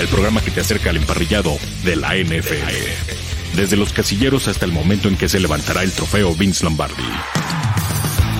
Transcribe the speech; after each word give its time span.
el 0.00 0.08
programa 0.08 0.40
que 0.40 0.50
te 0.50 0.60
acerca 0.60 0.90
al 0.90 0.96
emparrillado 0.96 1.58
de 1.84 1.94
la 1.96 2.14
NFL. 2.16 3.54
Desde 3.54 3.76
los 3.76 3.92
casilleros 3.92 4.48
hasta 4.48 4.64
el 4.64 4.72
momento 4.72 5.08
en 5.08 5.16
que 5.16 5.28
se 5.28 5.40
levantará 5.40 5.82
el 5.82 5.92
trofeo 5.92 6.34
Vince 6.34 6.64
Lombardi. 6.64 7.02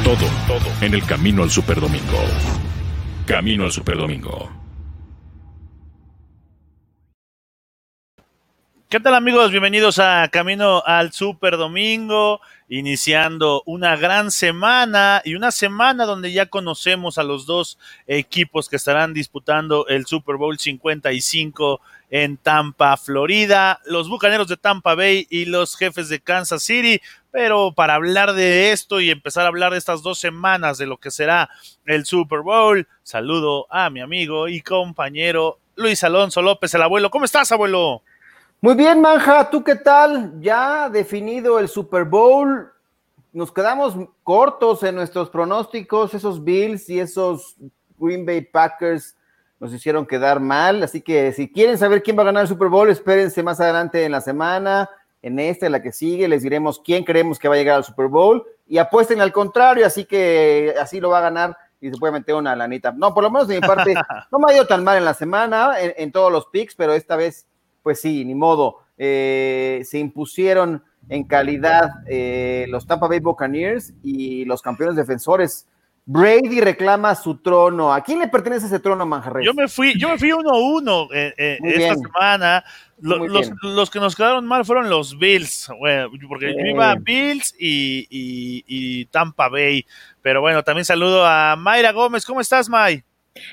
Todo, 0.02 0.26
todo 0.46 0.66
en 0.80 0.94
el 0.94 1.04
camino 1.04 1.42
al 1.42 1.50
Superdomingo. 1.50 2.18
Camino 3.26 3.64
al 3.64 3.72
Superdomingo. 3.72 4.50
¿Qué 8.88 8.98
tal 8.98 9.14
amigos? 9.14 9.50
Bienvenidos 9.50 9.98
a 9.98 10.28
Camino 10.32 10.82
al 10.84 11.12
Super 11.12 11.56
Domingo, 11.56 12.40
iniciando 12.70 13.64
una 13.66 13.96
gran 13.96 14.30
semana 14.30 15.20
y 15.24 15.34
una 15.34 15.50
semana 15.50 16.06
donde 16.06 16.32
ya 16.32 16.46
conocemos 16.46 17.18
a 17.18 17.24
los 17.24 17.44
dos 17.44 17.78
equipos 18.06 18.68
que 18.68 18.76
estarán 18.76 19.12
disputando 19.12 19.88
el 19.88 20.06
Super 20.06 20.36
Bowl 20.36 20.56
55 20.56 21.80
en 22.10 22.36
Tampa, 22.36 22.96
Florida, 22.96 23.80
los 23.86 24.08
Bucaneros 24.08 24.46
de 24.46 24.56
Tampa 24.56 24.94
Bay 24.94 25.26
y 25.30 25.46
los 25.46 25.76
jefes 25.76 26.08
de 26.08 26.20
Kansas 26.20 26.62
City. 26.62 27.00
Pero 27.32 27.72
para 27.72 27.94
hablar 27.94 28.34
de 28.34 28.70
esto 28.70 29.00
y 29.00 29.10
empezar 29.10 29.44
a 29.44 29.48
hablar 29.48 29.72
de 29.72 29.78
estas 29.78 30.02
dos 30.02 30.20
semanas 30.20 30.78
de 30.78 30.86
lo 30.86 30.96
que 30.98 31.10
será 31.10 31.50
el 31.86 32.06
Super 32.06 32.40
Bowl, 32.40 32.86
saludo 33.02 33.66
a 33.68 33.90
mi 33.90 34.00
amigo 34.00 34.46
y 34.46 34.60
compañero 34.60 35.58
Luis 35.74 36.04
Alonso 36.04 36.40
López, 36.40 36.72
el 36.74 36.82
abuelo. 36.82 37.10
¿Cómo 37.10 37.24
estás, 37.24 37.50
abuelo? 37.50 38.02
Muy 38.62 38.74
bien, 38.74 39.00
Manja, 39.00 39.48
¿tú 39.48 39.64
qué 39.64 39.74
tal? 39.74 40.38
Ya 40.42 40.90
definido 40.90 41.58
el 41.58 41.66
Super 41.66 42.04
Bowl, 42.04 42.70
nos 43.32 43.50
quedamos 43.50 43.94
cortos 44.22 44.82
en 44.82 44.96
nuestros 44.96 45.30
pronósticos, 45.30 46.12
esos 46.12 46.44
Bills 46.44 46.90
y 46.90 47.00
esos 47.00 47.56
Green 47.98 48.26
Bay 48.26 48.42
Packers 48.42 49.16
nos 49.58 49.72
hicieron 49.72 50.04
quedar 50.04 50.40
mal, 50.40 50.82
así 50.82 51.00
que 51.00 51.32
si 51.32 51.50
quieren 51.50 51.78
saber 51.78 52.02
quién 52.02 52.18
va 52.18 52.22
a 52.22 52.26
ganar 52.26 52.42
el 52.42 52.48
Super 52.48 52.68
Bowl, 52.68 52.90
espérense 52.90 53.42
más 53.42 53.60
adelante 53.60 54.04
en 54.04 54.12
la 54.12 54.20
semana, 54.20 54.90
en 55.22 55.38
esta, 55.38 55.64
en 55.64 55.72
la 55.72 55.80
que 55.80 55.92
sigue, 55.92 56.28
les 56.28 56.42
diremos 56.42 56.82
quién 56.84 57.02
creemos 57.04 57.38
que 57.38 57.48
va 57.48 57.54
a 57.54 57.58
llegar 57.58 57.76
al 57.76 57.84
Super 57.84 58.08
Bowl. 58.08 58.44
Y 58.68 58.76
apuesten 58.76 59.22
al 59.22 59.32
contrario, 59.32 59.86
así 59.86 60.04
que 60.04 60.74
así 60.78 61.00
lo 61.00 61.08
va 61.08 61.18
a 61.18 61.22
ganar 61.22 61.56
y 61.80 61.90
se 61.90 61.96
puede 61.96 62.12
meter 62.12 62.34
una 62.34 62.54
lanita. 62.54 62.92
No, 62.92 63.14
por 63.14 63.24
lo 63.24 63.30
menos 63.30 63.48
de 63.48 63.54
mi 63.58 63.66
parte, 63.66 63.94
no 64.30 64.38
me 64.38 64.52
ha 64.52 64.56
ido 64.56 64.66
tan 64.66 64.84
mal 64.84 64.98
en 64.98 65.04
la 65.06 65.14
semana, 65.14 65.80
en, 65.80 65.94
en 65.96 66.12
todos 66.12 66.30
los 66.30 66.46
picks, 66.46 66.74
pero 66.74 66.92
esta 66.92 67.16
vez 67.16 67.46
pues 67.82 68.00
sí, 68.00 68.24
ni 68.24 68.34
modo. 68.34 68.78
Eh, 68.98 69.82
se 69.84 69.98
impusieron 69.98 70.84
en 71.08 71.24
calidad 71.24 71.90
eh, 72.06 72.66
los 72.68 72.86
Tampa 72.86 73.08
Bay 73.08 73.20
Buccaneers 73.20 73.94
y 74.02 74.44
los 74.44 74.62
campeones 74.62 74.96
defensores. 74.96 75.66
Brady 76.04 76.60
reclama 76.60 77.14
su 77.14 77.36
trono. 77.38 77.92
¿A 77.92 78.02
quién 78.02 78.18
le 78.18 78.28
pertenece 78.28 78.66
ese 78.66 78.80
trono, 78.80 79.06
Manjarres? 79.06 79.46
Yo 79.46 79.54
me 79.54 79.68
fui, 79.68 79.98
yo 79.98 80.08
me 80.08 80.18
fui 80.18 80.32
uno 80.32 80.50
a 80.50 80.58
uno 80.58 81.08
eh, 81.12 81.58
esta 81.62 81.94
semana. 81.94 82.64
los, 82.98 83.90
que 83.90 84.00
nos 84.00 84.16
quedaron 84.16 84.46
mal 84.46 84.64
fueron 84.64 84.90
los 84.90 85.18
Bills, 85.18 85.70
porque 86.28 86.52
yo 86.52 86.66
iba 86.66 86.90
a 86.90 86.96
Bills 86.96 87.54
y, 87.58 88.06
y, 88.10 89.04
Tampa 89.06 89.48
Bay. 89.48 89.86
Pero 90.20 90.40
bueno, 90.40 90.62
también 90.62 90.84
saludo 90.84 91.24
a 91.24 91.56
Mayra 91.56 91.92
Gómez. 91.92 92.26
¿Cómo 92.26 92.40
estás, 92.40 92.68
May? 92.68 93.04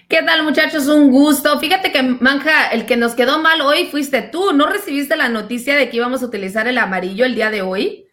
¿Qué 0.08 0.24
tal 0.24 0.44
muchachos? 0.44 0.88
Un 0.88 1.12
gusto. 1.12 1.60
Fíjate 1.60 1.92
que 1.92 2.02
Manja, 2.02 2.68
el 2.70 2.86
que 2.86 2.98
nos 2.98 3.14
quedó 3.14 3.40
mal 3.40 3.62
hoy 3.62 3.86
fuiste 3.86 4.22
tú. 4.22 4.54
¿No 4.54 4.68
recibiste 4.68 5.16
la 5.16 5.30
noticia 5.30 5.76
de 5.76 5.90
que 5.90 5.98
íbamos 5.98 6.24
a 6.24 6.26
utilizar 6.26 6.68
el 6.68 6.78
amarillo 6.78 7.26
el 7.26 7.36
día 7.36 7.52
de 7.52 7.62
hoy? 7.62 8.06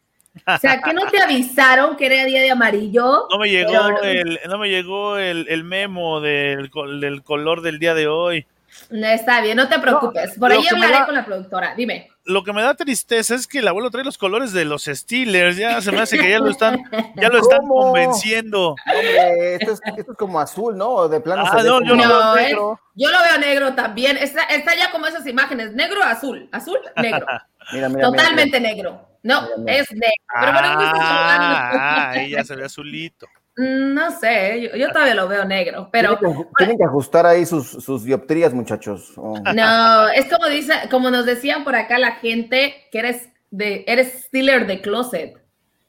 O 0.47 0.59
sea, 0.59 0.83
¿que 0.83 0.93
no 0.93 1.07
te 1.07 1.23
avisaron 1.23 1.97
que 1.97 2.07
era 2.07 2.25
día 2.25 2.43
de 2.43 2.51
amarillo? 2.51 3.29
No 3.31 3.39
me 3.39 3.49
llegó, 3.49 4.03
el, 4.03 4.39
no 4.49 4.59
me 4.59 4.69
llegó 4.69 5.17
el, 5.17 5.65
memo 5.65 6.21
del, 6.21 6.71
del, 7.01 7.23
color 7.23 7.63
del 7.63 7.79
día 7.79 7.95
de 7.95 8.09
hoy. 8.09 8.47
No, 8.91 9.07
está 9.07 9.41
bien, 9.41 9.57
no 9.57 9.69
te 9.69 9.79
preocupes. 9.79 10.39
Por 10.39 10.53
ahí 10.53 10.67
hablaré 10.67 11.05
con 11.07 11.15
la 11.15 11.25
productora. 11.25 11.75
Dime 11.75 12.11
lo 12.25 12.43
que 12.43 12.53
me 12.53 12.63
da 12.63 12.75
tristeza 12.75 13.35
es 13.35 13.47
que 13.47 13.59
el 13.59 13.69
abuelo 13.69 13.91
trae 13.91 14.05
los 14.05 14.17
colores 14.17 14.53
de 14.53 14.65
los 14.65 14.85
Steelers. 14.85 15.57
Ya 15.57 15.81
se 15.81 15.93
me 15.93 16.01
hace 16.01 16.19
que 16.19 16.31
ya 16.31 16.39
lo 16.39 16.49
están, 16.49 16.83
ya 17.17 17.29
lo 17.29 17.39
están 17.39 17.67
convenciendo. 17.67 18.75
Hombre, 18.87 19.55
esto 19.57 19.73
es, 19.73 19.81
como 20.17 20.41
azul, 20.41 20.77
¿no? 20.77 21.09
De 21.09 21.21
plano. 21.21 21.45
Ah, 21.47 21.63
no, 21.63 21.83
yo, 21.85 21.95
lo 21.95 21.97
veo 21.97 22.35
negro. 22.35 22.81
yo 22.95 23.11
lo 23.11 23.19
veo 23.19 23.39
negro 23.39 23.75
también. 23.75 24.17
Está, 24.17 24.45
está 24.45 24.75
ya 24.75 24.91
como 24.91 25.07
esas 25.07 25.27
imágenes, 25.27 25.73
negro, 25.75 26.03
azul, 26.03 26.49
azul, 26.51 26.79
negro. 26.97 27.27
mira, 27.73 27.89
mira, 27.89 28.09
Totalmente 28.09 28.59
negro. 28.59 29.07
No, 29.23 29.43
es 29.67 29.91
negro. 29.93 30.15
Pero 30.41 30.53
bueno, 30.53 30.69
ah, 30.79 32.11
ahí 32.11 32.31
ya 32.31 32.45
se 32.45 32.57
ve 32.57 32.65
azulito. 32.65 33.27
Mm, 33.57 33.95
no 33.95 34.11
sé, 34.11 34.71
yo, 34.77 34.89
todavía 34.89 35.15
lo 35.15 35.29
veo 35.29 35.45
negro, 35.45 35.89
pero... 35.93 36.19
Tienen 36.57 36.77
que, 36.77 36.85
ajustar 36.85 37.25
ahí 37.25 37.47
sus, 37.47 37.69
sus 37.69 38.05
dioptrías, 38.05 38.53
muchachos. 38.53 39.13
No, 39.55 40.09
es 40.09 40.27
como 40.27 40.49
dice, 40.49 40.73
como 40.91 41.11
nos 41.11 41.25
decían 41.25 41.63
por 41.63 41.77
acá 41.77 41.99
la 41.99 42.13
gente, 42.13 42.75
que 42.91 42.99
eres 42.99 43.29
de, 43.51 43.85
eres 43.87 44.25
Steeler 44.25 44.67
de 44.67 44.81
closet. 44.81 45.41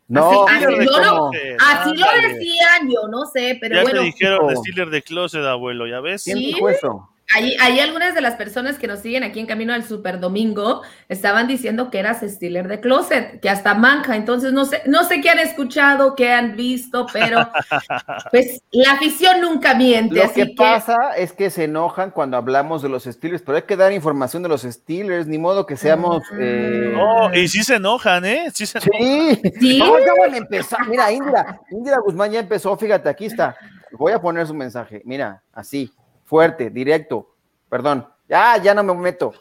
No, 0.08 0.48
así, 0.48 0.66
lo, 0.66 1.32
así 1.60 1.98
lo, 1.98 2.30
decían, 2.30 2.88
yo 2.88 3.08
no 3.08 3.26
sé, 3.26 3.58
pero 3.60 3.78
ya 3.78 3.82
bueno. 3.82 4.02
te 4.02 4.06
dijeron 4.06 4.48
de 4.48 4.56
Steeler 4.58 4.90
de 4.92 5.02
closet, 5.02 5.44
abuelo, 5.44 5.88
¿ya 5.88 6.00
ves? 6.00 6.24
¿Quién 6.24 6.38
dijo 6.38 6.70
eso? 6.70 7.10
Ahí, 7.34 7.80
algunas 7.80 8.14
de 8.14 8.22
las 8.22 8.36
personas 8.36 8.78
que 8.78 8.88
nos 8.88 9.00
siguen 9.00 9.24
aquí 9.24 9.40
en 9.40 9.48
Camino 9.48 9.74
al 9.74 9.84
Super 9.84 10.20
Domingo 10.20 10.84
estaban 11.10 11.48
diciendo 11.48 11.90
que 11.90 12.00
eras 12.00 12.22
Steeler 12.22 12.68
de 12.68 12.80
Closet, 12.80 13.42
que 13.42 13.50
hasta 13.50 13.74
manja. 13.74 14.16
Entonces, 14.16 14.54
no 14.54 14.66
sé, 14.66 14.84
no 14.86 15.04
sé 15.04 15.22
qué 15.22 15.32
han 15.32 15.40
escuchado, 15.40 16.16
qué 16.16 16.32
han 16.32 16.56
visto, 16.56 17.08
pero 17.12 17.50
pues 18.32 18.62
la 18.72 18.92
afición 18.94 19.42
nunca 19.42 19.74
miente. 19.74 20.16
Lo 20.16 20.32
que, 20.32 20.54
pasa 20.56 21.16
es 21.18 21.34
que 21.34 21.50
se 21.50 21.64
enojan 21.64 22.12
cuando 22.12 22.38
hablamos 22.38 22.84
de 22.84 22.90
los 22.90 23.04
Steelers, 23.04 23.42
pero 23.42 23.58
hay 23.58 23.64
que 23.64 23.76
dar 23.76 23.92
información 23.92 24.44
de 24.44 24.50
los 24.50 24.62
Steelers, 24.62 25.28
ni 25.28 25.38
modo 25.38 25.66
que 25.66 25.78
seamos. 25.78 26.24
Mm. 26.32 26.40
Eh... 26.40 26.96
Oh, 26.98 27.34
y 27.34 27.48
sí 27.48 27.64
se 27.64 27.76
enojan, 27.76 28.24
¿eh? 28.24 28.52
Sí 28.54 28.66
se 28.66 28.78
enojan. 28.78 29.42
Sí, 29.42 29.52
¿Sí? 29.60 29.80
ya 29.80 30.14
van 30.22 30.34
a 30.36 30.38
empezar. 30.38 30.88
Mira, 30.88 31.12
Indira, 31.12 31.60
Indira 31.72 31.98
Guzmán 32.00 32.32
ya 32.32 32.40
empezó, 32.40 32.78
fíjate, 32.78 33.10
aquí 33.10 33.26
está. 33.26 33.58
Voy 33.92 34.12
a 34.12 34.22
poner 34.22 34.46
su 34.46 34.54
mensaje. 34.54 35.02
Mira, 35.06 35.42
así 35.52 35.92
fuerte, 36.26 36.70
directo. 36.70 37.36
Perdón, 37.70 38.08
ya, 38.28 38.58
ya 38.58 38.74
no 38.74 38.84
me 38.84 38.94
meto. 38.94 39.34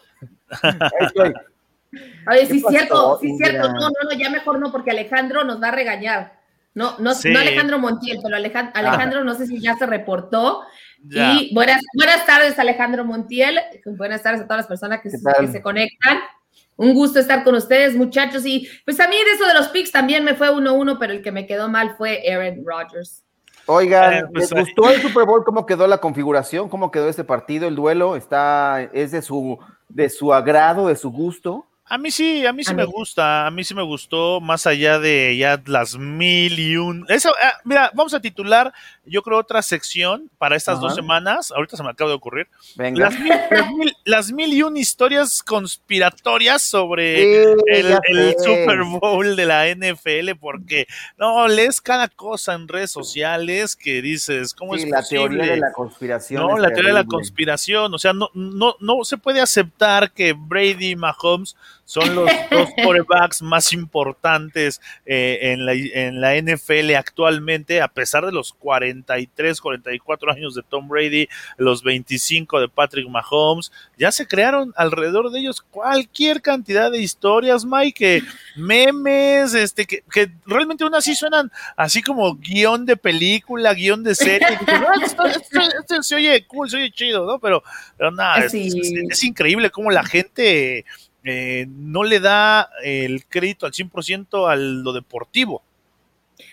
Ahí 0.63 1.33
Oye, 2.31 2.47
sí, 2.47 2.63
cierto, 2.69 3.19
sí, 3.21 3.37
cierto. 3.37 3.69
No, 3.69 3.81
no, 3.81 4.11
no, 4.11 4.13
ya 4.17 4.31
mejor 4.31 4.59
no, 4.59 4.73
porque 4.73 4.91
Alejandro 4.91 5.45
nos 5.45 5.63
va 5.63 5.69
a 5.69 5.73
regañar. 5.73 6.41
No, 6.75 6.97
no, 6.99 7.13
no 7.13 7.39
Alejandro 7.39 7.79
Montiel, 7.79 8.19
pero 8.23 8.37
Alejandro, 8.37 9.23
no 9.23 9.35
sé 9.35 9.47
si 9.47 9.61
ya 9.61 9.77
se 9.77 9.87
reportó. 9.87 10.63
Y 11.09 11.55
buenas, 11.55 11.81
buenas 11.95 12.27
tardes, 12.27 12.59
Alejandro 12.59 13.05
Montiel. 13.05 13.61
Buenas 13.85 14.23
tardes 14.23 14.41
a 14.41 14.45
todas 14.45 14.59
las 14.59 14.67
personas 14.67 15.01
que, 15.01 15.11
que 15.11 15.49
se 15.49 15.63
conectan. 15.63 16.19
Un 16.77 16.95
gusto 16.95 17.21
estar 17.21 17.45
con 17.45 17.55
ustedes, 17.55 17.95
muchachos. 17.95 18.45
Y 18.45 18.69
pues 18.85 18.99
a 18.99 19.07
mí 19.07 19.17
de 19.17 19.33
eso 19.33 19.47
de 19.47 19.55
los 19.55 19.69
picks 19.69 19.93
también 19.93 20.25
me 20.25 20.35
fue 20.35 20.51
1-1, 20.51 20.97
pero 20.99 21.13
el 21.13 21.23
que 21.23 21.31
me 21.31 21.47
quedó 21.47 21.69
mal 21.69 21.95
fue 21.97 22.25
Aaron 22.29 22.65
Rodgers. 22.65 23.23
Oigan, 23.67 24.15
eh, 24.15 24.25
pues, 24.33 24.51
¿les 24.51 24.61
gustó 24.61 24.91
el 24.91 25.01
Super 25.01 25.25
Bowl? 25.25 25.45
¿Cómo 25.45 25.67
quedó 25.67 25.87
la 25.87 25.99
configuración? 25.99 26.69
¿Cómo 26.69 26.91
quedó 26.91 27.09
este 27.09 27.25
partido? 27.25 27.67
¿El 27.67 27.77
duelo 27.77 28.17
está, 28.17 28.83
es 28.93 29.11
de 29.13 29.23
su, 29.23 29.59
de 29.89 30.09
su 30.11 30.35
agrado, 30.35 30.89
de 30.89 30.97
su 30.97 31.11
gusto? 31.11 31.67
A 31.87 31.99
mí 31.99 32.11
sí, 32.11 32.47
a 32.47 32.53
mí 32.55 32.65
sí 32.65 32.75
me 32.75 32.87
gusta, 32.87 33.47
a 33.47 33.51
mí 33.51 33.63
sí 33.63 33.75
me 33.75 33.83
gustó, 33.83 34.41
más 34.41 34.67
allá 34.67 34.99
de 34.99 35.37
ya 35.37 35.63
las 35.67 35.99
mil 35.99 36.59
y 36.59 36.79
un. 36.79 37.05
Eso, 37.11 37.31
ah, 37.43 37.61
mira, 37.65 37.91
vamos 37.93 38.15
a 38.15 38.21
titular, 38.21 38.73
yo 39.05 39.23
creo, 39.23 39.37
otra 39.37 39.61
sección 39.61 40.31
para 40.39 40.57
estas 40.57 40.81
dos 40.81 40.95
semanas. 40.95 41.53
Ahorita 41.53 41.77
se 41.77 41.83
me 41.83 41.91
acaba 41.91 42.09
de 42.09 42.17
ocurrir. 42.17 42.49
Venga. 42.77 43.11
Las 44.07 44.33
mil, 44.33 44.55
y 44.55 44.63
un 44.63 44.79
historias 44.79 45.43
conspiratorias 45.43 46.63
sobre 46.63 47.43
el, 47.43 48.35
Super 48.39 48.83
Bowl 48.85 49.37
de 49.37 49.45
la 49.45 49.67
NFL, 49.69 50.39
porque 50.41 50.87
no 51.19 51.47
lees 51.49 51.83
cada 51.83 52.09
cosa 52.09 52.55
en 52.55 52.67
redes 52.67 52.93
sociales 52.93 53.77
que 53.77 54.01
dices, 54.01 54.55
¿cómo 54.55 54.75
es 54.75 54.89
la 54.89 55.03
teoría 55.03 55.53
de 55.53 55.57
la 55.59 55.73
conspiración. 55.73 56.41
No, 56.41 56.57
la 56.57 56.69
teoría 56.69 56.93
de 56.93 57.01
la 57.01 57.05
conspiración. 57.05 57.93
O 57.93 57.99
sea, 57.99 58.15
no, 58.15 58.31
no, 58.33 58.75
no 58.81 59.05
se 59.05 59.19
puede 59.19 59.43
aceptar 59.43 60.13
que 60.13 60.33
Brady 60.33 60.97
Mahomes 60.97 61.57
son 61.85 62.15
los 62.15 62.29
dos 62.51 62.69
quarterbacks 62.75 63.43
más 63.43 63.73
importantes 63.73 64.81
eh, 65.07 65.39
en, 65.53 65.67
la, 65.67 65.73
en 65.73 66.21
la 66.21 66.37
NFL 66.37 66.95
actualmente, 66.97 67.81
a 67.81 67.89
pesar 67.89 68.27
de 68.27 68.33
los 68.33 68.53
43, 68.55 69.61
44 69.61 70.33
años 70.33 70.55
de 70.55 70.63
Tom 70.63 70.89
Brady, 70.89 71.29
los 71.57 71.83
25 71.83 72.61
de 72.61 72.69
Patrick 72.69 73.09
Mahomes, 73.09 73.71
ya 73.99 74.11
se 74.11 74.27
crearon 74.27 74.73
alrededor 74.77 75.31
de 75.31 75.41
ellos 75.41 75.63
cualquier 75.71 76.43
cantidad 76.43 76.91
de 76.91 77.01
historias, 77.01 77.65
Mike, 77.65 78.23
memes, 78.57 79.55
este, 79.55 79.87
que, 79.87 80.03
que 80.11 80.31
realmente 80.47 80.85
unas 80.85 81.05
sí 81.05 81.15
suenan 81.15 81.51
así 81.77 82.03
como 82.03 82.35
guion 82.37 82.87
de 82.87 82.97
película, 82.97 83.75
guion 83.75 84.03
de 84.03 84.15
serie. 84.15 84.47
esto, 85.05 86.03
se 86.03 86.15
oye 86.15 86.47
cool, 86.47 86.71
se 86.71 86.79
oye 86.79 86.91
chido, 86.91 87.27
¿no? 87.27 87.39
Pero, 87.39 87.63
pero 87.97 88.11
nada, 88.11 88.47
es 88.47 89.25
increíble 89.25 89.71
cómo 89.71 89.91
la 89.91 90.05
gente 90.05 90.85
eh, 91.25 91.67
no 91.69 92.05
le 92.05 92.21
da 92.21 92.71
el 92.83 93.25
crédito 93.27 93.67
al 93.67 93.73
100% 93.73 94.51
a 94.51 94.57
lo 94.57 94.93
deportivo. 94.93 95.63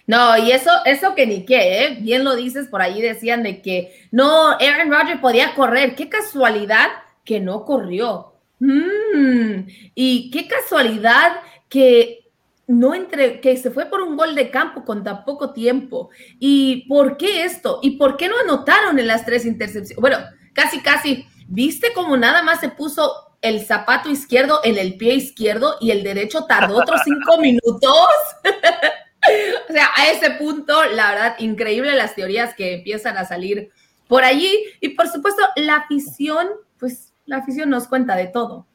No, 0.07 0.38
y 0.38 0.51
eso, 0.51 0.71
eso 0.85 1.15
que 1.15 1.25
ni 1.25 1.45
qué, 1.45 1.83
¿eh? 1.83 1.97
bien 2.00 2.23
lo 2.23 2.35
dices, 2.35 2.68
por 2.68 2.81
ahí 2.81 3.01
decían 3.01 3.44
de 3.44 3.62
que 3.62 4.07
no, 4.12 4.50
Aaron 4.51 4.91
Rodgers 4.91 5.21
podía 5.21 5.53
correr, 5.56 5.95
qué 5.95 6.09
casualidad 6.09 6.88
que 7.23 7.39
no 7.39 7.65
corrió. 7.65 8.33
Mm, 8.59 9.68
y 9.95 10.29
qué 10.31 10.47
casualidad 10.47 11.33
que 11.67 12.29
no 12.67 12.94
entre, 12.94 13.41
que 13.41 13.57
se 13.57 13.71
fue 13.71 13.85
por 13.85 14.01
un 14.01 14.15
gol 14.15 14.35
de 14.35 14.51
campo 14.51 14.85
con 14.85 15.03
tan 15.03 15.25
poco 15.25 15.51
tiempo. 15.51 16.09
¿Y 16.39 16.88
por 16.88 17.17
qué 17.17 17.44
esto? 17.44 17.79
¿Y 17.81 17.91
por 17.91 18.17
qué 18.17 18.29
no 18.29 18.38
anotaron 18.39 19.00
en 19.00 19.07
las 19.07 19.25
tres 19.25 19.45
intercepciones? 19.45 20.00
Bueno, 20.00 20.17
casi, 20.53 20.79
casi, 20.81 21.25
¿viste 21.47 21.91
cómo 21.94 22.17
nada 22.17 22.44
más 22.44 22.59
se 22.59 22.69
puso 22.69 23.31
el 23.41 23.65
zapato 23.65 24.09
izquierdo 24.09 24.61
en 24.63 24.77
el 24.77 24.97
pie 24.97 25.15
izquierdo 25.15 25.77
y 25.79 25.91
el 25.91 26.03
derecho 26.03 26.45
tardó 26.45 26.77
otros 26.77 27.01
cinco 27.03 27.39
minutos? 27.39 28.07
o 29.69 29.73
sea, 29.73 29.89
a 29.95 30.09
ese 30.11 30.31
punto, 30.31 30.83
la 30.85 31.11
verdad, 31.11 31.35
increíble 31.39 31.95
las 31.95 32.15
teorías 32.15 32.55
que 32.55 32.75
empiezan 32.75 33.17
a 33.17 33.25
salir 33.25 33.69
por 34.07 34.23
allí. 34.23 34.63
Y 34.79 34.89
por 34.89 35.07
supuesto, 35.07 35.41
la 35.55 35.77
afición, 35.77 36.47
pues 36.79 37.13
la 37.25 37.38
afición 37.38 37.69
nos 37.69 37.88
cuenta 37.88 38.15
de 38.15 38.27
todo. 38.27 38.65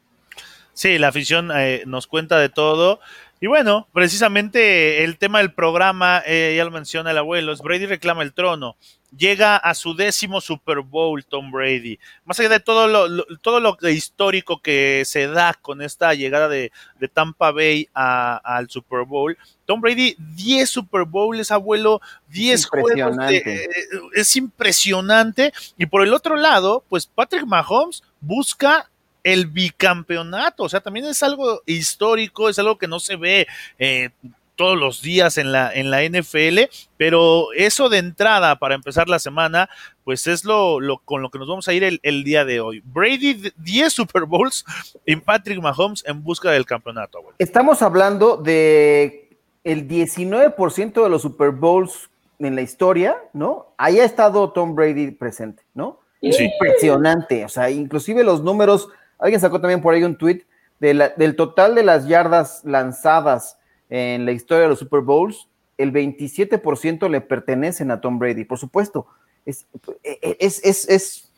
Sí, 0.73 0.99
la 0.99 1.09
afición 1.09 1.51
eh, 1.55 1.83
nos 1.87 2.07
cuenta 2.07 2.39
de 2.39 2.49
todo. 2.49 3.01
Y 3.41 3.47
bueno, 3.49 3.89
precisamente 3.93 5.05
el 5.05 5.19
tema 5.19 5.39
del 5.39 5.53
programa, 5.53 6.23
eh, 6.27 6.55
ya 6.57 6.65
lo 6.65 6.71
menciona 6.71 7.11
el 7.11 7.19
abuelo, 7.19 7.53
es 7.53 7.61
Brady 7.61 7.87
reclama 7.87 8.23
el 8.23 8.33
trono. 8.33 8.77
Llega 9.17 9.57
a 9.57 9.75
su 9.75 9.95
décimo 9.95 10.41
Super 10.41 10.81
Bowl 10.81 11.25
Tom 11.25 11.51
Brady. 11.51 11.99
Más 12.25 12.39
allá 12.41 12.49
de 12.49 12.61
todo 12.61 12.87
lo, 12.89 13.25
todo 13.43 13.61
lo 13.61 13.77
histórico 13.89 14.61
que 14.61 15.05
se 15.05 15.27
da 15.27 15.55
con 15.55 15.83
esta 15.83 16.15
llegada 16.15 16.49
de, 16.49 16.73
Tampa 17.13 17.53
Bay 17.53 17.89
al 17.95 18.69
Super 18.69 19.05
Bowl, 19.05 19.37
Tom 19.65 19.81
Brady, 19.81 20.17
10 20.19 20.69
Super 20.69 21.05
Bowls, 21.05 21.51
abuelo, 21.51 22.01
10 22.29 22.67
juegos. 22.67 23.17
Eh, 23.31 23.69
es 24.15 24.37
impresionante. 24.37 25.53
Y 25.77 25.87
por 25.87 26.03
el 26.03 26.13
otro 26.13 26.37
lado, 26.37 26.85
pues 26.89 27.07
Patrick 27.07 27.47
Mahomes 27.47 28.03
busca 28.21 28.89
el 29.27 29.47
bicampeonato. 29.47 30.63
O 30.63 30.69
sea, 30.69 30.81
también 30.81 31.07
es 31.07 31.23
algo 31.23 31.63
histórico, 31.67 32.49
es 32.49 32.59
algo 32.61 32.79
que 32.79 32.87
no 32.87 33.01
se 33.01 33.17
ve 33.17 33.49
eh, 33.77 34.11
todos 34.57 34.79
los 34.79 35.03
días 35.03 35.39
en 35.39 35.53
la, 35.53 35.73
en 35.73 35.91
la 35.91 36.03
NFL, 36.03 36.61
pero 36.97 37.53
eso 37.55 37.89
de 37.89 37.99
entrada 37.99 38.57
para 38.57 38.75
empezar 38.75 39.09
la 39.09 39.19
semana, 39.19 39.69
pues 40.05 40.27
es 40.27 40.45
lo, 40.45 40.79
con 41.05 41.23
lo 41.23 41.31
que 41.31 41.39
nos 41.39 41.49
vamos 41.49 41.69
a 41.69 41.73
ir 41.73 42.01
el, 42.03 42.25
día 42.25 42.45
de 42.45 42.61
hoy. 42.61 42.83
Brady, 42.85 43.53
10 43.57 43.93
Super 43.93 44.25
Bowls 44.25 44.65
y 45.05 45.17
Patrick 45.17 45.61
Mahomes 45.61 46.03
en 46.07 46.23
busca 46.23 46.51
del 46.51 46.67
campeonato. 46.67 47.23
Estamos 47.39 47.83
hablando 47.83 48.37
de 48.37 49.29
el 49.63 49.87
19% 49.87 51.03
de 51.03 51.09
los 51.09 51.23
Super 51.23 51.51
Bowls 51.51 52.09
en 52.39 52.55
la 52.55 52.63
historia, 52.63 53.17
¿no? 53.33 53.69
Ahí 53.77 54.01
ha 54.01 54.05
estado 54.05 54.51
Tom 54.51 54.75
Brady 54.75 55.13
presente, 55.13 55.63
¿no? 55.75 56.01
Impresionante, 56.21 57.45
o 57.45 57.49
sea, 57.49 57.71
inclusive 57.71 58.25
los 58.25 58.43
números 58.43 58.89
Alguien 59.19 59.41
sacó 59.41 59.61
también 59.61 59.81
por 59.81 59.95
ahí 59.95 60.05
un 60.05 60.17
tweet 60.17 60.43
del 60.79 61.37
total 61.37 61.75
de 61.75 61.83
las 61.83 62.07
yardas 62.07 62.63
lanzadas 62.65 63.59
en 63.91 64.25
la 64.25 64.33
historia 64.33 64.65
de 64.65 64.69
los 64.69 64.79
Super 64.79 65.01
Bowls, 65.01 65.49
el 65.79 65.93
27% 65.93 67.09
le 67.09 67.21
pertenecen 67.21 67.91
a 67.91 68.01
Tom 68.01 68.19
Brady, 68.19 68.45
por 68.45 68.59
supuesto. 68.59 69.07
Es, 69.45 69.67
es, 70.03 70.65
es, 70.65 70.89
es, 70.89 71.33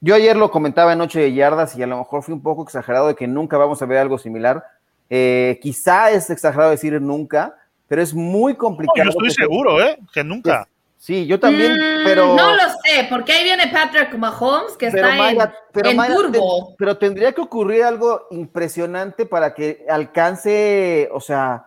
yo 0.00 0.14
ayer 0.14 0.36
lo 0.36 0.50
comentaba 0.50 0.92
en 0.92 0.98
Noche 0.98 1.20
de 1.20 1.32
Yardas 1.32 1.76
y 1.76 1.82
a 1.82 1.86
lo 1.86 1.98
mejor 1.98 2.22
fui 2.22 2.34
un 2.34 2.42
poco 2.42 2.64
exagerado 2.64 3.08
de 3.08 3.14
que 3.14 3.26
nunca 3.26 3.56
vamos 3.56 3.80
a 3.82 3.86
ver 3.86 3.98
algo 3.98 4.18
similar. 4.18 4.64
Eh, 5.08 5.58
quizá 5.62 6.10
es 6.10 6.30
exagerado 6.30 6.70
decir 6.70 7.00
nunca, 7.00 7.54
pero 7.86 8.02
es 8.02 8.14
muy 8.14 8.54
complicado. 8.54 9.04
yo 9.04 9.10
estoy 9.10 9.30
seguro, 9.30 9.80
¿eh? 9.80 9.98
Que 10.12 10.24
nunca. 10.24 10.66
Sí, 10.98 11.26
yo 11.26 11.38
también, 11.38 11.72
mm, 11.74 12.04
pero. 12.04 12.34
No 12.34 12.52
lo 12.52 12.62
sé, 12.82 13.06
porque 13.08 13.32
ahí 13.32 13.44
viene 13.44 13.68
Patrick 13.68 14.16
Mahomes, 14.16 14.76
que 14.76 14.86
está 14.86 15.30
en, 15.30 15.38
pero 15.72 15.90
pero 16.76 16.98
tendría 16.98 17.32
que 17.32 17.42
ocurrir 17.42 17.84
algo 17.84 18.26
impresionante 18.30 19.26
para 19.26 19.54
que 19.54 19.84
alcance, 19.88 21.08
o 21.12 21.20
sea, 21.20 21.65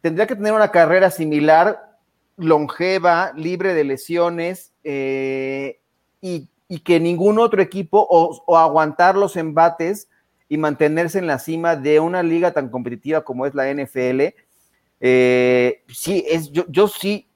tendría 0.00 0.26
que 0.26 0.36
tener 0.36 0.52
una 0.52 0.70
carrera 0.70 1.10
similar, 1.10 1.96
longeva, 2.36 3.32
libre 3.34 3.74
de 3.74 3.84
lesiones, 3.84 4.72
eh, 4.84 5.80
y, 6.20 6.48
que 6.84 7.00
ningún 7.00 7.38
otro 7.38 7.62
equipo, 7.62 8.06
o, 8.08 8.56
aguantar 8.56 9.16
los 9.16 9.36
embates 9.36 10.08
y 10.48 10.58
mantenerse 10.58 11.18
en 11.18 11.26
la 11.26 11.38
cima 11.38 11.76
de 11.76 12.00
una 12.00 12.22
liga 12.22 12.52
tan 12.52 12.68
competitiva 12.68 13.24
como 13.24 13.46
es 13.46 13.54
la 13.54 13.72
NFL. 13.72 14.34
Eh, 15.00 15.82
sí, 15.88 16.24
es, 16.28 16.50
yo, 16.50 16.64
yo 16.68 16.88
sí 16.88 17.28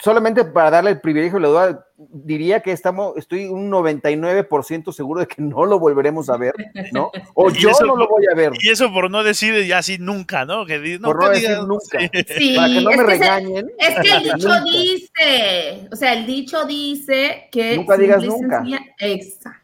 solamente 0.00 0.44
para 0.44 0.70
darle 0.70 0.90
el 0.90 1.00
privilegio, 1.00 1.38
le 1.38 1.48
doy, 1.48 1.76
diría 1.98 2.60
que 2.60 2.70
estamos, 2.70 3.16
estoy 3.16 3.46
un 3.46 3.70
99% 3.70 4.92
seguro 4.92 5.20
de 5.20 5.26
que 5.26 5.42
no 5.42 5.64
lo 5.66 5.80
volveremos 5.80 6.30
a 6.30 6.36
ver, 6.36 6.54
¿no? 6.92 7.10
O 7.34 7.50
yo 7.50 7.72
no 7.80 7.96
lo 7.96 8.08
voy 8.08 8.24
a 8.32 8.36
ver. 8.36 8.52
Y 8.60 8.70
eso 8.70 8.92
por 8.92 9.10
no 9.10 9.24
decir 9.24 9.66
ya 9.66 9.78
así 9.78 9.98
nunca, 9.98 10.44
¿no? 10.44 10.64
Que, 10.64 10.98
por 11.02 11.22
no 11.22 11.30
decir 11.30 11.58
nunca. 11.66 11.98
Sí, 12.38 12.54
para 12.56 12.68
que 12.68 12.80
no 12.80 12.90
me 12.90 13.02
regañen. 13.02 13.70
es 13.78 13.94
que 14.00 14.16
el 14.16 14.22
dicho 14.22 14.60
dice, 14.64 15.88
o 15.90 15.96
sea, 15.96 16.12
el 16.12 16.26
dicho 16.26 16.64
dice 16.64 17.48
que... 17.50 17.76
Nunca 17.76 17.96
digas 17.96 18.22
nunca. 18.22 18.64
Exacto. 18.98 19.58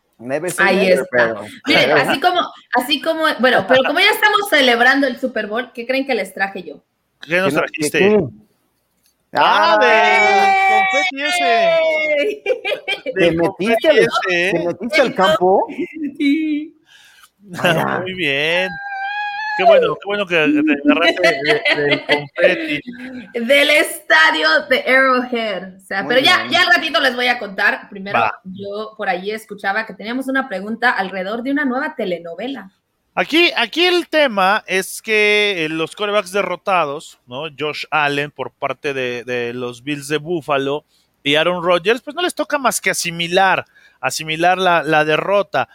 Ahí 0.59 0.89
está. 0.91 1.37
Miren, 1.67 1.91
así 1.93 2.21
como, 2.21 2.41
así 2.75 3.01
como, 3.01 3.25
bueno, 3.41 3.65
pero 3.69 3.83
como 3.85 4.01
ya 4.01 4.11
estamos 4.11 4.49
celebrando 4.49 5.07
el 5.07 5.19
Super 5.19 5.47
Bowl, 5.47 5.73
¿qué 5.73 5.87
creen 5.87 6.07
que 6.07 6.15
les 6.15 6.33
traje 6.33 6.63
yo? 6.63 6.83
¿Qué 7.21 7.37
nos 7.37 7.53
trajiste? 7.53 8.21
¡Ah, 9.33 9.77
de 9.81 10.54
confeti 10.95 11.23
ese! 11.23 12.43
¿Te 13.15 13.31
metiste, 13.33 13.89
al, 13.89 14.09
¿Te 14.29 14.67
metiste 14.67 15.01
al 15.01 15.15
campo? 15.15 15.67
Sí. 16.19 16.79
muy 17.41 18.15
bien. 18.15 18.71
Qué 19.57 19.65
bueno, 19.65 19.95
qué 19.95 20.07
bueno 20.07 20.27
que 20.27 20.35
te 20.35 20.93
agarraste 20.93 21.81
del 21.81 22.05
confeti. 22.07 22.81
Del 23.35 23.71
estadio 23.71 24.49
de 24.69 24.81
Arrowhead. 24.81 25.77
O 25.77 25.81
sea, 25.81 26.05
pero 26.09 26.21
ya, 26.21 26.49
ya 26.51 26.63
al 26.63 26.75
ratito 26.75 27.01
les 27.01 27.15
voy 27.15 27.29
a 27.29 27.39
contar. 27.39 27.89
Primero, 27.89 28.19
yo 28.45 28.95
por 28.97 29.09
allí 29.09 29.31
escuchaba 29.31 29.87
que 29.87 29.95
teníamos 29.95 30.27
una 30.29 30.49
pregunta 30.49 30.91
alrededor 30.91 31.43
de 31.43 31.53
una 31.53 31.65
nueva 31.65 31.95
telenovela. 31.95 32.73
Aquí, 33.17 33.53
aquí 33.57 33.85
el 33.85 34.09
tema 34.09 34.65
es 34.67 35.01
que 35.01 35.65
eh, 35.65 35.69
los 35.69 35.95
corebacks 35.95 36.33
derrotados, 36.33 37.21
¿no? 37.29 37.45
Josh 37.57 37.85
Allen 37.91 38.33
por 38.33 38.51
parte 38.51 38.93
de, 38.93 39.53
los 39.55 39.85
Bills 39.85 40.09
de 40.09 40.17
Buffalo 40.17 40.85
y 41.23 41.37
Aaron 41.37 41.63
Rodgers, 41.63 42.03
pues 42.03 42.17
no 42.17 42.23
les 42.23 42.35
toca 42.35 42.59
más 42.59 42.81
que 42.81 42.91
asimilar, 42.91 43.67
asimilar 44.01 44.59
la, 44.59 45.05
derrota. 45.05 45.69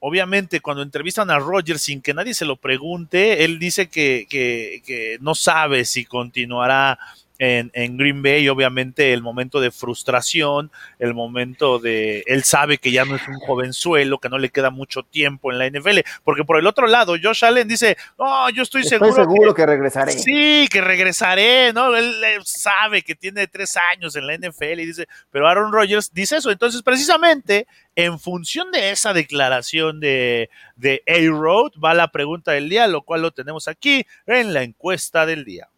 Obviamente, 0.00 0.60
cuando 0.60 0.82
entrevistan 0.82 1.30
a 1.30 1.38
Rodgers 1.38 1.80
sin 1.80 2.02
que 2.02 2.12
nadie 2.12 2.34
se 2.34 2.44
lo 2.44 2.56
pregunte, 2.56 3.44
él 3.44 3.60
dice 3.60 3.88
que, 3.88 4.26
que, 4.28 4.82
que 4.84 5.18
no 5.20 5.36
sabe 5.36 5.84
si 5.84 6.04
continuará 6.04 6.98
en, 7.40 7.96
Green 7.96 8.22
Bay, 8.22 8.46
obviamente 8.50 9.14
el 9.14 9.22
momento 9.22 9.60
de 9.60 9.70
frustración, 9.70 10.70
el 10.98 11.14
momento 11.14 11.78
de 11.78 12.22
él 12.26 12.44
sabe 12.44 12.76
que 12.76 12.92
ya 12.92 13.06
no 13.06 13.16
es 13.16 13.26
un 13.26 13.38
jovenzuelo, 13.38 14.18
que 14.18 14.28
no 14.28 14.36
le 14.36 14.50
queda 14.50 14.68
mucho 14.68 15.02
tiempo 15.02 15.50
en 15.50 15.58
la 15.58 15.66
NFL, 15.66 16.00
porque 16.22 16.44
por 16.44 16.58
el 16.58 16.66
otro 16.66 16.86
lado, 16.86 17.16
Josh 17.20 17.46
Allen 17.46 17.66
dice, 17.66 17.96
no, 18.18 18.50
yo 18.50 18.62
estoy, 18.62 18.84
seguro, 18.84 19.14
seguro 19.14 19.54
que, 19.54 19.64
regresaré. 19.64 20.12
Sí, 20.12 20.68
que 20.70 20.82
regresaré, 20.82 21.72
¿no? 21.72 21.96
Él, 21.96 22.14
sabe 22.44 23.02
que 23.02 23.14
tiene 23.14 23.46
tres 23.46 23.74
años 23.94 24.16
en 24.16 24.26
la 24.26 24.36
NFL 24.36 24.80
y 24.80 24.86
dice, 24.86 25.08
pero 25.30 25.48
Aaron 25.48 25.72
Rodgers 25.72 26.12
dice 26.12 26.36
eso. 26.36 26.50
Entonces, 26.50 26.82
precisamente, 26.82 27.66
en 27.96 28.18
función 28.18 28.70
de 28.70 28.90
esa 28.90 29.14
declaración 29.14 29.98
de, 29.98 30.50
de 30.76 31.02
A-Road, 31.06 31.72
va 31.82 31.94
la 31.94 32.08
pregunta 32.08 32.52
del 32.52 32.68
día, 32.68 32.86
lo 32.86 33.02
cual 33.02 33.22
lo 33.22 33.30
tenemos 33.30 33.66
aquí 33.66 34.04
en 34.26 34.52
la 34.52 34.62
encuesta 34.62 35.24
del 35.24 35.44
día. 35.44 35.68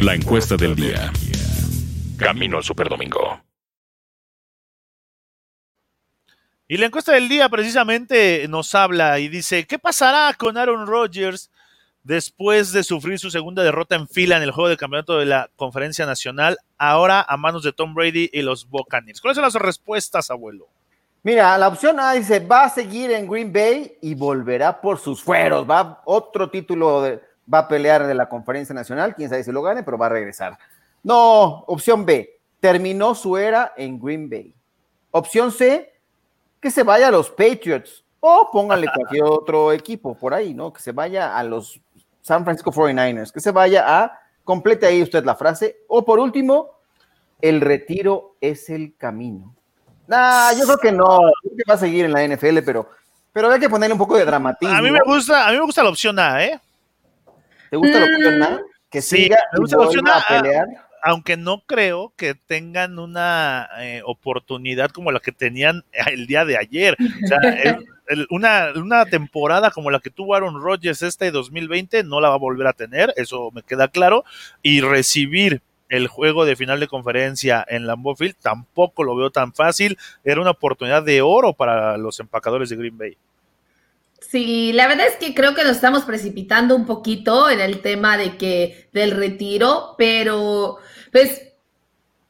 La 0.00 0.14
encuesta 0.14 0.56
del 0.56 0.74
día. 0.74 1.12
Camino 2.18 2.56
al 2.56 2.64
Superdomingo. 2.64 3.40
Y 6.66 6.76
la 6.76 6.86
encuesta 6.86 7.12
del 7.12 7.28
día 7.28 7.48
precisamente 7.48 8.46
nos 8.48 8.74
habla 8.74 9.18
y 9.18 9.28
dice, 9.28 9.66
¿qué 9.66 9.78
pasará 9.78 10.34
con 10.34 10.56
Aaron 10.56 10.86
Rodgers 10.86 11.50
después 12.02 12.72
de 12.72 12.82
sufrir 12.82 13.18
su 13.18 13.30
segunda 13.30 13.62
derrota 13.62 13.94
en 13.94 14.08
fila 14.08 14.36
en 14.36 14.42
el 14.42 14.50
juego 14.50 14.68
de 14.68 14.76
campeonato 14.76 15.18
de 15.18 15.26
la 15.26 15.50
Conferencia 15.56 16.06
Nacional, 16.06 16.58
ahora 16.76 17.24
a 17.26 17.36
manos 17.36 17.62
de 17.62 17.72
Tom 17.72 17.94
Brady 17.94 18.30
y 18.32 18.42
los 18.42 18.68
Buccaneers? 18.68 19.20
¿Cuáles 19.20 19.36
son 19.36 19.44
las 19.44 19.54
respuestas, 19.54 20.30
abuelo? 20.30 20.68
Mira, 21.22 21.56
la 21.56 21.68
opción 21.68 21.98
A 22.00 22.12
dice, 22.12 22.40
va 22.40 22.64
a 22.64 22.68
seguir 22.70 23.10
en 23.10 23.26
Green 23.28 23.52
Bay 23.52 23.96
y 24.02 24.14
volverá 24.14 24.80
por 24.80 24.98
sus 24.98 25.22
fueros, 25.22 25.68
va 25.68 26.02
otro 26.04 26.50
título 26.50 27.00
de, 27.02 27.20
va 27.52 27.58
a 27.58 27.68
pelear 27.68 28.06
de 28.06 28.14
la 28.14 28.28
conferencia 28.28 28.74
nacional, 28.74 29.14
quién 29.14 29.28
sabe 29.28 29.44
si 29.44 29.52
lo 29.52 29.62
gane, 29.62 29.82
pero 29.82 29.98
va 29.98 30.06
a 30.06 30.10
regresar. 30.10 30.58
No, 31.02 31.64
opción 31.66 32.04
B, 32.06 32.38
terminó 32.60 33.14
su 33.14 33.36
era 33.36 33.72
en 33.76 34.00
Green 34.00 34.28
Bay. 34.28 34.54
Opción 35.10 35.52
C, 35.52 35.92
que 36.60 36.70
se 36.70 36.82
vaya 36.82 37.08
a 37.08 37.10
los 37.10 37.30
Patriots 37.30 38.04
o 38.20 38.48
póngale 38.50 38.88
cualquier 38.94 39.24
otro 39.24 39.70
equipo 39.72 40.16
por 40.16 40.32
ahí, 40.32 40.54
¿no? 40.54 40.72
Que 40.72 40.80
se 40.80 40.92
vaya 40.92 41.36
a 41.36 41.44
los 41.44 41.80
San 42.22 42.42
Francisco 42.44 42.72
49ers, 42.72 43.30
que 43.30 43.40
se 43.40 43.50
vaya 43.50 43.84
a, 43.86 44.18
complete 44.44 44.86
ahí 44.86 45.02
usted 45.02 45.24
la 45.24 45.34
frase. 45.34 45.80
O 45.88 46.04
por 46.06 46.18
último, 46.18 46.70
el 47.42 47.60
retiro 47.60 48.36
es 48.40 48.70
el 48.70 48.96
camino. 48.96 49.54
Nah, 50.06 50.52
yo 50.52 50.64
creo 50.64 50.78
que 50.78 50.92
no. 50.92 51.18
Creo 51.42 51.56
que 51.56 51.62
va 51.68 51.74
a 51.74 51.78
seguir 51.78 52.06
en 52.06 52.12
la 52.12 52.26
NFL, 52.26 52.60
pero, 52.64 52.88
pero 53.30 53.50
hay 53.50 53.60
que 53.60 53.68
ponerle 53.68 53.92
un 53.92 53.98
poco 53.98 54.16
de 54.16 54.24
dramatismo. 54.24 54.74
A 54.74 54.80
mí 54.80 54.90
me 54.90 55.00
gusta, 55.04 55.46
a 55.46 55.50
mí 55.50 55.58
me 55.58 55.64
gusta 55.64 55.82
la 55.82 55.90
opción 55.90 56.18
A, 56.18 56.42
¿eh? 56.44 56.60
¿Te 57.82 57.88
gusta 57.88 58.00
la 58.00 58.06
opción 58.16 58.42
A? 58.42 58.60
Que 58.90 59.02
sí, 59.02 59.16
siga 59.24 59.38
me 59.52 59.58
gusta 59.60 59.76
la 59.78 59.84
opción 59.86 60.08
a 60.08 60.18
A. 60.18 60.24
pelear. 60.42 60.66
Aunque 61.02 61.36
no 61.36 61.62
creo 61.66 62.12
que 62.16 62.34
tengan 62.34 62.98
una 62.98 63.68
eh, 63.80 64.00
oportunidad 64.06 64.90
como 64.90 65.12
la 65.12 65.20
que 65.20 65.32
tenían 65.32 65.84
el 66.10 66.26
día 66.26 66.44
de 66.44 66.56
ayer. 66.56 66.96
O 67.24 67.26
sea, 67.26 67.38
el- 67.64 67.84
el- 68.06 68.26
una, 68.30 68.68
una 68.76 69.04
temporada 69.06 69.70
como 69.70 69.90
la 69.90 70.00
que 70.00 70.10
tuvo 70.10 70.34
Aaron 70.34 70.62
Rodgers 70.62 71.02
este 71.02 71.30
2020 71.30 72.04
no 72.04 72.20
la 72.20 72.28
va 72.30 72.34
a 72.36 72.38
volver 72.38 72.66
a 72.66 72.72
tener, 72.72 73.12
eso 73.16 73.50
me 73.52 73.62
queda 73.62 73.88
claro. 73.88 74.24
Y 74.62 74.80
recibir 74.80 75.60
el 75.90 76.08
juego 76.08 76.44
de 76.46 76.56
final 76.56 76.80
de 76.80 76.88
conferencia 76.88 77.64
en 77.68 77.86
Lambeau 77.86 78.16
Field 78.16 78.36
tampoco 78.40 79.04
lo 79.04 79.14
veo 79.14 79.30
tan 79.30 79.52
fácil. 79.52 79.98
Era 80.24 80.40
una 80.40 80.50
oportunidad 80.52 81.02
de 81.02 81.20
oro 81.22 81.52
para 81.52 81.98
los 81.98 82.18
empacadores 82.20 82.70
de 82.70 82.76
Green 82.76 82.96
Bay. 82.96 83.16
Sí, 84.28 84.72
la 84.72 84.88
verdad 84.88 85.06
es 85.06 85.16
que 85.16 85.34
creo 85.34 85.54
que 85.54 85.64
nos 85.64 85.76
estamos 85.76 86.04
precipitando 86.04 86.74
un 86.74 86.86
poquito 86.86 87.48
en 87.50 87.60
el 87.60 87.80
tema 87.80 88.16
de 88.16 88.36
que 88.36 88.88
del 88.92 89.12
retiro, 89.12 89.94
pero 89.96 90.78
pues 91.12 91.52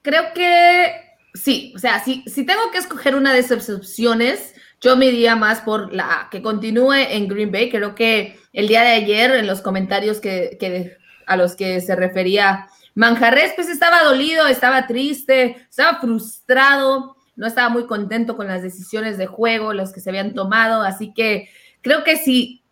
creo 0.02 0.32
que 0.34 0.92
sí, 1.34 1.72
o 1.74 1.78
sea, 1.78 2.02
si, 2.04 2.22
si 2.26 2.44
tengo 2.44 2.70
que 2.70 2.78
escoger 2.78 3.14
una 3.14 3.32
de 3.32 3.40
esas 3.40 3.68
opciones, 3.70 4.54
yo 4.80 4.96
me 4.96 5.06
iría 5.06 5.34
más 5.34 5.60
por 5.60 5.94
la 5.94 6.28
que 6.30 6.42
continúe 6.42 6.92
en 6.92 7.28
Green 7.28 7.50
Bay. 7.50 7.70
Creo 7.70 7.94
que 7.94 8.38
el 8.52 8.68
día 8.68 8.82
de 8.82 8.92
ayer 8.92 9.30
en 9.32 9.46
los 9.46 9.62
comentarios 9.62 10.20
que, 10.20 10.58
que 10.60 10.98
a 11.26 11.36
los 11.36 11.56
que 11.56 11.80
se 11.80 11.96
refería 11.96 12.68
Manjarres, 12.94 13.52
pues 13.56 13.68
estaba 13.68 14.04
dolido, 14.04 14.46
estaba 14.46 14.86
triste, 14.86 15.56
estaba 15.68 15.98
frustrado, 16.00 17.16
no 17.34 17.46
estaba 17.46 17.68
muy 17.68 17.86
contento 17.86 18.36
con 18.36 18.46
las 18.46 18.62
decisiones 18.62 19.18
de 19.18 19.26
juego, 19.26 19.72
los 19.72 19.92
que 19.92 20.00
se 20.00 20.10
habían 20.10 20.34
tomado, 20.34 20.82
así 20.82 21.12
que 21.12 21.48
creo 21.84 22.02
que 22.02 22.16
si 22.16 22.62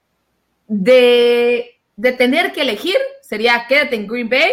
de, 0.67 1.79
de 1.97 2.13
tener 2.13 2.53
que 2.53 2.63
elegir 2.63 2.97
sería 3.21 3.67
quédate 3.69 3.95
en 3.95 4.09
Green 4.09 4.29
Bay, 4.29 4.51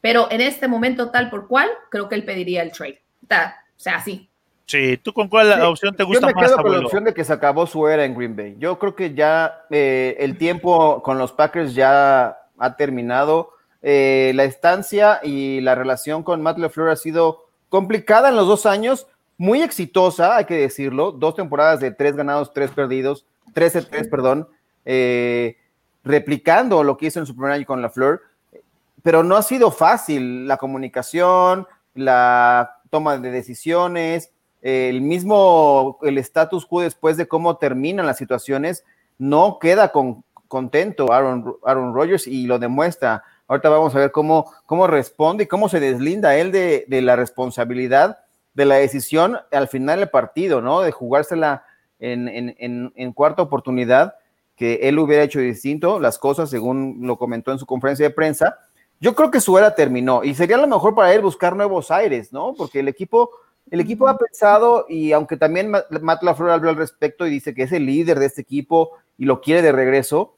pero 0.00 0.30
en 0.30 0.40
este 0.40 0.68
momento 0.68 1.10
tal 1.10 1.30
por 1.30 1.48
cual, 1.48 1.68
creo 1.90 2.08
que 2.08 2.14
él 2.14 2.24
pediría 2.24 2.62
el 2.62 2.70
trade. 2.70 3.02
O 3.24 3.26
sea, 3.76 4.00
sí. 4.04 4.28
Sí, 4.66 4.96
¿tú 4.98 5.12
con 5.12 5.28
cuál 5.28 5.52
Sí, 5.54 5.60
opción 5.60 5.94
te 5.96 6.04
Yo 6.04 6.06
gusta 6.06 6.26
me 6.28 6.34
más, 6.34 6.44
quedo 6.44 6.56
con 6.56 6.64
la 6.64 6.68
abuelo? 6.70 6.86
opción 6.86 7.04
de 7.04 7.12
que 7.14 7.24
se 7.24 7.32
acabó 7.32 7.66
su 7.66 7.86
era 7.88 8.04
en 8.04 8.14
Green 8.14 8.36
Bay. 8.36 8.56
Yo 8.58 8.78
creo 8.78 8.94
que 8.94 9.14
ya 9.14 9.64
eh, 9.70 10.16
el 10.20 10.38
tiempo 10.38 11.02
con 11.02 11.18
los 11.18 11.32
Packers 11.32 11.74
ya 11.74 12.38
ha 12.58 12.76
terminado. 12.76 13.50
Eh, 13.82 14.32
la 14.34 14.44
estancia 14.44 15.20
y 15.22 15.60
la 15.60 15.74
relación 15.74 16.22
con 16.22 16.40
Matt 16.42 16.58
LeFleur 16.58 16.90
ha 16.90 16.96
sido 16.96 17.46
complicada 17.68 18.28
en 18.30 18.36
los 18.36 18.46
dos 18.46 18.64
años, 18.64 19.06
muy 19.36 19.60
exitosa, 19.62 20.36
hay 20.36 20.44
que 20.46 20.54
decirlo. 20.56 21.12
Dos 21.12 21.34
temporadas 21.34 21.80
de 21.80 21.90
tres 21.90 22.16
ganados, 22.16 22.52
tres 22.54 22.70
perdidos, 22.70 23.26
13-3, 23.54 24.10
perdón, 24.10 24.48
eh, 24.84 25.56
replicando 26.02 26.82
lo 26.82 26.96
que 26.96 27.06
hizo 27.06 27.20
en 27.20 27.26
su 27.26 27.34
primer 27.34 27.52
año 27.52 27.66
con 27.66 27.80
LaFleur. 27.80 28.22
Pero 29.02 29.22
no 29.22 29.36
ha 29.36 29.42
sido 29.42 29.70
fácil 29.70 30.48
la 30.48 30.56
comunicación, 30.56 31.66
la 31.94 32.80
toma 32.90 33.18
de 33.18 33.30
decisiones, 33.30 34.30
el 34.62 35.02
mismo, 35.02 35.98
el 36.02 36.16
status 36.18 36.64
quo 36.64 36.80
después 36.80 37.16
de 37.16 37.28
cómo 37.28 37.58
terminan 37.58 38.06
las 38.06 38.16
situaciones, 38.16 38.84
no 39.18 39.58
queda 39.60 39.92
con, 39.92 40.24
contento 40.48 41.12
Aaron, 41.12 41.56
Aaron 41.64 41.94
Rodgers 41.94 42.26
y 42.26 42.46
lo 42.46 42.58
demuestra. 42.58 43.22
Ahorita 43.46 43.68
vamos 43.68 43.94
a 43.94 43.98
ver 43.98 44.10
cómo, 44.10 44.50
cómo 44.64 44.86
responde 44.86 45.44
y 45.44 45.46
cómo 45.46 45.68
se 45.68 45.80
deslinda 45.80 46.36
él 46.36 46.50
de, 46.50 46.86
de 46.88 47.02
la 47.02 47.14
responsabilidad 47.14 48.20
de 48.54 48.64
la 48.64 48.76
decisión 48.76 49.38
al 49.52 49.68
final 49.68 49.98
del 49.98 50.08
partido, 50.08 50.62
¿no? 50.62 50.80
De 50.80 50.92
jugársela 50.92 51.64
en, 52.12 52.28
en, 52.28 52.54
en, 52.58 52.92
en 52.94 53.12
cuarta 53.12 53.42
oportunidad, 53.42 54.14
que 54.56 54.80
él 54.82 54.98
hubiera 54.98 55.22
hecho 55.24 55.40
distinto 55.40 55.98
las 55.98 56.18
cosas, 56.18 56.50
según 56.50 56.98
lo 57.02 57.16
comentó 57.16 57.50
en 57.52 57.58
su 57.58 57.66
conferencia 57.66 58.06
de 58.08 58.14
prensa. 58.14 58.58
Yo 59.00 59.14
creo 59.14 59.30
que 59.30 59.40
su 59.40 59.58
era 59.58 59.74
terminó 59.74 60.22
y 60.22 60.34
sería 60.34 60.56
lo 60.56 60.68
mejor 60.68 60.94
para 60.94 61.12
él 61.12 61.20
buscar 61.20 61.56
nuevos 61.56 61.90
aires, 61.90 62.32
¿no? 62.32 62.54
Porque 62.56 62.80
el 62.80 62.88
equipo, 62.88 63.30
el 63.70 63.80
equipo 63.80 64.06
ha 64.06 64.16
pensado 64.16 64.86
y 64.88 65.12
aunque 65.12 65.36
también 65.36 65.70
Ma- 65.70 65.84
Matt 66.00 66.22
LaFleur 66.22 66.50
habló 66.50 66.70
al 66.70 66.76
respecto 66.76 67.26
y 67.26 67.30
dice 67.30 67.52
que 67.54 67.64
es 67.64 67.72
el 67.72 67.84
líder 67.84 68.18
de 68.18 68.26
este 68.26 68.42
equipo 68.42 68.92
y 69.18 69.24
lo 69.24 69.40
quiere 69.40 69.62
de 69.62 69.72
regreso, 69.72 70.36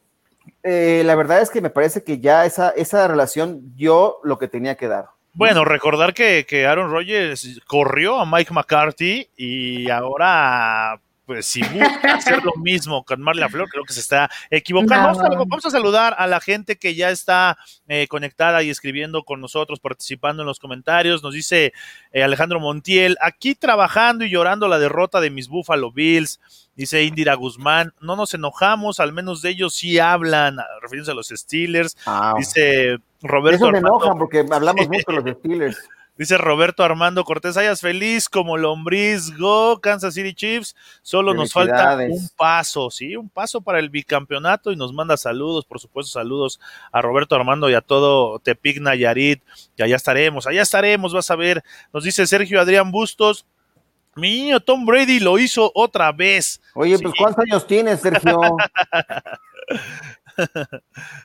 eh, 0.62 1.02
la 1.04 1.14
verdad 1.14 1.42
es 1.42 1.50
que 1.50 1.61
me 1.61 1.70
parece 1.70 2.02
que 2.02 2.18
ya 2.18 2.46
esa, 2.46 2.70
esa 2.70 3.06
relación 3.06 3.76
dio 3.76 4.16
lo 4.25 4.38
que 4.38 4.49
tenía 4.49 4.76
que 4.76 4.88
dar. 4.88 5.06
Bueno, 5.35 5.66
recordar 5.66 6.14
que, 6.14 6.46
que 6.49 6.66
Aaron 6.66 6.90
Rodgers 6.90 7.61
corrió 7.66 8.18
a 8.18 8.25
Mike 8.25 8.54
McCarthy 8.54 9.28
y 9.37 9.90
ahora, 9.90 10.99
pues 11.26 11.45
si 11.47 11.61
busca 11.61 12.14
hacer 12.14 12.42
lo 12.45 12.54
mismo 12.54 13.04
con 13.04 13.21
Mark 13.21 13.37
LaFleur, 13.38 13.68
creo 13.68 13.85
que 13.85 13.92
se 13.92 14.00
está 14.00 14.30
equivocando. 14.49 14.95
No. 15.12 15.18
Vamos, 15.18 15.37
a, 15.37 15.38
vamos 15.38 15.66
a 15.66 15.71
saludar 15.71 16.14
a 16.16 16.26
la 16.28 16.40
gente 16.40 16.76
que 16.76 16.95
ya 16.95 17.11
está 17.11 17.59
eh, 17.88 18.06
conectada 18.09 18.62
y 18.62 18.71
escribiendo 18.71 19.25
con 19.25 19.40
nosotros, 19.40 19.80
participando 19.80 20.42
en 20.42 20.47
los 20.47 20.61
comentarios. 20.61 21.23
Nos 21.23 21.35
dice 21.35 21.73
eh, 22.12 22.23
Alejandro 22.23 22.61
Montiel, 22.61 23.16
aquí 23.21 23.54
trabajando 23.56 24.25
y 24.25 24.30
llorando 24.30 24.68
la 24.68 24.78
derrota 24.78 25.21
de 25.21 25.30
mis 25.30 25.49
Buffalo 25.49 25.90
Bills. 25.92 26.40
Dice 26.76 27.02
Indira 27.02 27.35
Guzmán, 27.35 27.92
no 28.00 28.16
nos 28.16 28.35
enojamos, 28.35 29.00
al 29.00 29.12
menos 29.12 29.40
de 29.42 29.49
ellos 29.50 29.75
sí 29.75 29.99
hablan, 29.99 30.59
refiriéndose 30.83 31.11
a 31.11 31.14
los 31.14 31.28
Steelers. 31.28 31.97
Ah, 32.06 32.35
Dice 32.38 32.99
Roberto 33.23 33.64
eso 33.64 33.73
me 33.73 33.78
Armando- 33.78 33.97
enojan 33.99 34.18
porque 34.18 34.45
hablamos 34.49 34.87
mucho 34.87 35.04
de 35.09 35.12
los 35.14 35.25
Steelers. 35.38 35.78
Dice 36.18 36.38
Roberto 36.38 36.82
Armando 36.82 37.25
Cortés, 37.25 37.56
hayas 37.58 37.80
feliz 37.82 38.28
como 38.30 38.56
lombriz, 38.56 39.37
go 39.37 39.80
Kansas 39.80 40.14
City 40.14 40.32
Chiefs, 40.32 40.75
solo 41.02 41.35
nos 41.35 41.52
falta 41.52 41.96
un 42.08 42.28
paso, 42.37 42.90
sí, 42.90 43.16
un 43.16 43.28
paso 43.28 43.61
para 43.61 43.78
el 43.80 43.90
bicampeonato 43.90 44.73
y 44.73 44.76
nos 44.76 44.94
manda 44.94 45.18
saludos, 45.18 45.66
por 45.66 45.78
supuesto 45.78 46.11
saludos 46.12 46.58
a 46.90 47.02
Roberto 47.02 47.35
Armando 47.37 47.68
y 47.68 47.75
a 47.75 47.82
todo 47.82 48.38
Tepic 48.38 48.80
Nayarit, 48.80 49.42
y 49.76 49.82
allá 49.82 49.96
estaremos, 49.96 50.46
allá 50.46 50.62
estaremos, 50.62 51.12
vas 51.12 51.30
a 51.30 51.37
ver, 51.37 51.62
nos 51.92 52.04
dice 52.04 52.26
Sergio 52.26 52.61
Adrián 52.62 52.90
Bustos, 52.90 53.44
mi 54.14 54.30
niño 54.30 54.61
Tom 54.61 54.87
Brady 54.87 55.20
lo 55.20 55.38
hizo 55.38 55.70
otra 55.75 56.12
vez, 56.12 56.62
Oye, 56.75 56.96
Sí. 56.96 57.02
pues 57.02 57.14
¿cuántos 57.18 57.44
años 57.44 57.66
tienes, 57.66 58.00
Sergio? 58.00 58.38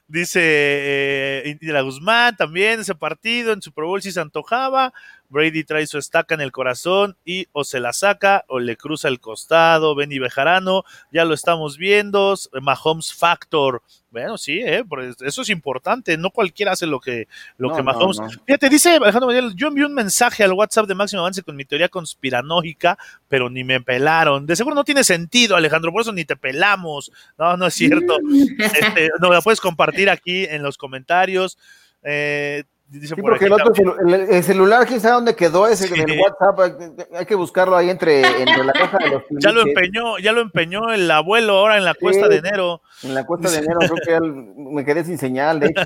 Dice 0.08 0.40
eh, 0.44 1.44
Indira 1.46 1.82
Guzmán 1.82 2.36
también 2.36 2.80
ese 2.80 2.96
partido 2.96 3.54
en 3.54 3.62
Super 3.62 3.86
Bowl 3.86 4.02
si 4.02 4.12
se 4.12 4.22
antojaba. 4.22 4.94
Brady 5.32 5.64
trae 5.64 5.88
su 5.88 5.98
estaca 5.98 6.36
en 6.36 6.42
el 6.42 6.52
corazón 6.52 7.18
y 7.26 7.48
o 7.54 7.64
se 7.64 7.80
la 7.80 7.94
saca 7.94 8.44
o 8.48 8.60
le 8.60 8.78
cruza 8.78 9.08
el 9.08 9.20
costado. 9.20 9.96
Benny 9.96 10.20
Bejarano, 10.20 10.84
ya 11.12 11.26
lo 11.26 11.34
estamos 11.34 11.78
viendo. 11.78 12.36
Mahomes 12.62 13.14
Factor. 13.14 13.82
Bueno, 14.12 14.38
sí, 14.38 14.60
eh, 14.60 14.84
eso 15.22 15.42
es 15.42 15.50
importante. 15.50 16.18
No 16.18 16.32
cualquiera 16.32 16.74
hace 16.74 16.86
lo 16.86 17.00
que, 17.00 17.30
lo 17.58 17.70
No, 17.70 17.76
que 17.78 17.82
Mahomes. 17.82 18.20
no. 18.20 18.30
Fíjate, 18.46 18.70
dice 18.70 18.98
Alejandro 18.98 19.28
Manuel, 19.28 19.56
yo 19.56 19.70
envié 19.70 19.86
un 19.86 19.94
mensaje 19.94 20.44
al 20.44 20.52
WhatsApp 20.52 20.86
de 20.86 20.96
Máximo 20.96 21.22
Avance 21.22 21.44
con 21.44 21.56
mi 21.56 21.64
teoría 21.64 21.88
conspiranógica, 21.88 22.98
pero 23.30 23.50
ni 23.50 23.64
me 23.64 23.80
pelaron. 23.80 24.46
De 24.46 24.58
seguro 24.58 24.76
no 24.76 24.84
tiene 24.84 25.06
sentido, 25.06 25.56
Alejandro, 25.56 25.94
por 25.94 26.02
eso 26.02 26.12
ni 26.12 26.26
te 26.26 26.36
pelamos. 26.36 27.10
No, 27.38 27.56
no 27.56 27.68
es 27.68 27.74
cierto. 27.74 28.18
Este, 28.82 29.10
no, 29.20 29.32
la 29.32 29.42
puedes 29.42 29.62
compartir 29.62 30.10
aquí 30.10 30.46
en 30.46 30.62
los 30.62 30.78
comentarios. 30.78 31.58
Eh, 32.04 32.64
dice 33.00 33.16
Sí, 33.16 33.22
por 33.22 33.32
porque 33.32 33.46
aquí 33.46 33.54
el 33.54 33.54
otro 33.54 33.74
celu- 33.74 33.96
el, 34.06 34.14
el 34.36 34.44
celular, 34.44 34.86
quién 34.88 35.00
sabe 35.00 35.14
dónde 35.16 35.36
quedó 35.36 35.68
ese 35.68 35.88
Sí. 35.88 35.94
del 36.00 36.20
WhatsApp. 36.20 36.60
hay- 36.60 37.18
Hay 37.20 37.26
que 37.26 37.36
buscarlo 37.36 37.76
ahí 37.76 37.90
entre, 37.90 38.22
entre 38.42 38.64
la 38.64 38.74
caja 38.74 38.98
de 38.98 39.10
los 39.10 39.24
ya 39.40 39.52
lo 39.52 39.62
empeñó, 39.62 40.18
ya 40.20 40.32
lo 40.34 40.42
empeñó 40.42 40.92
el 40.94 41.10
abuelo 41.10 41.54
ahora 41.58 41.78
en 41.78 41.86
la 41.86 41.94
cuesta 41.94 42.28
de 42.28 42.38
enero. 42.38 42.82
En 43.04 43.14
la 43.14 43.26
cuesta 43.26 43.50
de 43.50 43.58
enero 43.58 43.80
creo 43.80 43.96
que 44.06 44.12
ya 44.12 44.20
me 44.56 44.86
quedé 44.86 45.04
sin 45.04 45.18
señal, 45.18 45.60
de 45.60 45.68
hecho. 45.68 45.84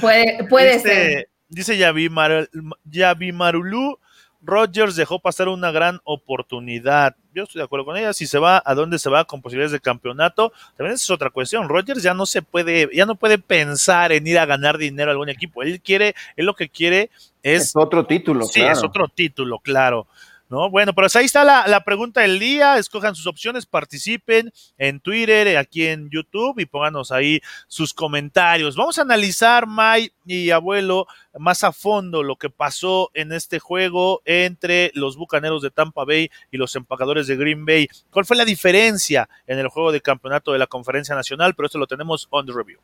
Puede, 0.00 0.44
puede 0.48 0.74
dice, 0.74 0.88
ser. 0.88 1.28
Dice 1.48 1.76
Yavi, 1.78 2.08
Mar- 2.08 2.48
Yavi 2.84 3.30
Marulú, 3.32 3.98
Rogers 4.46 4.94
dejó 4.96 5.18
pasar 5.18 5.48
una 5.48 5.70
gran 5.72 6.00
oportunidad. 6.04 7.16
Yo 7.34 7.42
estoy 7.42 7.58
de 7.58 7.64
acuerdo 7.64 7.84
con 7.84 7.96
ella. 7.96 8.12
Si 8.12 8.26
se 8.26 8.38
va, 8.38 8.62
¿a 8.64 8.74
dónde 8.74 8.98
se 8.98 9.10
va? 9.10 9.24
Con 9.24 9.42
posibilidades 9.42 9.72
de 9.72 9.80
campeonato. 9.80 10.52
También 10.76 10.94
esa 10.94 11.04
es 11.04 11.10
otra 11.10 11.30
cuestión. 11.30 11.68
Rogers 11.68 12.02
ya 12.02 12.14
no 12.14 12.24
se 12.24 12.42
puede, 12.42 12.88
ya 12.94 13.04
no 13.04 13.16
puede 13.16 13.38
pensar 13.38 14.12
en 14.12 14.26
ir 14.26 14.38
a 14.38 14.46
ganar 14.46 14.78
dinero 14.78 15.10
a 15.10 15.12
algún 15.12 15.28
equipo. 15.28 15.62
Él 15.62 15.80
quiere, 15.82 16.14
él 16.36 16.46
lo 16.46 16.54
que 16.54 16.68
quiere 16.68 17.10
es 17.42 17.62
Es 17.64 17.76
otro 17.76 18.06
título, 18.06 18.44
Sí, 18.44 18.60
claro. 18.60 18.72
es 18.72 18.82
otro 18.84 19.08
título, 19.08 19.58
claro. 19.58 20.06
¿No? 20.48 20.70
Bueno, 20.70 20.94
pero 20.94 21.08
ahí 21.14 21.24
está 21.24 21.42
la, 21.42 21.66
la 21.66 21.82
pregunta 21.82 22.20
del 22.20 22.38
día. 22.38 22.78
Escojan 22.78 23.16
sus 23.16 23.26
opciones, 23.26 23.66
participen 23.66 24.52
en 24.78 25.00
Twitter, 25.00 25.48
eh, 25.48 25.58
aquí 25.58 25.86
en 25.86 26.08
YouTube 26.08 26.60
y 26.60 26.66
pónganos 26.66 27.10
ahí 27.10 27.40
sus 27.66 27.92
comentarios. 27.92 28.76
Vamos 28.76 28.98
a 28.98 29.02
analizar, 29.02 29.66
May 29.66 30.12
y 30.24 30.50
abuelo, 30.50 31.06
más 31.36 31.64
a 31.64 31.72
fondo 31.72 32.22
lo 32.22 32.36
que 32.36 32.48
pasó 32.48 33.10
en 33.14 33.32
este 33.32 33.58
juego 33.58 34.22
entre 34.24 34.92
los 34.94 35.16
bucaneros 35.16 35.62
de 35.62 35.70
Tampa 35.70 36.04
Bay 36.04 36.30
y 36.52 36.56
los 36.56 36.76
empacadores 36.76 37.26
de 37.26 37.36
Green 37.36 37.66
Bay. 37.66 37.88
¿Cuál 38.10 38.24
fue 38.24 38.36
la 38.36 38.44
diferencia 38.44 39.28
en 39.46 39.58
el 39.58 39.68
juego 39.68 39.90
de 39.90 40.00
campeonato 40.00 40.52
de 40.52 40.58
la 40.58 40.68
Conferencia 40.68 41.14
Nacional? 41.14 41.54
Pero 41.54 41.66
esto 41.66 41.78
lo 41.78 41.88
tenemos 41.88 42.28
on 42.30 42.46
the 42.46 42.52
review. 42.52 42.78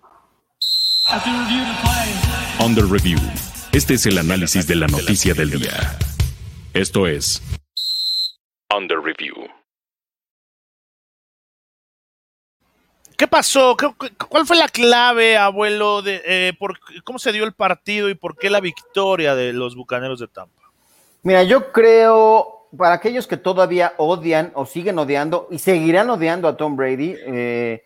Under 2.59 2.85
Review. 2.85 3.19
Este 3.73 3.95
es 3.95 4.07
el 4.07 4.19
análisis 4.19 4.67
de 4.67 4.77
la 4.77 4.87
noticia 4.87 5.35
del 5.35 5.51
día. 5.51 5.99
Esto 6.75 7.07
es 7.07 7.43
Under 8.75 8.99
Review. 8.99 9.35
¿Qué 13.19 13.27
pasó? 13.27 13.77
¿Cuál 14.31 14.47
fue 14.47 14.57
la 14.57 14.69
clave, 14.69 15.37
abuelo, 15.37 16.01
de 16.01 16.23
eh, 16.25 16.53
por, 16.59 16.79
cómo 17.05 17.19
se 17.19 17.31
dio 17.31 17.45
el 17.45 17.53
partido 17.53 18.09
y 18.09 18.15
por 18.15 18.39
qué 18.39 18.49
la 18.49 18.61
victoria 18.61 19.35
de 19.35 19.53
los 19.53 19.77
Bucaneros 19.77 20.19
de 20.19 20.29
Tampa? 20.29 20.63
Mira, 21.23 21.43
yo 21.43 21.73
creo, 21.73 22.69
para 22.75 22.95
aquellos 22.95 23.27
que 23.27 23.37
todavía 23.37 23.93
odian 23.99 24.51
o 24.55 24.65
siguen 24.65 24.99
odiando 24.99 25.49
y 25.51 25.59
seguirán 25.59 26.09
odiando 26.09 26.49
a 26.49 26.57
Tom 26.57 26.75
Brady, 26.75 27.17
eh, 27.27 27.85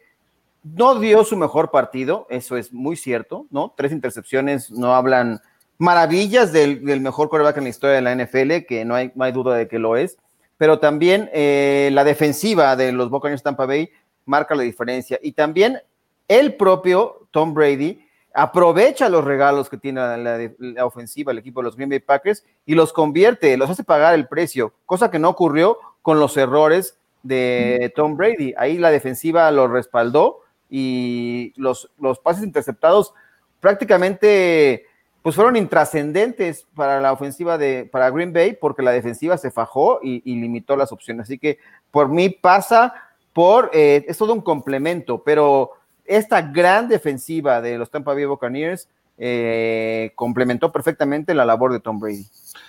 no 0.62 1.00
dio 1.00 1.24
su 1.24 1.36
mejor 1.36 1.72
partido, 1.72 2.28
eso 2.30 2.56
es 2.56 2.72
muy 2.72 2.96
cierto, 2.96 3.46
¿no? 3.50 3.74
Tres 3.76 3.90
intercepciones 3.90 4.70
no 4.70 4.94
hablan 4.94 5.40
maravillas 5.78 6.52
del, 6.52 6.80
mejor 7.00 7.28
quarterback 7.28 7.58
en 7.58 7.64
la 7.64 7.70
historia 7.70 7.96
de 7.96 8.02
la 8.02 8.14
NFL, 8.14 8.66
que 8.66 8.84
no 8.84 8.94
hay, 8.94 9.12
duda 9.32 9.56
de 9.56 9.68
que 9.68 9.78
lo 9.78 9.96
es, 9.96 10.16
pero 10.56 10.78
también 10.78 11.30
eh, 11.32 11.90
la 11.92 12.04
defensiva 12.04 12.76
de 12.76 12.92
los 12.92 13.10
Buccaneers 13.10 13.42
Tampa 13.42 13.66
Bay 13.66 13.90
marca 14.24 14.54
la 14.54 14.62
diferencia. 14.62 15.18
Y 15.22 15.32
también 15.32 15.80
el 16.28 16.54
propio 16.54 17.28
Tom 17.30 17.54
Brady 17.54 18.02
aprovecha 18.34 19.08
los 19.08 19.24
regalos 19.24 19.68
que 19.68 19.78
tiene 19.78 20.00
la, 20.18 20.84
ofensiva, 20.84 21.32
el 21.32 21.38
equipo 21.38 21.60
de 21.60 21.64
los 21.64 21.76
Green 21.76 21.88
Bay 21.88 22.00
Packers, 22.00 22.44
y 22.66 22.74
los 22.74 22.92
convierte, 22.92 23.56
los 23.56 23.70
hace 23.70 23.84
pagar 23.84 24.14
el 24.14 24.28
precio, 24.28 24.74
cosa 24.84 25.10
que 25.10 25.18
no 25.18 25.30
ocurrió 25.30 25.78
con 26.02 26.20
los 26.20 26.36
errores 26.36 26.98
de 27.22 27.92
Tom 27.96 28.16
Brady. 28.16 28.54
Ahí 28.56 28.78
la 28.78 28.90
defensiva 28.90 29.50
lo 29.50 29.68
respaldó 29.68 30.40
y 30.68 31.52
los, 31.56 31.90
los 31.98 32.18
pases 32.18 32.44
interceptados 32.44 33.14
prácticamente 33.60 34.86
pues 35.26 35.34
fueron 35.34 35.56
intrascendentes 35.56 36.68
para 36.76 37.00
la 37.00 37.12
ofensiva 37.12 37.58
de 37.58 37.84
para 37.84 38.10
Green 38.10 38.32
Bay 38.32 38.52
porque 38.52 38.84
la 38.84 38.92
defensiva 38.92 39.36
se 39.36 39.50
fajó 39.50 39.98
y, 40.00 40.20
limitó 40.24 40.76
las 40.76 40.92
opciones. 40.92 41.24
Así 41.24 41.36
que 41.36 41.58
por 41.90 42.08
mí 42.08 42.28
pasa 42.28 42.94
por, 43.32 43.68
eh, 43.72 44.04
es 44.06 44.18
todo 44.18 44.32
un 44.32 44.40
complemento, 44.40 45.24
pero 45.24 45.72
esta 46.04 46.42
gran 46.42 46.86
defensiva 46.86 47.60
de 47.60 47.76
los 47.76 47.90
Tampa 47.90 48.14
Bay 48.14 48.24
Buccaneers 48.24 48.88
eh, 49.18 50.12
complementó 50.14 50.70
perfectamente 50.70 51.34
la 51.34 51.44
labor 51.44 51.72
de 51.72 51.80
Tom 51.80 51.98
Brady. 51.98 52.24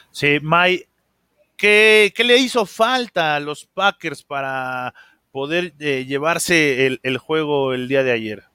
Sí, 0.09 0.39
Mike, 0.41 0.87
¿qué, 1.57 2.11
le 2.25 2.37
hizo 2.37 2.65
falta 2.65 3.35
a 3.35 3.39
los 3.39 3.67
Packers 3.67 4.23
para 4.23 4.95
poder 5.31 5.75
eh, 5.77 6.05
llevarse 6.07 6.87
el, 7.03 7.17
juego 7.19 7.75
el 7.75 7.87
día 7.87 8.01
de 8.01 8.13
ayer? 8.13 8.46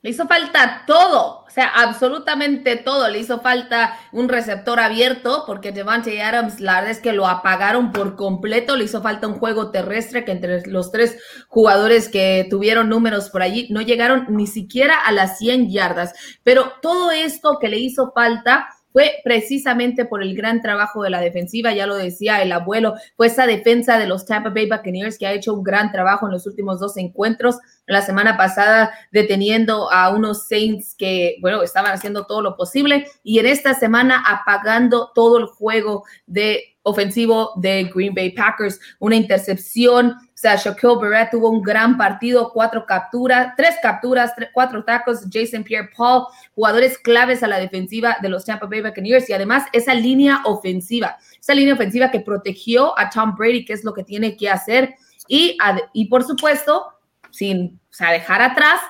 Le 0.00 0.10
hizo 0.10 0.28
falta 0.28 0.84
todo, 0.86 1.44
o 1.44 1.50
sea, 1.50 1.66
absolutamente 1.74 2.76
todo. 2.76 3.08
Le 3.08 3.18
hizo 3.18 3.40
falta 3.40 3.98
un 4.12 4.28
receptor 4.28 4.78
abierto 4.78 5.42
porque 5.44 5.72
Devante 5.72 6.22
Adams, 6.22 6.60
la 6.60 6.76
verdad 6.76 6.92
es 6.92 7.00
que 7.00 7.12
lo 7.12 7.26
apagaron 7.26 7.90
por 7.90 8.14
completo. 8.14 8.76
Le 8.76 8.84
hizo 8.84 9.02
falta 9.02 9.26
un 9.26 9.40
juego 9.40 9.72
terrestre 9.72 10.24
que 10.24 10.30
entre 10.30 10.64
los 10.68 10.92
tres 10.92 11.18
jugadores 11.48 12.08
que 12.08 12.46
tuvieron 12.48 12.88
números 12.88 13.28
por 13.30 13.42
allí 13.42 13.66
no 13.70 13.80
llegaron 13.80 14.26
ni 14.28 14.46
siquiera 14.46 14.94
a 15.04 15.10
las 15.10 15.38
100 15.38 15.68
yardas. 15.68 16.12
Pero 16.44 16.74
todo 16.80 17.10
esto 17.10 17.58
que 17.60 17.68
le 17.68 17.78
hizo 17.78 18.12
falta 18.14 18.68
fue 18.98 19.20
precisamente 19.22 20.06
por 20.06 20.24
el 20.24 20.34
gran 20.34 20.60
trabajo 20.60 21.04
de 21.04 21.10
la 21.10 21.20
defensiva, 21.20 21.72
ya 21.72 21.86
lo 21.86 21.94
decía 21.94 22.42
el 22.42 22.50
abuelo, 22.50 22.96
fue 23.16 23.28
esa 23.28 23.46
defensa 23.46 23.96
de 23.96 24.08
los 24.08 24.26
Tampa 24.26 24.50
Bay 24.50 24.68
Buccaneers 24.68 25.18
que 25.18 25.26
ha 25.28 25.32
hecho 25.32 25.54
un 25.54 25.62
gran 25.62 25.92
trabajo 25.92 26.26
en 26.26 26.32
los 26.32 26.48
últimos 26.48 26.80
dos 26.80 26.96
encuentros. 26.96 27.58
La 27.86 28.02
semana 28.02 28.36
pasada 28.36 28.90
deteniendo 29.12 29.88
a 29.92 30.08
unos 30.08 30.48
Saints 30.48 30.96
que, 30.98 31.36
bueno, 31.40 31.62
estaban 31.62 31.92
haciendo 31.92 32.26
todo 32.26 32.42
lo 32.42 32.56
posible 32.56 33.06
y 33.22 33.38
en 33.38 33.46
esta 33.46 33.72
semana 33.74 34.20
apagando 34.26 35.12
todo 35.14 35.38
el 35.38 35.46
juego 35.46 36.02
de 36.26 36.76
ofensivo 36.82 37.52
de 37.54 37.84
Green 37.94 38.14
Bay 38.16 38.30
Packers, 38.32 38.80
una 38.98 39.14
intercepción. 39.14 40.16
O 40.38 40.40
sea, 40.40 40.54
Shaquille 40.54 40.94
Barrett 41.00 41.32
tuvo 41.32 41.50
un 41.50 41.60
gran 41.60 41.96
partido, 41.96 42.52
cuatro 42.52 42.86
capturas, 42.86 43.54
tres 43.56 43.74
capturas, 43.82 44.32
cuatro 44.52 44.84
tacos. 44.84 45.26
Jason 45.32 45.64
Pierre 45.64 45.90
Paul, 45.96 46.26
jugadores 46.54 46.96
claves 46.96 47.42
a 47.42 47.48
la 47.48 47.58
defensiva 47.58 48.18
de 48.22 48.28
los 48.28 48.44
Tampa 48.44 48.66
Bay 48.66 48.80
Buccaneers 48.80 49.28
y 49.28 49.32
además 49.32 49.64
esa 49.72 49.94
línea 49.94 50.42
ofensiva, 50.44 51.18
esa 51.40 51.54
línea 51.54 51.74
ofensiva 51.74 52.12
que 52.12 52.20
protegió 52.20 52.96
a 52.96 53.10
Tom 53.10 53.34
Brady, 53.36 53.64
que 53.64 53.72
es 53.72 53.82
lo 53.82 53.92
que 53.92 54.04
tiene 54.04 54.36
que 54.36 54.48
hacer. 54.48 54.94
Y, 55.26 55.58
y 55.92 56.04
por 56.04 56.22
supuesto, 56.22 56.86
sin 57.32 57.80
o 57.90 57.92
sea, 57.92 58.12
dejar 58.12 58.40
atrás 58.40 58.80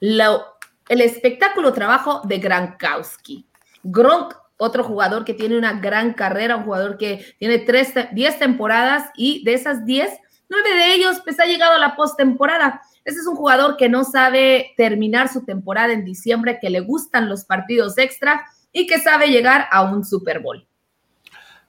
el 0.00 1.00
espectáculo 1.00 1.72
trabajo 1.72 2.20
de 2.24 2.36
Gronkowski. 2.36 3.46
Gronk 3.82 4.34
otro 4.58 4.84
jugador 4.84 5.24
que 5.24 5.32
tiene 5.32 5.56
una 5.56 5.80
gran 5.80 6.12
carrera, 6.12 6.56
un 6.56 6.64
jugador 6.64 6.98
que 6.98 7.24
tiene 7.38 7.64
10 8.12 8.38
temporadas 8.38 9.10
y 9.16 9.42
de 9.44 9.54
esas 9.54 9.86
10, 9.86 10.10
nueve 10.48 10.74
de 10.74 10.94
ellos 10.94 11.20
pues 11.24 11.38
ha 11.40 11.46
llegado 11.46 11.74
a 11.74 11.78
la 11.78 11.96
postemporada. 11.96 12.82
Ese 13.04 13.20
es 13.20 13.26
un 13.26 13.36
jugador 13.36 13.76
que 13.76 13.88
no 13.88 14.04
sabe 14.04 14.74
terminar 14.76 15.32
su 15.32 15.44
temporada 15.44 15.92
en 15.92 16.04
diciembre, 16.04 16.58
que 16.60 16.70
le 16.70 16.80
gustan 16.80 17.28
los 17.28 17.44
partidos 17.44 17.96
extra 17.98 18.44
y 18.72 18.86
que 18.86 18.98
sabe 18.98 19.28
llegar 19.28 19.66
a 19.70 19.82
un 19.82 20.04
Super 20.04 20.40
Bowl. 20.40 20.66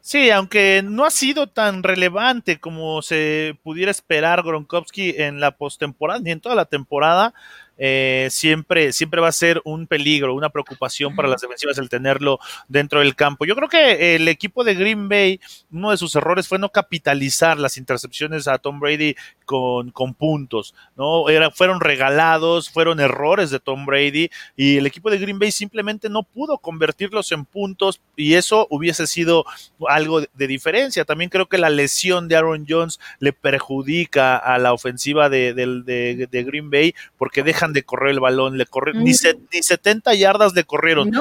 Sí, 0.02 0.32
aunque 0.32 0.82
no 0.84 1.06
ha 1.06 1.12
sido 1.12 1.48
tan 1.48 1.84
relevante 1.84 2.60
como 2.60 3.02
se 3.02 3.60
pudiera 3.64 3.92
esperar 3.92 4.44
Gronkowski 4.44 5.14
en 5.18 5.40
la 5.40 5.52
postemporada 5.52 6.20
ni 6.20 6.32
en 6.32 6.40
toda 6.40 6.56
la 6.56 6.66
temporada, 6.66 7.34
eh, 7.82 8.28
siempre, 8.30 8.92
siempre 8.92 9.22
va 9.22 9.30
a 9.30 9.32
ser 9.32 9.62
un 9.64 9.88
peligro, 9.88 10.36
una 10.36 10.50
preocupación 10.50 11.16
para 11.16 11.30
las 11.30 11.40
defensivas 11.40 11.78
el 11.78 11.88
tenerlo 11.88 12.40
dentro 12.68 13.00
del 13.00 13.16
campo. 13.16 13.46
Yo 13.46 13.56
creo 13.56 13.70
que 13.70 14.16
el 14.16 14.28
equipo 14.28 14.66
de 14.66 14.76
Green 14.76 15.08
Bay, 15.08 15.40
uno 15.72 15.92
de 15.92 15.98
sus 15.98 16.14
errores 16.16 16.48
fue 16.48 16.60
no 16.60 16.70
capitalizar 16.70 17.58
las 17.58 17.78
intercepciones 17.78 18.50
a 18.50 18.58
Tom 18.58 18.82
Brady 18.82 19.16
con, 19.46 19.92
con 19.92 20.14
puntos, 20.14 20.76
¿no? 20.98 21.30
Era, 21.30 21.52
fueron 21.52 21.80
regalados, 21.80 22.70
fueron 22.70 23.00
errores 23.00 23.50
de 23.50 23.62
Tom 23.62 23.86
Brady 23.86 24.30
y 24.58 24.78
el 24.78 24.86
equipo 24.86 25.10
de 25.10 25.18
Green 25.18 25.40
Bay 25.40 25.52
simplemente 25.52 26.10
no 26.10 26.24
pudo 26.24 26.58
convertirlos 26.58 27.32
en 27.32 27.46
puntos 27.46 28.02
y 28.18 28.34
eso 28.34 28.68
hubiese 28.70 29.08
sido 29.08 29.46
algo 29.88 30.22
de 30.22 30.48
diferencia. 30.48 31.06
También 31.06 31.30
creo 31.30 31.48
que 31.48 31.58
la 31.58 31.70
lesión 31.70 32.28
de 32.28 32.36
Aaron 32.36 32.66
Jones 32.68 33.00
le 33.20 33.32
perjudica 33.32 34.36
a 34.36 34.58
la 34.58 34.74
ofensiva 34.74 35.30
de, 35.30 35.54
de 35.54 36.44
Green 36.44 36.70
Bay 36.70 36.94
porque 37.18 37.42
dejan 37.42 37.69
de 37.74 37.84
correr 37.84 38.12
el 38.12 38.20
balón, 38.20 38.58
le 38.58 38.66
corre, 38.66 38.94
ni, 38.94 39.12
ni 39.12 39.64
70 39.64 40.14
yardas 40.16 40.54
le 40.54 40.64
corrieron. 40.64 41.12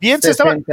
Bien, 0.00 0.22
se 0.22 0.30
estaban. 0.30 0.64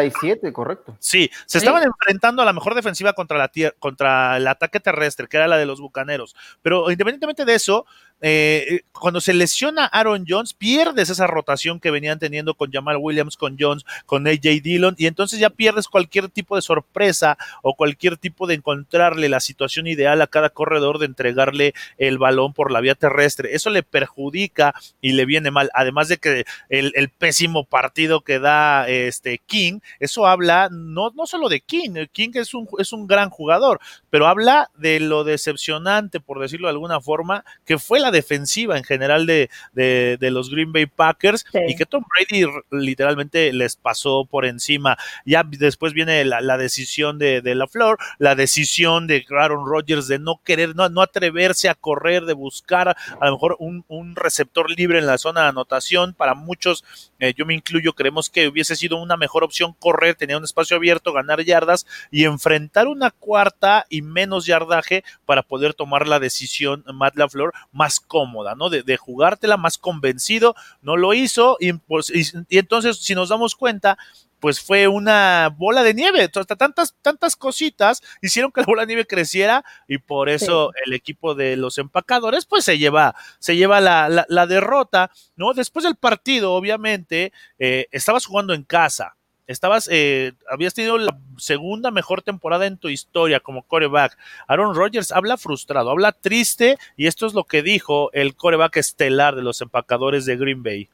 correcto. 0.53 0.95
Sí, 0.99 1.29
se 1.45 1.57
estaban 1.57 1.83
enfrentando 1.83 2.41
a 2.41 2.45
la 2.45 2.53
mejor 2.53 2.75
defensiva 2.75 3.11
contra, 3.11 3.37
la 3.37 3.51
contra 3.77 4.37
el 4.37 4.47
ataque 4.47 4.79
terrestre, 4.79 5.27
que 5.27 5.35
era 5.35 5.47
la 5.47 5.57
de 5.57 5.65
los 5.65 5.81
bucaneros. 5.81 6.35
Pero 6.61 6.89
independientemente 6.89 7.43
de 7.43 7.55
eso, 7.55 7.85
eh, 8.21 8.81
cuando 8.91 9.21
se 9.21 9.33
lesiona 9.33 9.85
Aaron 9.85 10.25
Jones, 10.27 10.53
pierdes 10.53 11.09
esa 11.09 11.27
rotación 11.27 11.79
que 11.79 11.91
venían 11.91 12.19
teniendo 12.19 12.55
con 12.55 12.71
Jamal 12.71 12.97
Williams, 12.99 13.37
con 13.37 13.57
Jones, 13.59 13.85
con 14.05 14.27
AJ 14.27 14.61
Dillon, 14.63 14.95
y 14.97 15.05
entonces 15.05 15.39
ya 15.39 15.49
pierdes 15.49 15.87
cualquier 15.87 16.29
tipo 16.29 16.55
de 16.55 16.61
sorpresa 16.61 17.37
o 17.61 17.75
cualquier 17.75 18.17
tipo 18.17 18.47
de 18.47 18.55
encontrarle 18.55 19.29
la 19.29 19.39
situación 19.39 19.87
ideal 19.87 20.21
a 20.21 20.27
cada 20.27 20.49
corredor 20.49 20.97
de 20.99 21.05
entregarle 21.05 21.73
el 21.97 22.17
balón 22.17 22.53
por 22.53 22.71
la 22.71 22.81
vía 22.81 22.95
terrestre. 22.95 23.53
Eso 23.53 23.69
le 23.69 23.83
perjudica 23.83 24.73
y 25.01 25.11
le 25.11 25.25
viene 25.25 25.51
mal. 25.51 25.69
Además 25.73 26.07
de 26.07 26.17
que 26.17 26.45
el, 26.69 27.09
pésimo 27.17 27.63
partido 27.63 28.21
que 28.21 28.39
da 28.39 28.87
este 28.87 29.39
King, 29.39 29.79
eso 29.99 30.27
habla 30.27 30.69
no, 30.71 31.11
no 31.11 31.25
solo 31.25 31.49
de 31.49 31.61
King, 31.61 32.05
King 32.11 32.31
es 32.35 32.53
un, 32.53 32.67
es 32.79 32.93
un 32.93 33.07
gran 33.07 33.29
jugador, 33.29 33.79
pero 34.09 34.27
habla 34.27 34.69
de 34.77 34.99
lo 34.99 35.23
decepcionante, 35.23 36.19
por 36.19 36.39
decirlo 36.39 36.67
de 36.67 36.73
alguna 36.73 36.99
forma, 37.01 37.45
que 37.65 37.77
fue 37.77 37.99
la 37.99 38.06
defensiva 38.11 38.77
en 38.77 38.83
general 38.83 39.25
de, 39.25 39.49
de, 39.73 40.31
los 40.31 40.49
Green 40.49 40.71
Bay 40.71 40.85
Packers 40.85 41.45
y 41.67 41.75
que 41.75 41.85
Tom 41.85 42.03
Brady 42.03 42.45
literalmente 42.71 43.53
les 43.53 43.75
pasó 43.75 44.25
por 44.25 44.45
encima. 44.45 44.97
Ya 45.25 45.43
después 45.43 45.93
viene 45.93 46.23
la, 46.25 46.57
decisión 46.57 47.17
de, 47.17 47.41
de, 47.41 47.55
la 47.55 47.67
Flor, 47.67 47.97
la 48.17 48.35
decisión 48.35 49.07
de 49.07 49.25
Aaron 49.29 49.65
Rodgers 49.65 50.07
de 50.07 50.19
no 50.19 50.41
querer, 50.43 50.75
no, 50.75 50.89
no 50.89 51.01
atreverse 51.01 51.69
a 51.69 51.75
correr, 51.75 52.25
de 52.25 52.33
buscar 52.33 52.89
a 52.89 53.25
lo 53.25 53.31
mejor 53.33 53.55
un, 53.59 53.85
un 53.87 54.15
receptor 54.15 54.69
libre 54.69 54.99
en 54.99 55.05
la 55.05 55.17
zona 55.17 55.43
de 55.43 55.49
anotación. 55.49 56.13
Para 56.13 56.33
muchos, 56.33 57.11
eh, 57.19 57.33
yo 57.35 57.45
me 57.45 57.53
incluyo, 57.53 57.93
creemos 57.93 58.29
que 58.29 58.47
hubiese 58.47 58.75
sido 58.75 58.97
una 58.97 59.17
mejor 59.17 59.43
opción 59.43 59.73
correr, 59.73 60.15
tener 60.15 60.37
un 60.37 60.43
espacio 60.43 60.77
abierto, 60.77 61.13
ganar 61.13 61.43
yardas 61.43 61.85
y 62.11 62.25
enfrentar 62.25 62.87
una 62.87 63.11
cuarta 63.11 63.85
y 63.89 64.01
menos 64.01 64.45
yardaje 64.45 65.03
para 65.25 65.43
poder 65.43 65.73
tomar 65.73 66.07
la 66.07 66.19
decisión 66.19 66.83
Matt 66.93 67.15
LaFleur 67.15 67.53
más 67.71 67.96
cómoda, 67.99 68.55
¿no? 68.55 68.69
De, 68.69 68.83
de, 68.83 68.97
jugártela 68.97 69.57
más 69.57 69.77
convencido, 69.77 70.55
no 70.81 70.97
lo 70.97 71.13
hizo 71.13 71.57
pues, 71.87 72.09
y, 72.09 72.23
y, 72.49 72.57
entonces 72.57 72.97
si 72.97 73.15
nos 73.15 73.29
damos 73.29 73.55
cuenta, 73.55 73.97
pues 74.39 74.59
fue 74.61 74.87
una 74.87 75.49
bola 75.55 75.83
de 75.83 75.93
nieve, 75.93 76.29
tantas, 76.29 76.95
tantas 77.01 77.35
cositas 77.35 78.01
hicieron 78.21 78.51
que 78.51 78.61
la 78.61 78.67
bola 78.67 78.83
de 78.83 78.87
nieve 78.87 79.07
creciera 79.07 79.63
y 79.87 79.97
por 79.97 80.29
eso 80.29 80.71
el 80.85 80.93
equipo 80.93 81.35
de 81.35 81.57
los 81.57 81.77
empacadores 81.77 82.45
pues 82.45 82.63
se 82.63 82.77
lleva, 82.77 83.15
se 83.39 83.55
lleva 83.55 83.81
la, 83.81 84.25
la, 84.27 84.47
derrota, 84.47 85.11
¿no? 85.35 85.53
Después 85.53 85.83
del 85.83 85.95
partido, 85.95 86.53
obviamente, 86.53 87.33
eh, 87.59 87.87
estabas 87.91 88.25
jugando 88.25 88.53
en 88.53 88.63
casa, 88.63 89.16
estabas, 89.47 89.89
eh, 89.91 90.33
habías 90.49 90.73
tenido 90.73 90.97
la 90.97 91.17
segunda 91.37 91.89
mejor 91.89 92.21
temporada 92.21 92.67
en 92.67 92.77
tu 92.77 92.89
historia 92.89 93.39
como 93.39 93.63
coreback. 93.63 94.17
Aaron 94.47 94.75
Rodgers 94.75 95.11
habla 95.11 95.37
frustrado, 95.37 95.89
habla 95.89 96.11
triste 96.11 96.77
y 96.95 97.07
esto 97.07 97.25
es 97.25 97.33
lo 97.33 97.45
que 97.45 97.63
dijo 97.63 98.11
el 98.13 98.35
coreback 98.35 98.77
estelar 98.77 99.35
de 99.35 99.43
los 99.43 99.61
empacadores 99.61 100.25
de 100.25 100.37
Green 100.37 100.61
Bay. 100.61 100.89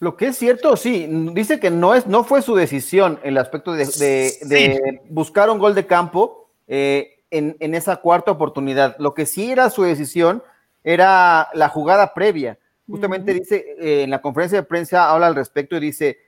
Lo 0.00 0.16
que 0.16 0.26
es 0.26 0.36
cierto, 0.36 0.76
sí, 0.76 1.06
dice 1.32 1.60
que 1.60 1.70
no, 1.70 1.94
es, 1.94 2.06
no 2.06 2.24
fue 2.24 2.42
su 2.42 2.54
decisión 2.54 3.20
el 3.22 3.38
aspecto 3.38 3.72
de, 3.72 5.00
buscar 5.08 5.48
un 5.50 5.58
gol 5.58 5.74
de 5.74 5.86
campo 5.86 6.50
eh, 6.66 7.22
en, 7.30 7.74
esa 7.74 7.96
cuarta 7.96 8.32
oportunidad. 8.32 8.96
Lo 8.98 9.14
que 9.14 9.24
sí 9.24 9.50
era 9.50 9.70
su 9.70 9.82
decisión 9.82 10.42
era 10.82 11.48
la 11.54 11.68
jugada 11.68 12.12
previa. 12.12 12.58
Justamente 12.88 13.32
dice, 13.32 13.64
eh, 13.80 14.02
en 14.02 14.10
la 14.10 14.20
conferencia 14.20 14.60
de 14.60 14.66
prensa 14.66 15.10
habla 15.10 15.28
al 15.28 15.34
respecto 15.34 15.76
y 15.76 15.80
dice, 15.80 16.18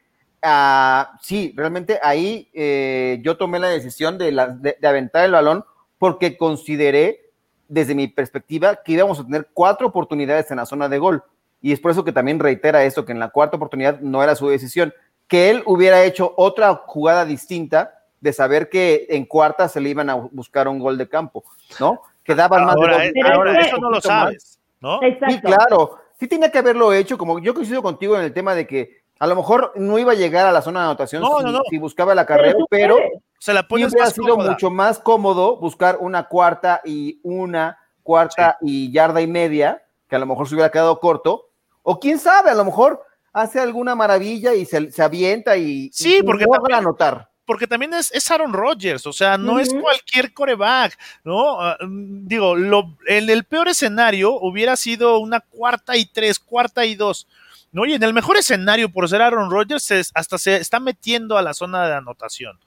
ah, 0.43 1.19
sí, 1.21 1.53
realmente 1.55 1.99
ahí 2.03 2.49
eh, 2.55 3.21
yo 3.23 3.37
tomé 3.37 3.59
la 3.59 3.69
decisión 3.69 4.17
de, 4.17 4.33
de 4.33 4.89
aventar 4.89 5.25
el 5.25 5.33
balón 5.33 5.65
porque 5.99 6.39
consideré, 6.39 7.31
desde 7.69 7.95
mi 7.95 8.07
perspectiva, 8.07 8.77
que 8.83 8.93
íbamos 8.93 9.19
a 9.19 9.25
tener 9.25 9.49
cuatro 9.53 9.89
oportunidades 9.89 10.51
en 10.51 10.59
la 10.59 10.67
zona 10.67 10.89
de 10.89 10.99
gol 10.99 11.25
y 11.67 11.73
es 11.73 11.81
por 11.81 11.91
eso 11.91 12.05
que 12.05 12.13
también 12.13 12.39
reitera 12.39 12.85
esto, 12.85 13.05
que 13.05 13.11
en 13.11 13.19
la 13.19 13.31
cuarta 13.31 13.57
oportunidad 13.57 13.99
no 13.99 14.23
era 14.23 14.37
su 14.37 14.49
decisión, 14.49 14.95
que 15.27 15.51
él 15.51 15.65
hubiera 15.67 16.05
hecho 16.05 16.33
otra 16.37 16.73
jugada 16.87 17.25
distinta 17.25 18.05
de 18.21 18.33
saber 18.33 18.69
que 18.69 19.09
en 19.11 19.25
cuarta 19.25 19.69
se 19.69 19.81
le 19.81 19.89
iban 19.89 20.09
a 20.09 20.15
buscar 20.15 20.69
un 20.69 20.79
gol 20.79 20.97
de 20.97 21.09
campo, 21.09 21.43
¿no? 21.81 22.03
Quedaban 22.23 22.67
más 22.67 22.77
de 22.77 23.13
dos 23.13 23.33
ahora 23.33 23.61
eso 23.61 23.79
no 23.79 23.91
lo 23.91 24.01
sabes, 24.01 24.61
¿no? 24.81 25.01
Sí, 25.01 25.41
claro, 25.41 25.99
sí 26.21 26.29
tenía 26.29 26.53
que 26.53 26.59
haberlo 26.59 26.93
hecho, 26.93 27.19
como 27.19 27.41
yo 27.41 27.53
coincido 27.53 27.83
contigo 27.83 28.17
en 28.17 28.23
el 28.23 28.33
tema 28.33 28.55
de 28.55 28.65
que 28.65 29.01
a 29.19 29.27
lo 29.27 29.35
mejor 29.35 29.73
no 29.75 29.99
iba 29.99 30.13
a 30.13 30.15
llegar 30.15 30.47
a 30.47 30.53
la 30.53 30.63
zona 30.63 30.83
de 30.83 30.87
anotación 30.87 31.25
si, 31.69 31.79
buscaba 31.79 32.15
la 32.15 32.27
carrera, 32.27 32.61
pero, 32.71 32.97
se 33.41 33.53
la 33.53 33.67
hubiera 33.69 34.07
sido 34.11 34.37
mucho 34.37 34.71
más 34.71 35.01
cómodo 35.01 35.57
buscar 35.57 35.99
una 35.99 36.29
cuarta 36.29 36.81
y 36.85 37.19
una 37.25 37.81
cuarta 38.05 38.57
y 38.61 38.93
yarda 38.93 39.21
y 39.21 39.27
media, 39.27 39.83
que 40.09 40.15
a 40.15 40.21
lo 40.21 40.27
mejor 40.27 40.47
se 40.47 40.55
hubiera 40.55 40.71
quedado 40.71 41.01
corto, 41.01 41.46
o 41.89 42.01
quién 42.01 42.19
sabe, 42.19 42.51
a 42.51 42.55
lo 42.55 42.65
mejor 42.65 43.01
hace 43.33 43.61
alguna 43.61 43.95
maravilla 43.95 44.53
y 44.55 44.67
se, 44.67 44.91
avienta 45.01 45.57
y, 45.57 45.89
sí, 45.93 46.21
porque 46.25 46.45
logra 46.45 46.79
anotar. 46.79 47.31
Porque 47.45 47.69
también 47.69 47.95
es, 47.95 48.31
Aaron 48.31 48.53
Rodgers, 48.53 49.07
o 49.07 49.13
sea, 49.13 49.39
no 49.39 49.61
es 49.61 49.73
cualquier 49.73 50.35
coreback, 50.35 50.99
¿no? 51.23 51.61
Ah, 51.61 51.77
mm, 51.81 52.27
digo, 52.27 52.57
lo, 52.57 52.97
en 53.07 53.31
el 53.31 53.45
peor 53.45 53.69
escenario 53.69 54.33
hubiera 54.33 54.75
sido 54.75 55.21
una 55.21 55.39
cuarta 55.39 55.97
y 55.97 56.07
tres, 56.07 56.41
cuarta 56.41 56.85
y 56.85 56.97
dos. 56.97 57.29
¿no? 57.71 57.87
Y 57.87 57.95
en 57.95 58.03
el 58.03 58.13
mejor 58.13 58.37
escenario, 58.37 58.91
por 58.91 59.09
ser 59.09 59.23
Aaron 59.23 59.49
Rodgers, 59.49 60.11
hasta 60.13 60.39
se 60.39 60.57
está 60.57 60.81
metiendo 60.81 61.39
a 61.39 61.43
la 61.43 61.55
zona 61.55 61.87
de 61.87 61.95
anotación. 61.95 62.59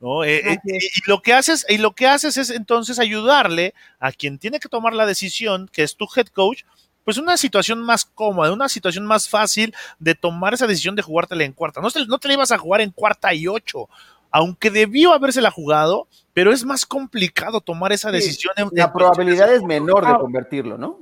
¿no? 0.00 0.24
Eh, 0.24 0.52
eh, 0.52 0.58
y, 0.64 1.08
lo 1.08 1.22
que 1.22 1.32
haces, 1.32 1.64
y 1.68 1.78
lo 1.78 1.94
que 1.94 2.08
haces 2.08 2.36
es 2.38 2.50
entonces 2.50 2.98
ayudarle 2.98 3.72
a 4.00 4.10
quien 4.10 4.40
tiene 4.40 4.58
que 4.58 4.68
tomar 4.68 4.94
la 4.94 5.06
decisión, 5.06 5.70
que 5.72 5.84
es 5.84 5.96
tu 5.96 6.08
head 6.16 6.26
coach, 6.26 6.64
pues 7.04 7.18
una 7.18 7.36
situación 7.36 7.80
más 7.80 8.04
cómoda, 8.04 8.52
una 8.52 8.68
situación 8.68 9.06
más 9.06 9.28
fácil 9.28 9.74
de 9.98 10.14
tomar 10.14 10.54
esa 10.54 10.66
decisión 10.66 10.96
de 10.96 11.02
jugártela 11.02 11.44
en 11.44 11.52
cuarta. 11.52 11.80
No 11.80 11.90
te, 11.90 12.06
no 12.06 12.18
te 12.18 12.28
la 12.28 12.34
ibas 12.34 12.52
a 12.52 12.58
jugar 12.58 12.80
en 12.80 12.90
cuarta 12.90 13.32
y 13.34 13.46
ocho, 13.46 13.88
aunque 14.30 14.70
debió 14.70 15.12
habérsela 15.12 15.50
jugado, 15.50 16.08
pero 16.32 16.52
es 16.52 16.64
más 16.64 16.84
complicado 16.86 17.60
tomar 17.60 17.92
esa 17.92 18.10
decisión. 18.10 18.54
la 18.72 18.92
probabilidad 18.92 19.52
es 19.52 19.62
menor 19.62 20.06
de 20.06 20.14
convertirlo, 20.14 20.76
¿no? 20.78 20.98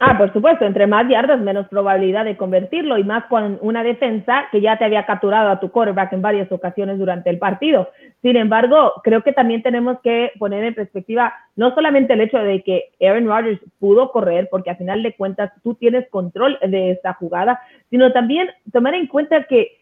Ah, 0.00 0.18
por 0.18 0.32
supuesto, 0.32 0.64
entre 0.64 0.86
más 0.86 1.08
yardas, 1.08 1.40
menos 1.40 1.68
probabilidad 1.68 2.24
de 2.24 2.36
convertirlo 2.36 2.98
y 2.98 3.04
más 3.04 3.24
con 3.26 3.58
una 3.60 3.84
defensa 3.84 4.46
que 4.50 4.60
ya 4.60 4.76
te 4.76 4.84
había 4.84 5.06
capturado 5.06 5.50
a 5.50 5.60
tu 5.60 5.70
quarterback 5.70 6.12
en 6.14 6.22
varias 6.22 6.50
ocasiones 6.50 6.98
durante 6.98 7.30
el 7.30 7.38
partido. 7.38 7.88
Sin 8.22 8.36
embargo, 8.36 8.94
creo 9.04 9.22
que 9.22 9.32
también 9.32 9.62
tenemos 9.62 10.00
que 10.00 10.32
poner 10.38 10.64
en 10.64 10.74
perspectiva 10.74 11.32
no 11.54 11.74
solamente 11.74 12.14
el 12.14 12.22
hecho 12.22 12.38
de 12.38 12.62
que 12.62 12.90
Aaron 13.00 13.26
Rodgers 13.26 13.60
pudo 13.78 14.10
correr, 14.10 14.48
porque 14.50 14.70
al 14.70 14.78
final 14.78 15.02
de 15.02 15.14
cuentas 15.14 15.52
tú 15.62 15.74
tienes 15.74 16.08
control 16.08 16.58
de 16.66 16.92
esta 16.92 17.12
jugada, 17.14 17.60
sino 17.90 18.12
también 18.12 18.48
tomar 18.72 18.94
en 18.94 19.06
cuenta 19.06 19.44
que 19.44 19.81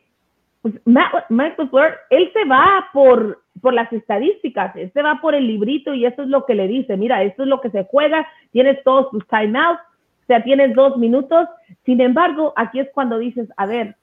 pues, 0.62 0.74
Michael 0.84 1.70
él 2.10 2.30
se 2.32 2.44
va 2.44 2.88
por, 2.92 3.42
por 3.60 3.72
las 3.72 3.92
estadísticas, 3.92 4.74
él 4.76 4.90
se 4.92 5.02
va 5.02 5.18
por 5.20 5.34
el 5.34 5.46
librito 5.46 5.94
y 5.94 6.04
eso 6.04 6.22
es 6.22 6.28
lo 6.28 6.44
que 6.44 6.54
le 6.54 6.68
dice, 6.68 6.96
mira, 6.96 7.22
esto 7.22 7.44
es 7.44 7.48
lo 7.48 7.60
que 7.60 7.70
se 7.70 7.84
juega, 7.84 8.26
tienes 8.52 8.82
todos 8.84 9.10
tus 9.10 9.26
timeouts, 9.28 9.80
o 9.80 10.26
sea, 10.26 10.42
tienes 10.42 10.74
dos 10.74 10.96
minutos, 10.96 11.48
sin 11.84 12.00
embargo, 12.00 12.52
aquí 12.56 12.80
es 12.80 12.88
cuando 12.92 13.18
dices, 13.18 13.48
a 13.56 13.66
ver, 13.66 13.96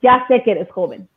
ya 0.00 0.24
sé 0.28 0.42
que 0.42 0.52
eres 0.52 0.70
joven. 0.70 1.08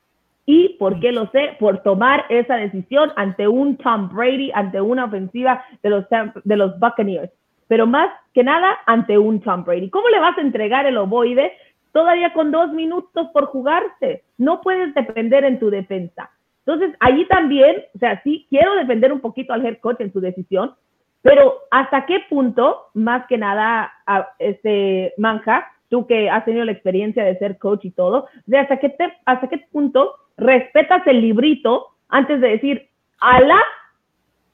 ¿Y 0.46 0.70
por 0.80 1.00
qué 1.00 1.12
lo 1.12 1.28
sé? 1.28 1.56
Por 1.60 1.84
tomar 1.84 2.26
esa 2.30 2.56
decisión 2.56 3.12
ante 3.16 3.48
un 3.48 3.78
Tom 3.78 4.10
Brady, 4.10 4.52
ante 4.56 4.82
una 4.82 5.06
ofensiva 5.06 5.64
de 5.84 5.92
los, 5.92 6.06
de 6.44 6.58
los 6.58 6.80
Buccaneers, 6.80 7.32
pero 7.68 7.86
más 7.86 8.10
que 8.34 8.44
nada 8.44 8.80
ante 8.88 9.20
un 9.20 9.42
Tom 9.42 9.64
Brady. 9.64 9.92
¿Cómo 9.92 10.10
le 10.10 10.20
vas 10.20 10.36
a 10.40 10.42
entregar 10.42 10.88
el 10.88 10.98
ovoide 10.98 11.54
todavía 11.92 12.34
con 12.34 12.52
dos 12.52 12.72
minutos 12.72 13.28
por 13.34 13.46
jugarse. 13.46 14.24
No 14.38 14.62
puedes 14.62 14.94
depender 14.94 15.44
en 15.44 15.60
tu 15.60 15.70
defensa. 15.70 16.32
Entonces, 16.66 16.96
allí 17.00 17.26
también, 17.28 17.84
o 17.96 18.00
sea, 18.00 18.22
sí 18.24 18.46
quiero 18.50 18.76
defender 18.76 19.12
un 19.12 19.22
poquito 19.22 19.54
al 19.54 19.66
head 19.66 19.80
coach 19.80 20.02
en 20.02 20.14
su 20.14 20.20
decisión, 20.20 20.76
pero 21.22 21.54
hasta 21.72 22.06
qué 22.06 22.22
punto, 22.30 22.88
más 22.94 23.26
que 23.28 23.38
nada, 23.38 23.92
este 24.38 25.14
Manja, 25.18 25.68
tú 25.90 26.06
que 26.06 26.30
has 26.30 26.46
tenido 26.46 26.66
la 26.66 26.72
experiencia 26.72 27.24
de 27.24 27.38
ser 27.40 27.58
coach 27.58 27.86
y 27.86 27.92
todo, 27.92 28.28
de 28.46 28.60
hasta 28.60 28.78
qué 28.78 28.96
hasta 29.26 29.48
qué 29.48 29.58
punto 29.72 30.16
respetas 30.38 31.06
el 31.08 31.22
librito 31.22 31.88
antes 32.08 32.40
de 32.40 32.50
decir, 32.50 32.90
ala, 33.20 33.60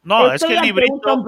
no, 0.04 0.32
es 0.32 0.44
que 0.44 0.56
el 0.56 0.62
librito, 0.62 1.26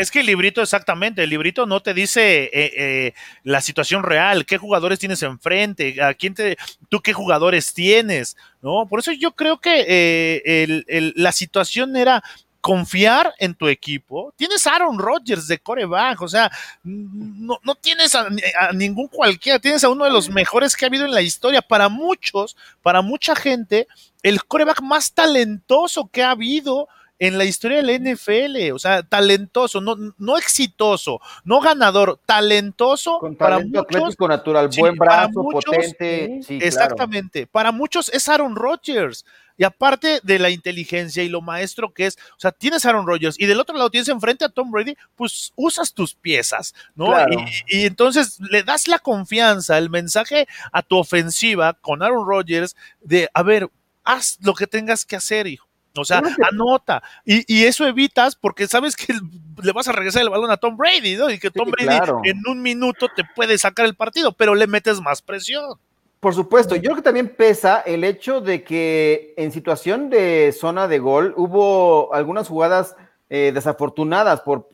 es 0.00 0.10
que 0.10 0.20
el 0.20 0.26
librito, 0.26 0.62
exactamente, 0.62 1.22
el 1.22 1.28
librito 1.28 1.66
no 1.66 1.80
te 1.80 1.92
dice 1.92 2.44
eh, 2.44 2.50
eh, 2.54 3.14
la 3.44 3.60
situación 3.60 4.02
real, 4.02 4.46
qué 4.46 4.56
jugadores 4.56 4.98
tienes 4.98 5.22
enfrente, 5.22 6.02
a 6.02 6.14
quién 6.14 6.34
te, 6.34 6.56
tú 6.88 7.00
qué 7.00 7.12
jugadores 7.12 7.74
tienes, 7.74 8.34
¿no? 8.62 8.86
Por 8.88 9.00
eso 9.00 9.12
yo 9.12 9.32
creo 9.32 9.60
que 9.60 9.84
eh, 9.86 11.12
la 11.16 11.32
situación 11.32 11.96
era 11.96 12.22
confiar 12.62 13.34
en 13.38 13.54
tu 13.54 13.68
equipo. 13.68 14.32
Tienes 14.36 14.66
a 14.66 14.76
Aaron 14.76 14.98
Rodgers 14.98 15.46
de 15.48 15.58
coreback, 15.58 16.22
o 16.22 16.28
sea, 16.28 16.50
no, 16.82 17.58
no 17.62 17.74
tienes 17.74 18.14
a, 18.14 18.26
a, 18.58 18.72
ningún 18.72 19.08
cualquiera, 19.08 19.58
tienes 19.58 19.84
a 19.84 19.90
uno 19.90 20.06
de 20.06 20.10
los 20.10 20.30
mejores 20.30 20.76
que 20.76 20.86
ha 20.86 20.88
habido 20.88 21.04
en 21.04 21.12
la 21.12 21.20
historia. 21.20 21.60
Para 21.60 21.90
muchos, 21.90 22.56
para 22.82 23.02
mucha 23.02 23.36
gente, 23.36 23.86
el 24.22 24.42
coreback 24.44 24.80
más 24.80 25.12
talentoso 25.12 26.08
que 26.10 26.22
ha 26.22 26.30
habido 26.30 26.88
en 27.20 27.36
la 27.36 27.44
historia 27.44 27.82
del 27.82 28.02
NFL, 28.02 28.72
o 28.72 28.78
sea, 28.78 29.02
talentoso, 29.02 29.82
no, 29.82 29.94
no 30.16 30.38
exitoso, 30.38 31.20
no 31.44 31.60
ganador, 31.60 32.18
talentoso 32.24 33.18
con 33.18 33.36
talento 33.36 33.84
para 33.84 34.00
muchos, 34.00 34.28
natural, 34.28 34.70
buen 34.76 34.96
brazo, 34.96 35.42
potente, 35.42 36.40
exactamente. 36.48 37.46
Para 37.46 37.72
muchos 37.72 38.08
es 38.08 38.28
Aaron 38.28 38.56
Rodgers. 38.56 39.24
Y 39.58 39.64
aparte 39.64 40.20
de 40.22 40.38
la 40.38 40.48
inteligencia 40.48 41.22
y 41.22 41.28
lo 41.28 41.42
maestro 41.42 41.92
que 41.92 42.06
es, 42.06 42.16
o 42.16 42.40
sea, 42.40 42.50
tienes 42.50 42.86
Aaron 42.86 43.06
Rodgers 43.06 43.38
y 43.38 43.44
del 43.44 43.60
otro 43.60 43.76
lado 43.76 43.90
tienes 43.90 44.08
enfrente 44.08 44.46
a 44.46 44.48
Tom 44.48 44.70
Brady, 44.70 44.96
pues 45.14 45.52
usas 45.54 45.92
tus 45.92 46.14
piezas, 46.14 46.74
¿no? 46.94 47.12
Y, 47.28 47.36
y, 47.68 47.84
entonces 47.84 48.40
le 48.40 48.62
das 48.62 48.88
la 48.88 48.98
confianza, 48.98 49.76
el 49.76 49.90
mensaje 49.90 50.48
a 50.72 50.80
tu 50.80 50.96
ofensiva 50.96 51.74
con 51.74 52.02
Aaron 52.02 52.26
Rodgers 52.26 52.74
de, 53.02 53.28
a 53.34 53.42
ver, 53.42 53.68
haz 54.02 54.38
lo 54.40 54.54
que 54.54 54.66
tengas 54.66 55.04
que 55.04 55.16
hacer, 55.16 55.46
hijo. 55.46 55.69
O 55.96 56.04
sea, 56.04 56.22
anota. 56.50 57.02
Y, 57.24 57.64
eso 57.64 57.86
evitas 57.86 58.36
porque 58.36 58.66
sabes 58.66 58.94
que 58.96 59.14
le 59.62 59.72
vas 59.72 59.88
a 59.88 59.92
regresar 59.92 60.22
el 60.22 60.30
balón 60.30 60.50
a 60.50 60.56
Tom 60.56 60.76
Brady, 60.76 61.16
¿no? 61.16 61.30
Y 61.30 61.38
que 61.38 61.50
Tom 61.50 61.70
Brady 61.70 61.98
en 62.24 62.40
un 62.48 62.62
minuto 62.62 63.08
te 63.14 63.24
puede 63.34 63.58
sacar 63.58 63.86
el 63.86 63.96
partido, 63.96 64.32
pero 64.32 64.54
le 64.54 64.66
metes 64.66 65.00
más 65.00 65.20
presión. 65.20 65.78
Por 66.20 66.34
supuesto, 66.34 66.76
yo 66.76 66.82
creo 66.82 66.96
que 66.96 67.02
también 67.02 67.34
pesa 67.34 67.80
el 67.80 68.04
hecho 68.04 68.40
de 68.40 68.62
que 68.62 69.32
en 69.36 69.52
situación 69.52 70.10
de 70.10 70.54
zona 70.58 70.86
de 70.86 70.98
gol 70.98 71.32
hubo 71.36 72.12
algunas 72.12 72.46
jugadas 72.46 72.94
eh, 73.30 73.52
desafortunadas 73.54 74.42
por 74.42 74.68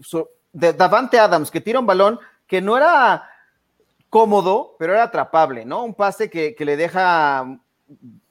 Davante 0.52 1.18
Adams, 1.18 1.50
que 1.50 1.60
tira 1.60 1.78
un 1.78 1.86
balón 1.86 2.18
que 2.46 2.60
no 2.60 2.76
era 2.76 3.30
cómodo, 4.10 4.74
pero 4.78 4.94
era 4.94 5.04
atrapable, 5.04 5.64
¿no? 5.64 5.84
Un 5.84 5.94
pase 5.94 6.28
que, 6.28 6.54
que 6.54 6.64
le 6.64 6.76
deja 6.76 7.58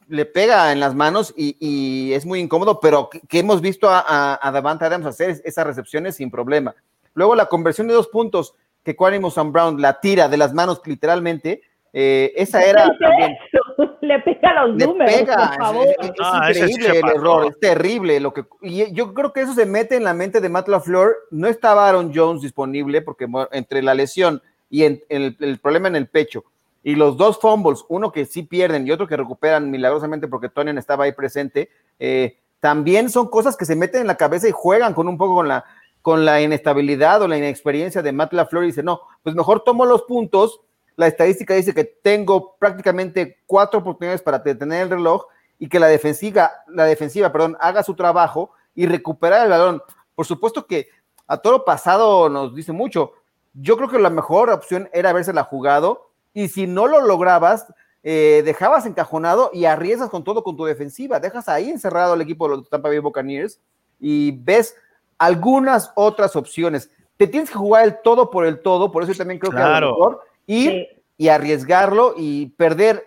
le 0.08 0.26
pega 0.26 0.72
en 0.72 0.80
las 0.80 0.94
manos 0.96 1.34
y, 1.36 2.14
es 2.14 2.26
muy 2.26 2.40
incómodo, 2.40 2.80
pero 2.80 3.10
que, 3.10 3.40
hemos 3.40 3.62
visto 3.62 3.90
a, 3.90 4.40
a, 4.42 4.52
Davante 4.52 4.86
Adams 4.86 5.06
hacer 5.06 5.42
esas 5.44 5.66
recepciones 5.66 6.16
sin 6.16 6.30
problema. 6.32 6.76
Luego 7.14 7.36
la 7.36 7.48
conversión 7.48 7.88
de 7.88 7.94
dos 7.94 8.08
puntos 8.08 8.54
que 8.84 8.96
Quanimo 8.96 9.32
Brown 9.52 9.82
la 9.82 10.00
tira 10.00 10.28
de 10.28 10.38
las 10.38 10.54
manos 10.54 10.82
literalmente, 10.86 11.62
eh, 11.92 12.34
esa 12.36 12.64
era 12.64 12.88
también. 13.00 13.36
le 14.02 14.20
pega 14.20 14.66
los 14.66 14.76
le 14.76 14.86
números, 14.86 15.14
pega, 15.14 15.36
por 15.38 15.52
es- 15.52 15.58
favor. 15.58 15.88
Es, 15.88 16.12
Ah, 16.20 16.48
increíble 16.52 16.90
se 16.90 16.96
el 16.98 17.02
pasó. 17.02 17.16
error, 17.16 17.46
es 17.48 17.60
terrible 17.60 18.20
lo 18.20 18.34
que 18.34 18.44
y 18.62 18.92
yo 18.94 19.14
creo 19.14 19.32
que 19.34 19.42
eso 19.42 19.54
se 19.54 19.66
mete 19.66 19.96
en 19.96 20.04
la 20.04 20.14
mente 20.14 20.42
de 20.42 20.50
Matt 20.50 20.68
LaFleur. 20.68 21.16
No 21.32 21.48
estaba 21.48 21.88
Aaron 21.88 22.12
Jones 22.14 22.42
disponible 22.42 23.02
porque 23.02 23.28
entre 23.54 23.82
la 23.82 23.94
lesión 23.96 24.42
y 24.70 24.84
en- 24.84 25.02
el, 25.10 25.38
el 25.40 25.58
problema 25.60 25.88
en 25.88 25.96
el 25.96 26.08
pecho 26.10 26.44
y 26.86 26.94
los 26.94 27.18
dos 27.18 27.40
fumbles, 27.40 27.84
uno 27.90 28.12
que 28.12 28.26
sí 28.26 28.44
pierden 28.44 28.86
y 28.86 28.92
otro 28.92 29.08
que 29.08 29.18
recuperan 29.18 29.72
milagrosamente 29.72 30.28
porque 30.28 30.50
Tonian 30.50 30.78
estaba 30.78 31.06
ahí 31.06 31.14
presente, 31.14 31.72
eh, 31.98 32.38
también 32.60 33.10
son 33.10 33.28
cosas 33.28 33.58
que 33.58 33.66
se 33.66 33.76
meten 33.76 34.02
en 34.02 34.08
la 34.08 34.18
cabeza 34.18 34.48
y 34.48 34.52
juegan 34.52 34.94
con 34.94 35.08
un 35.08 35.18
poco 35.18 35.34
con 35.34 35.48
la 35.48 35.66
con 36.04 36.26
la 36.26 36.40
inestabilidad 36.44 37.24
o 37.24 37.28
la 37.28 37.40
inexperiencia 37.40 38.04
de 38.04 38.12
Matt 38.12 38.34
LaFleur 38.34 38.66
y 38.66 38.68
dice, 38.68 38.84
no, 38.84 39.02
pues 39.24 39.36
mejor 39.36 39.64
tomo 39.64 39.84
los 39.88 40.04
puntos. 40.04 40.62
La 40.96 41.08
estadística 41.08 41.56
dice 41.56 41.74
que 41.74 41.86
tengo 41.86 42.56
prácticamente 42.60 43.40
cuatro 43.48 43.80
oportunidades 43.80 44.22
para 44.22 44.38
detener 44.38 44.84
el 44.84 44.92
reloj 44.92 45.26
y 45.58 45.68
que 45.68 45.80
la 45.80 45.88
defensiva, 45.88 46.52
la 46.68 46.86
defensiva, 46.86 47.32
perdón, 47.32 47.58
haga 47.60 47.82
su 47.82 47.96
trabajo 47.96 48.52
y 48.76 48.86
recuperar 48.86 49.46
el 49.46 49.50
balón. 49.50 49.82
Por 50.14 50.28
supuesto 50.28 50.68
que 50.68 50.90
a 51.26 51.38
toro 51.38 51.66
pasado 51.66 52.30
nos 52.30 52.54
dice 52.54 52.72
mucho. 52.72 53.14
Yo 53.56 53.76
creo 53.76 53.90
que 53.90 53.98
la 53.98 54.12
mejor 54.12 54.52
opción 54.52 54.88
era 54.94 55.10
habérsela 55.10 55.44
jugado 55.44 56.05
y 56.36 56.50
si 56.50 56.68
no 56.68 56.86
lo 56.86 57.02
lograbas, 57.02 57.66
eh, 58.04 58.44
dejabas 58.46 58.86
encajonado 58.86 59.50
y 59.52 59.66
arriesgas 59.66 60.12
con 60.12 60.24
todo 60.24 60.44
con 60.44 60.56
tu 60.56 60.66
defensiva. 60.66 61.20
Dejas 61.20 61.50
ahí 61.50 61.72
encerrado 61.72 62.14
al 62.14 62.22
equipo 62.22 62.48
de 62.48 62.58
los 62.58 62.70
Tampa 62.70 62.90
Bay 62.90 63.00
Buccaneers 63.00 63.60
y 64.00 64.30
ves 64.44 64.76
algunas 65.18 65.92
otras 65.96 66.36
opciones. 66.36 66.92
Te 67.18 67.26
tienes 67.26 67.50
que 67.50 67.56
jugar 67.58 67.86
el 67.86 68.02
todo 68.04 68.30
por 68.30 68.46
el 68.46 68.62
todo, 68.62 68.92
por 68.92 69.02
eso 69.02 69.14
yo 69.14 69.18
también 69.18 69.40
creo 69.40 69.52
que 69.52 69.58
a 69.58 69.62
Claro. 69.66 69.88
lo 69.88 69.94
mejor 69.98 70.22
ir 70.46 70.72
Sí. 70.72 70.88
y 71.18 71.30
arriesgarlo 71.30 72.14
y 72.18 72.48
perder. 72.52 73.04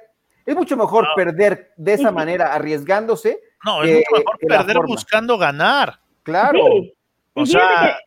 Es 0.47 0.57
mucho 0.57 0.77
mejor 0.77 1.05
No. 1.05 1.11
perder 1.15 1.73
de 1.77 1.93
esa 1.93 2.11
manera, 2.11 2.55
arriesgándose. 2.55 3.41
No, 3.65 3.83
es 3.85 3.97
mucho 3.97 4.11
mejor 4.25 4.39
perder 4.41 4.79
buscando 4.87 5.37
ganar. 5.37 6.01
Claro. 6.23 6.61
Sí. 6.73 6.95
O 7.35 7.47
sea, 7.47 7.99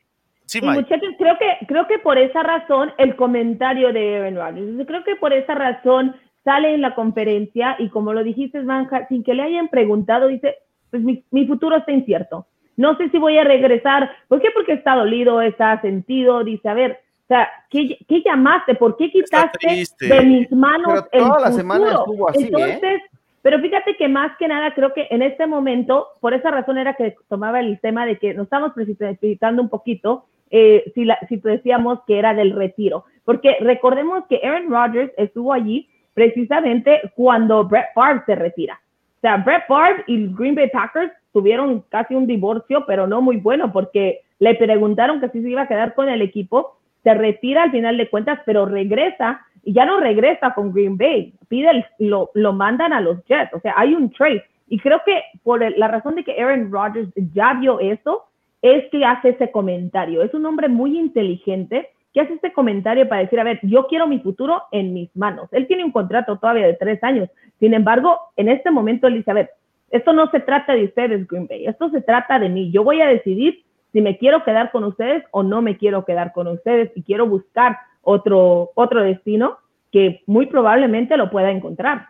sí, 0.52 0.60
y 0.62 0.68
muchachos, 0.68 1.14
creo 1.18 1.38
que, 1.38 1.66
creo 1.66 1.88
que 1.88 2.00
por 2.00 2.18
esa 2.18 2.44
razón 2.44 2.92
el 2.98 3.16
comentario 3.16 3.94
de 3.94 4.18
Aaron 4.18 4.36
Rodgers, 4.36 4.88
creo 4.88 5.04
que 5.04 5.16
por 5.16 5.34
esa 5.34 5.56
razón 5.56 6.16
sale 6.44 6.74
en 6.74 6.82
la 6.82 6.96
conferencia 6.96 7.76
y 7.80 7.90
como 7.90 8.14
lo 8.14 8.24
dijiste, 8.24 8.62
Manja, 8.62 9.08
sin 9.08 9.24
que 9.24 9.34
le 9.34 9.44
hayan 9.44 9.70
preguntado, 9.70 10.28
dice, 10.28 10.58
pues 10.90 11.04
mi, 11.04 11.24
mi 11.32 11.48
futuro 11.48 11.78
está 11.78 11.92
incierto. 11.92 12.48
No 12.78 12.98
sé 12.98 13.10
si 13.10 13.18
voy 13.18 13.38
a 13.38 13.44
regresar. 13.44 14.12
¿Por 14.28 14.42
qué? 14.42 14.50
Porque 14.54 14.74
está 14.74 14.96
dolido, 14.96 15.42
está 15.42 15.80
sentido, 15.82 16.44
dice, 16.44 16.68
a 16.68 16.74
ver, 16.74 16.92
o 16.92 17.28
sea, 17.28 17.50
¿qué, 17.70 17.98
qué 18.08 18.22
llamaste? 18.24 18.76
¿Por 18.76 18.98
qué 18.98 19.10
quitaste 19.10 19.86
de 20.00 20.22
mis 20.22 20.52
manos 20.52 21.06
Pero 21.12 21.24
el 21.24 21.30
toda 21.30 21.40
la 21.40 21.52
futuro? 21.52 21.58
semana 21.58 21.92
estuvo 21.92 22.30
así, 22.30 22.44
¿eh? 22.44 22.48
Entonces, 22.48 23.02
pero 23.42 23.60
fíjate 23.60 23.96
que 23.96 24.08
más 24.08 24.36
que 24.38 24.48
nada 24.48 24.74
creo 24.74 24.94
que 24.94 25.08
en 25.10 25.22
este 25.22 25.48
momento, 25.48 26.08
por 26.20 26.34
esa 26.34 26.52
razón 26.52 26.78
era 26.78 26.94
que 26.96 27.16
tomaba 27.28 27.60
el 27.60 27.80
tema 27.80 28.06
de 28.06 28.18
que 28.18 28.34
nos 28.34 28.44
estamos 28.44 28.74
precipitando 28.74 29.62
un 29.62 29.70
poquito 29.70 30.26
eh, 30.52 30.92
si, 30.94 31.06
la, 31.06 31.18
decíamos 31.30 32.00
que 32.06 32.20
era 32.20 32.34
del 32.34 32.52
retiro. 32.52 33.06
Porque 33.26 33.58
recordemos 33.62 34.26
que 34.28 34.42
Aaron 34.44 34.70
Rodgers 34.70 35.12
estuvo 35.18 35.54
allí 35.54 35.90
precisamente 36.14 37.02
cuando 37.16 37.64
Brett 37.66 37.94
Favre 37.96 38.24
se 38.26 38.36
retira. 38.36 38.80
O 39.18 39.22
sea, 39.22 39.38
Brett 39.38 39.66
Favre 39.68 40.04
y 40.08 40.28
Green 40.36 40.56
Bay 40.56 40.70
Packers 40.70 41.12
tuvieron 41.32 41.84
casi 41.90 42.16
un 42.16 42.28
divorcio, 42.28 42.86
pero 42.86 43.08
no 43.08 43.22
muy 43.22 43.38
bueno, 43.38 43.72
porque 43.72 44.22
le 44.40 44.56
preguntaron 44.56 45.22
que 45.22 45.30
si 45.30 45.42
se 45.42 45.50
iba 45.50 45.62
a 45.62 45.68
quedar 45.68 45.94
con 45.94 46.10
el 46.10 46.22
equipo, 46.22 46.78
se 47.04 47.14
retira 47.14 47.64
al 47.64 47.72
final 47.72 47.98
de 47.98 48.10
cuentas, 48.10 48.40
pero 48.46 48.66
regresa 48.66 49.42
y 49.64 49.74
ya 49.74 49.86
no 49.86 50.00
regresa 50.00 50.54
con 50.54 50.74
Green 50.74 50.98
Bay, 50.98 51.34
pide 51.48 51.86
lo, 52.00 52.32
lo 52.34 52.54
mandan 52.54 52.94
a 52.94 53.02
los 53.02 53.24
Jets, 53.26 53.54
o 53.54 53.60
sea, 53.60 53.76
hay 53.78 53.94
un 53.94 54.10
trade. 54.10 54.44
Y 54.68 54.80
creo 54.80 55.02
que 55.06 55.22
por 55.44 55.62
la 55.78 55.88
razón 55.88 56.16
de 56.16 56.24
que 56.24 56.42
Aaron 56.42 56.72
Rodgers 56.72 57.10
ya 57.34 57.54
vio 57.54 57.80
eso, 57.80 58.24
es 58.62 58.90
que 58.90 59.04
hace 59.06 59.30
ese 59.30 59.52
comentario. 59.52 60.22
Es 60.22 60.34
un 60.34 60.46
hombre 60.46 60.68
muy 60.70 60.98
inteligente 60.98 61.90
que 62.14 62.22
hace 62.22 62.34
este 62.34 62.54
comentario 62.54 63.08
para 63.08 63.22
decir, 63.22 63.40
a 63.40 63.44
ver, 63.44 63.60
yo 63.64 63.88
quiero 63.88 64.08
mi 64.08 64.20
futuro 64.20 64.64
en 64.72 64.94
mis 64.94 65.16
manos. 65.16 65.48
Él 65.52 65.68
tiene 65.68 65.86
un 65.86 65.92
contrato 65.92 66.38
todavía 66.38 66.68
de 66.68 66.74
tres 66.74 67.04
años. 67.04 67.30
Sin 67.60 67.74
embargo, 67.74 68.20
en 68.36 68.50
este 68.50 68.70
momento 68.70 69.08
él 69.08 69.16
dice, 69.16 69.32
a 69.32 69.36
ver, 69.36 69.52
esto 69.90 70.14
no 70.14 70.30
se 70.30 70.40
trata 70.40 70.74
de 70.74 70.86
ustedes, 70.86 71.28
Green 71.28 71.48
Bay, 71.48 71.66
esto 71.66 71.90
se 71.90 72.02
trata 72.02 72.40
de 72.40 72.50
mí. 72.50 72.72
Yo 72.72 72.84
voy 72.84 73.02
a 73.02 73.08
decidir 73.08 73.64
si 73.92 74.02
me 74.02 74.18
quiero 74.18 74.44
quedar 74.44 74.72
con 74.72 74.84
ustedes 74.84 75.24
o 75.32 75.44
no 75.44 75.62
me 75.62 75.78
quiero 75.78 76.06
quedar 76.06 76.32
con 76.32 76.48
ustedes 76.48 76.92
y 76.96 77.04
quiero 77.04 77.28
buscar 77.28 77.78
otro, 78.02 78.72
otro 78.76 79.04
destino 79.04 79.58
que 79.92 80.24
muy 80.26 80.46
probablemente 80.48 81.18
lo 81.18 81.30
pueda 81.30 81.52
encontrar. 81.52 82.08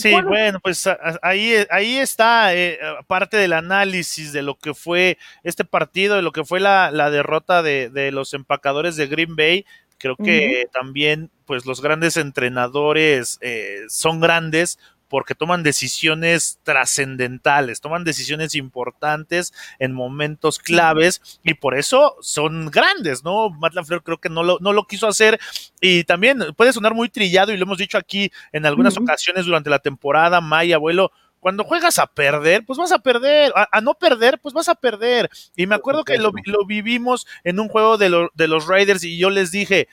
Sí, 0.00 0.10
Bueno. 0.12 0.28
bueno, 0.28 0.60
pues 0.60 0.88
ahí, 1.22 1.54
ahí 1.70 1.98
está 1.98 2.54
eh, 2.54 2.78
parte 3.06 3.36
del 3.36 3.52
análisis 3.52 4.32
de 4.32 4.42
lo 4.42 4.56
que 4.56 4.74
fue 4.74 5.18
este 5.44 5.64
partido, 5.64 6.16
de 6.16 6.22
lo 6.22 6.32
que 6.32 6.44
fue 6.44 6.60
la, 6.60 6.90
la 6.90 7.10
derrota 7.10 7.62
de, 7.62 7.90
de 7.90 8.12
los 8.12 8.34
empacadores 8.34 8.96
de 8.96 9.06
Green 9.06 9.36
Bay. 9.36 9.64
Creo 9.98 10.16
que 10.16 10.66
también, 10.72 11.30
pues 11.44 11.66
los 11.66 11.82
grandes 11.82 12.16
entrenadores 12.16 13.36
eh, 13.42 13.80
son 13.88 14.18
grandes 14.20 14.78
porque 15.10 15.34
toman 15.34 15.62
decisiones 15.62 16.58
trascendentales, 16.62 17.80
toman 17.80 18.04
decisiones 18.04 18.54
importantes 18.54 19.52
en 19.78 19.92
momentos 19.92 20.58
claves 20.58 21.40
y 21.42 21.54
por 21.54 21.76
eso 21.76 22.16
son 22.22 22.70
grandes, 22.70 23.22
¿no? 23.24 23.50
Matt 23.50 23.74
LaFleur 23.74 24.02
creo 24.02 24.18
que 24.18 24.28
no 24.30 24.42
lo, 24.42 24.58
no 24.60 24.72
lo 24.72 24.86
quiso 24.86 25.06
hacer 25.08 25.38
y 25.80 26.04
también 26.04 26.38
puede 26.56 26.72
sonar 26.72 26.94
muy 26.94 27.08
trillado 27.08 27.52
y 27.52 27.56
lo 27.58 27.64
hemos 27.64 27.78
dicho 27.78 27.98
aquí 27.98 28.30
en 28.52 28.64
algunas 28.66 28.94
ocasiones 29.04 29.44
durante 29.46 29.68
la 29.68 29.80
temporada, 29.80 30.40
Maya, 30.40 30.76
abuelo, 30.76 31.12
cuando 31.40 31.64
juegas 31.64 31.98
a 31.98 32.06
perder, 32.06 32.64
pues 32.66 32.78
vas 32.78 32.92
a 32.92 32.98
perder, 32.98 33.52
a, 33.56 33.66
a 33.72 33.80
no 33.80 33.94
perder, 33.94 34.38
pues 34.40 34.52
vas 34.54 34.68
a 34.68 34.74
perder. 34.74 35.30
Y 35.56 35.66
me 35.66 35.74
acuerdo 35.74 36.04
que 36.04 36.12
lo, 36.22 36.32
lo 36.52 36.66
vivimos 36.66 37.26
en 37.44 37.58
un 37.60 37.68
juego 37.68 37.96
de, 37.98 38.10
lo- 38.10 38.30
de 38.34 38.46
los 38.46 38.66
Raiders 38.66 39.02
y 39.04 39.16
yo 39.18 39.30
les 39.30 39.50
dije, 39.50 39.88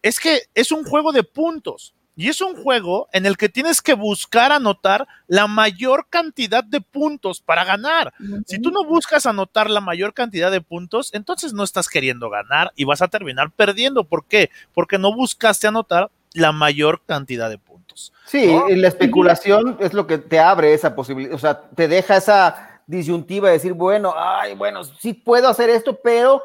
es 0.00 0.18
que 0.20 0.42
es 0.54 0.70
un 0.72 0.84
juego 0.84 1.12
de 1.12 1.24
puntos. 1.24 1.94
Y 2.14 2.28
es 2.28 2.40
un 2.40 2.54
juego 2.54 3.08
en 3.12 3.24
el 3.24 3.36
que 3.36 3.48
tienes 3.48 3.80
que 3.80 3.94
buscar 3.94 4.52
anotar 4.52 5.08
la 5.28 5.46
mayor 5.46 6.06
cantidad 6.10 6.62
de 6.62 6.80
puntos 6.80 7.40
para 7.40 7.64
ganar. 7.64 8.12
Si 8.46 8.60
tú 8.60 8.70
no 8.70 8.84
buscas 8.84 9.24
anotar 9.24 9.70
la 9.70 9.80
mayor 9.80 10.12
cantidad 10.12 10.50
de 10.50 10.60
puntos, 10.60 11.14
entonces 11.14 11.54
no 11.54 11.64
estás 11.64 11.88
queriendo 11.88 12.28
ganar 12.28 12.72
y 12.76 12.84
vas 12.84 13.00
a 13.00 13.08
terminar 13.08 13.50
perdiendo. 13.50 14.04
¿Por 14.04 14.26
qué? 14.26 14.50
Porque 14.74 14.98
no 14.98 15.14
buscaste 15.14 15.66
anotar 15.66 16.10
la 16.34 16.52
mayor 16.52 17.00
cantidad 17.06 17.48
de 17.48 17.58
puntos. 17.58 18.12
Sí, 18.26 18.46
¿no? 18.46 18.68
y 18.68 18.76
la 18.76 18.88
especulación 18.88 19.76
es 19.80 19.92
lo 19.92 20.06
que 20.06 20.18
te 20.18 20.38
abre 20.38 20.72
esa 20.72 20.94
posibilidad, 20.94 21.34
o 21.34 21.38
sea, 21.38 21.60
te 21.60 21.88
deja 21.88 22.16
esa 22.16 22.80
disyuntiva 22.86 23.48
de 23.48 23.54
decir, 23.54 23.74
bueno, 23.74 24.14
ay, 24.16 24.54
bueno, 24.54 24.84
sí 24.84 25.12
puedo 25.12 25.48
hacer 25.48 25.70
esto, 25.70 25.98
pero 26.02 26.42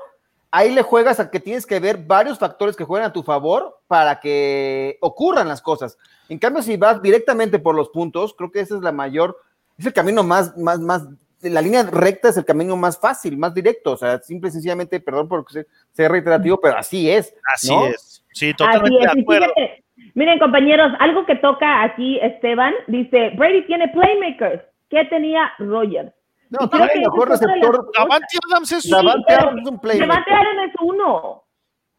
ahí 0.52 0.74
le 0.74 0.82
juegas 0.82 1.20
a 1.20 1.30
que 1.30 1.40
tienes 1.40 1.66
que 1.66 1.80
ver 1.80 1.98
varios 1.98 2.40
factores 2.40 2.76
que 2.76 2.84
juegan 2.84 3.10
a 3.10 3.14
tu 3.14 3.24
favor 3.24 3.80
para 3.88 4.20
que 4.20 4.98
ocurran 5.02 5.48
las 5.48 5.62
cosas. 5.62 5.98
En 6.30 6.40
cambio, 6.40 6.62
si 6.62 6.78
vas 6.78 7.02
directamente 7.02 7.60
por 7.60 7.76
los 7.76 7.90
puntos, 7.90 8.34
creo 8.34 8.52
que 8.52 8.60
esa 8.60 8.76
es 8.76 8.82
la 8.82 8.92
mayor, 8.92 9.38
es 9.78 9.86
el 9.86 9.94
camino 9.94 10.24
más, 10.24 10.58
más, 10.58 10.80
más, 10.80 11.08
la 11.42 11.62
línea 11.62 11.84
recta 11.84 12.30
es 12.30 12.38
el 12.38 12.46
camino 12.46 12.76
más 12.76 13.00
fácil, 13.00 13.38
más 13.38 13.54
directo, 13.54 13.94
o 13.94 13.98
sea, 13.98 14.20
simple 14.20 14.50
y 14.50 14.54
sencillamente, 14.54 15.00
perdón 15.00 15.28
por 15.28 15.50
ser, 15.52 15.68
ser 15.92 16.12
reiterativo, 16.12 16.60
pero 16.60 16.78
así 16.78 17.10
es. 17.10 17.34
Así 17.54 17.74
¿no? 17.74 17.88
es. 17.88 18.26
Sí, 18.34 18.54
totalmente 18.54 19.06
es. 19.06 19.14
de 19.14 19.22
acuerdo. 19.22 19.46
fíjate, 19.56 19.84
miren, 20.14 20.40
compañeros, 20.40 20.92
algo 21.00 21.26
que 21.26 21.36
toca 21.36 21.84
aquí 21.84 22.20
Esteban, 22.22 22.74
dice, 22.88 23.32
Brady 23.38 23.66
tiene 23.66 23.88
playmakers. 23.90 24.62
¿Qué 24.90 25.04
tenía 25.06 25.52
Rogers? 25.60 26.14
No, 26.50 26.70
creo 26.70 26.88
que 26.88 26.94
el 26.94 27.02
mejor 27.02 27.30
receptor. 27.30 27.90
Davante 27.98 28.38
Adams 28.52 28.72
es 28.72 28.84
Sí, 28.84 28.92
Davante 28.92 29.24
pero 29.28 29.42
Adams 29.42 29.62
es 29.62 29.68
un 29.72 29.80
playmaker. 29.80 30.34
Adams 30.34 30.70
es 30.70 30.76
uno. 30.82 31.44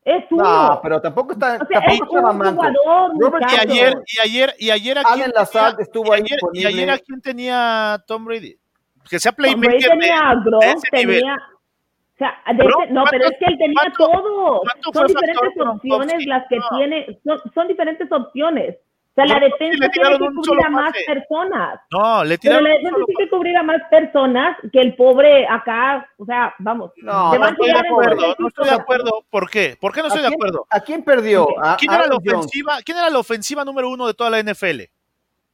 Es 0.04 0.24
uno. 0.30 0.42
No, 0.42 0.80
pero 0.82 1.00
tampoco 1.02 1.32
está, 1.32 1.58
o 1.61 1.66
sea, 1.66 1.78
es 1.80 1.87
tampoco 1.98 2.16
estaba 2.16 2.30
un 2.32 2.38
manco. 2.38 2.62
jugador, 2.64 3.11
Robert 3.20 3.44
Y 3.52 3.56
ayer, 3.61 3.94
y 4.06 4.20
ayer, 4.20 4.54
y 4.58 4.70
ayer 4.70 4.98
aquí. 4.98 5.20
Lazard 5.34 5.80
estuvo 5.80 6.12
ahí 6.12 6.22
ayer, 6.22 6.38
y 6.54 6.64
ayer 6.66 6.90
a 6.90 6.98
quién 6.98 7.20
tenía 7.20 8.02
Tom 8.06 8.24
Brady. 8.24 8.56
Que 9.11 9.18
sea 9.18 9.32
Tom 9.32 9.42
Brady 9.42 9.54
playmaker 9.61 9.80
de, 9.82 9.88
tenía 9.88 10.30
a 10.30 10.34
de 10.34 10.40
Gronk, 10.44 10.62
ese 10.64 10.96
nivel. 10.96 11.18
tenía... 11.20 11.34
O 11.34 12.16
sea, 12.18 12.34
de 12.52 12.64
Gronk, 12.64 12.84
ese- 12.84 12.92
no, 12.94 13.04
pero 13.11 13.24
¿cuánto- 13.24 13.26
es 13.28 13.38
que 13.38 13.44
él 13.52 13.58
tenía 13.58 13.92
todo. 13.98 14.62
Son 14.94 15.06
diferentes 15.06 15.66
opciones 15.66 16.26
las 16.26 16.48
que 16.48 16.56
No. 16.56 16.64
tiene, 16.78 17.20
son, 17.24 17.52
son 17.54 17.68
diferentes 17.68 18.11
opciones. 18.11 18.76
O 19.20 19.26
sea, 19.26 19.35
la 19.35 19.40
defensa 19.40 19.88
tiene 19.90 20.11
que 20.18 20.18
cubrir 20.35 20.66
a 20.66 20.70
más 20.70 20.92
pase. 20.92 21.04
personas. 21.07 21.81
No, 21.90 22.24
le 22.24 22.38
Pero 22.38 22.59
tiraron 22.59 22.64
la 22.64 22.70
un 22.70 22.76
defensa 22.76 23.04
tiene 23.07 23.18
que 23.24 23.31
cubrir 23.31 23.57
a 23.57 23.62
más 23.64 23.81
personas 23.90 24.57
que 24.72 24.81
el 24.81 24.94
pobre 24.96 25.46
acá, 25.48 26.09
o 26.18 26.24
sea, 26.24 26.54
vamos. 26.61 26.92
No, 26.98 27.35
No 27.37 27.48
estoy 27.48 27.66
de 27.72 27.78
acuerdo, 27.78 28.37
no 28.38 28.48
estoy 28.48 28.64
de 28.66 28.74
acuerdo. 28.74 29.24
¿Por 29.31 29.50
qué? 29.50 29.76
¿Por 29.81 29.92
qué 29.92 30.00
no 30.02 30.07
estoy 30.09 30.24
¿A 30.24 30.28
de 30.28 30.35
acuerdo? 30.35 30.66
¿A 30.70 30.81
quién 30.81 31.02
perdió? 31.02 31.48
¿A 31.64 31.76
¿Quién 31.76 31.92
era 31.92 32.07
la 32.07 32.14
Jones? 32.14 32.35
ofensiva? 32.37 32.78
¿Quién 32.85 32.98
era 32.98 33.11
la 33.11 33.18
ofensiva 33.18 33.64
número 33.64 33.88
uno 33.90 34.07
de 34.07 34.14
toda 34.14 34.31
la 34.31 34.40
NFL? 34.42 34.83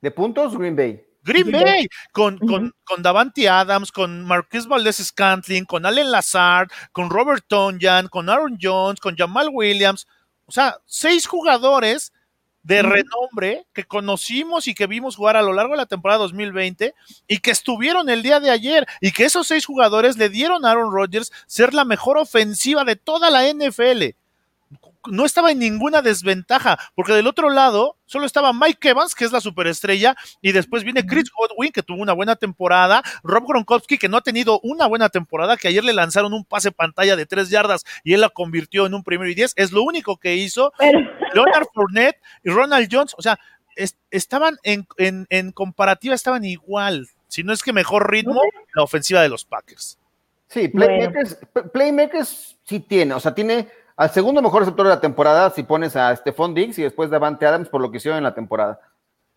¿De 0.01 0.11
puntos? 0.11 0.57
Green 0.59 0.77
Bay. 0.77 1.03
Green 1.23 1.51
Bay, 1.51 1.89
con, 2.13 2.37
con, 2.39 2.75
con 2.85 3.03
Davante 3.03 3.49
Adams, 3.49 3.91
con 3.91 4.25
Marquis 4.27 4.67
Valdez 4.67 4.97
Scantling, 4.97 5.65
con 5.65 5.87
Allen 5.87 6.11
Lazard, 6.11 6.69
con 6.93 7.09
Robert 7.09 7.45
Tonyan, 7.49 8.09
con 8.09 8.29
Aaron 8.29 8.59
Jones, 8.61 9.01
con 9.01 9.17
Jamal 9.17 9.49
Williams. 9.51 10.07
O 10.45 10.53
sea, 10.53 10.77
seis 10.85 11.27
jugadores 11.27 12.13
de 12.65 12.83
renombre 12.83 13.67
que 13.73 13.85
conocimos 13.85 14.67
y 14.67 14.75
que 14.75 14.87
vimos 14.87 15.17
jugar 15.17 15.37
a 15.37 15.43
lo 15.43 15.53
largo 15.53 15.75
de 15.75 15.79
la 15.79 15.87
temporada 15.87 16.21
2020 16.21 16.95
y 17.29 17.39
que 17.39 17.51
estuvieron 17.51 18.09
el 18.09 18.23
día 18.23 18.41
de 18.41 18.51
ayer 18.51 18.87
y 19.01 19.13
que 19.13 19.25
esos 19.25 19.47
seis 19.47 19.67
jugadores 19.67 20.17
le 20.17 20.31
dieron 20.31 20.65
a 20.65 20.71
Aaron 20.71 20.93
Rodgers 20.93 21.31
ser 21.47 21.75
la 21.75 21.85
mejor 21.85 22.17
ofensiva 22.17 22.85
de 22.85 22.97
toda 22.97 23.31
la 23.31 23.47
NFL 23.47 24.17
no 25.11 25.25
estaba 25.25 25.51
en 25.51 25.59
ninguna 25.59 26.03
desventaja, 26.03 26.79
porque 26.95 27.13
del 27.13 27.27
otro 27.27 27.51
lado 27.51 27.97
solo 28.07 28.27
estaba 28.27 28.53
Mike 28.53 28.91
Evans, 28.91 29.15
que 29.15 29.25
es 29.25 29.33
la 29.33 29.41
superestrella, 29.41 30.17
y 30.41 30.53
después 30.53 30.85
viene 30.85 31.07
Chris 31.07 31.31
Godwin, 31.31 31.73
que 31.73 31.83
tuvo 31.83 32.03
una 32.03 32.13
buena 32.13 32.37
temporada, 32.37 33.03
Rob 33.23 33.47
Gronkowski, 33.47 33.99
que 33.99 34.09
no 34.09 34.17
ha 34.17 34.23
tenido 34.23 34.61
una 34.63 34.87
buena 34.87 35.09
temporada, 35.09 35.57
que 35.57 35.69
ayer 35.69 35.85
le 35.85 35.93
lanzaron 35.93 36.33
un 36.33 36.45
pase 36.45 36.73
pantalla 36.73 37.17
de 37.17 37.27
tres 37.27 37.51
yardas 37.51 37.85
y 38.03 38.15
él 38.15 38.21
la 38.21 38.29
convirtió 38.29 38.87
en 38.87 38.95
un 38.95 39.03
primero 39.03 39.31
y 39.31 39.35
diez, 39.35 39.53
es 39.57 39.73
lo 39.73 39.83
único 39.83 40.17
que 40.17 40.37
hizo. 40.37 40.73
Leonard 41.33 41.67
Fournette 41.75 42.21
y 42.43 42.51
Ronald 42.51 42.89
Jones, 42.91 43.15
o 43.17 43.23
sea, 43.23 43.39
estaban 44.11 44.57
en, 44.63 44.87
en, 44.99 45.53
comparativa, 45.53 46.15
estaban 46.15 46.45
igual, 46.45 47.09
si 47.29 47.43
no 47.43 47.53
es 47.53 47.63
que 47.63 47.73
mejor 47.73 48.11
ritmo, 48.11 48.41
la 48.75 48.83
ofensiva 48.83 49.23
de 49.23 49.29
los 49.29 49.45
Packers. 49.45 49.99
Sí, 50.49 50.69
playmakers, 50.69 51.39
playmakers 51.73 52.57
sí 52.65 52.79
tiene, 52.81 53.15
o 53.15 53.21
sea, 53.21 53.35
tiene 53.35 53.69
al 53.97 54.11
segundo 54.11 54.43
mejor 54.43 54.61
receptor 54.63 54.87
de 54.87 54.95
la 54.95 55.01
temporada 55.01 55.51
si 55.51 55.63
pones 55.63 55.95
a 55.97 56.15
Stephon 56.17 56.55
Diggs 56.55 56.79
y 56.79 56.83
después 56.83 57.11
Davante 57.11 57.47
Adams 57.47 57.69
por 57.69 57.81
lo 57.81 57.91
que 57.91 57.99
hicieron 57.99 58.19
en 58.19 58.25
la 58.25 58.35
temporada. 58.35 58.81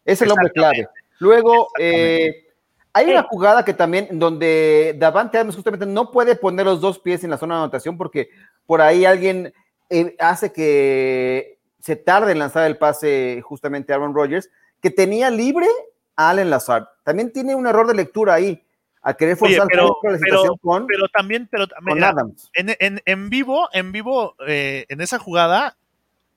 Es 0.04 0.22
el 0.22 0.32
hombre 0.32 0.52
clave. 0.52 0.88
Luego, 1.20 1.70
eh, 1.80 2.48
hay 2.93 3.10
una 3.10 3.24
jugada 3.24 3.63
que 3.65 3.74
también, 3.74 4.08
donde 4.13 4.96
Davante 4.98 5.38
Adams 5.38 5.56
justamente 5.56 5.86
no 5.86 6.12
puede 6.12 6.36
poner 6.36 6.65
los 6.65 6.82
dos 6.82 6.98
pies 7.00 7.24
en 7.24 7.30
la 7.30 7.38
zona 7.38 7.56
de 7.56 7.62
anotación 7.62 7.98
porque 7.98 8.30
por 8.65 8.82
ahí 8.82 9.06
alguien 9.06 9.54
eh, 9.89 10.15
hace 10.20 10.52
que 10.52 11.60
se 11.80 11.96
tarde 11.96 12.32
en 12.32 12.39
lanzar 12.39 12.65
el 12.65 12.78
pase 12.78 13.41
justamente 13.43 13.93
a 13.93 13.96
Aaron 13.96 14.15
Rodgers, 14.15 14.50
que 14.82 14.89
tenía 14.89 15.30
libre 15.30 15.67
a 16.15 16.32
Allen 16.32 16.50
Lazard. 16.50 16.88
También 17.04 17.32
tiene 17.32 17.56
un 17.56 17.67
error 17.67 17.88
de 17.88 17.93
lectura 17.93 18.34
ahí 18.34 18.66
a 19.08 19.13
querer 19.13 19.38
forzar 19.38 19.67
pero, 19.70 19.98
la 20.04 20.17
situación 20.17 20.58
con, 20.62 20.86
pero 20.86 21.08
también, 21.08 21.48
pero 21.50 21.65
Adams. 22.04 22.52
En, 22.54 23.02
en, 23.06 23.30
vivo, 23.30 23.70
en 23.72 23.93
vivo, 23.93 24.36
eh, 24.46 24.86
en 24.89 25.00
esa 25.00 25.17
jugada, 25.17 25.78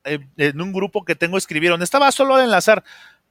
eh, 0.04 0.20
en 0.36 0.60
un 0.60 0.72
grupo 0.72 1.04
que 1.04 1.16
tengo 1.16 1.36
escribieron, 1.36 1.82
estaba 1.82 2.12
solo 2.12 2.36
al 2.36 2.44
enlazar. 2.44 2.84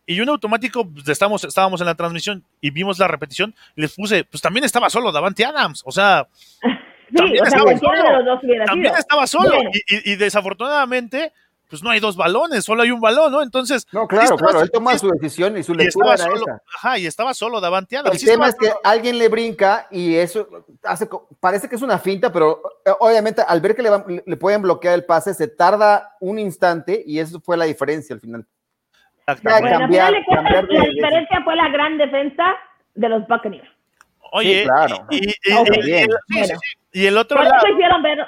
Y 0.05 0.19
un 0.19 0.27
automático, 0.27 0.85
pues, 0.85 1.07
estamos, 1.07 1.45
estábamos 1.45 1.79
en 1.79 1.87
la 1.87 1.95
transmisión 1.95 2.43
y 2.59 2.71
vimos 2.71 2.99
la 2.99 3.07
repetición, 3.07 3.55
les 3.75 3.95
puse, 3.95 4.25
pues 4.25 4.41
también 4.41 4.65
estaba 4.65 4.89
solo 4.89 5.09
Davante 5.13 5.45
Adams. 5.45 5.83
O 5.85 5.91
sea, 5.93 6.27
también, 7.15 7.45
estaba, 7.45 7.77
solo, 7.77 8.39
también 8.65 8.95
estaba 8.97 9.25
solo. 9.25 9.55
y, 9.87 10.15
desafortunadamente, 10.17 11.31
pues 11.69 11.83
no 11.83 11.91
hay 11.91 11.99
dos 11.99 12.17
balones, 12.17 12.65
solo 12.65 12.81
hay 12.81 12.91
un 12.91 12.99
balón, 12.99 13.31
¿no? 13.31 13.43
Entonces. 13.43 13.85
No, 13.91 14.07
claro, 14.07 14.35
claro, 14.37 14.61
él 14.61 14.71
toma 14.71 14.97
su 14.97 15.07
decisión 15.09 15.55
y 15.57 15.63
su 15.63 15.73
lectura 15.75 16.15
era 16.15 16.25
esa. 16.33 16.61
Ajá, 16.75 16.97
y 16.97 17.05
estaba 17.05 17.33
solo 17.33 17.61
Davante 17.61 17.95
El 17.97 18.19
tema 18.19 18.47
es 18.47 18.55
que 18.55 18.71
alguien 18.83 19.17
le 19.19 19.29
brinca 19.29 19.87
y 19.91 20.15
eso 20.15 20.47
hace, 20.83 21.07
parece 21.39 21.69
que 21.69 21.75
es 21.75 21.81
una 21.81 21.99
finta, 21.99 22.31
pero 22.31 22.61
eh, 22.85 22.91
obviamente 22.99 23.43
al 23.47 23.61
ver 23.61 23.75
que 23.75 23.83
le, 23.83 24.23
le 24.25 24.37
pueden 24.37 24.63
bloquear 24.63 24.95
el 24.95 25.05
pase, 25.05 25.33
se 25.33 25.47
tarda 25.47 26.15
un 26.19 26.39
instante 26.39 27.03
y 27.05 27.19
eso 27.19 27.39
fue 27.39 27.55
la 27.55 27.65
diferencia 27.65 28.15
al 28.15 28.19
final. 28.19 28.45
Bueno, 29.43 29.69
cambiar, 29.69 30.13
cambiar 30.25 30.67
la 30.69 30.85
diferencia 30.85 31.41
fue 31.43 31.55
la 31.55 31.69
gran 31.69 31.97
defensa 31.99 32.55
de 32.95 33.09
los 33.09 33.27
Buccaneers. 33.27 33.69
Oye, 34.31 34.63
claro. 34.63 35.05
y, 35.09 35.29
y 35.29 35.53
el 36.93 37.17
otro 37.17 37.41
lado. 37.41 37.61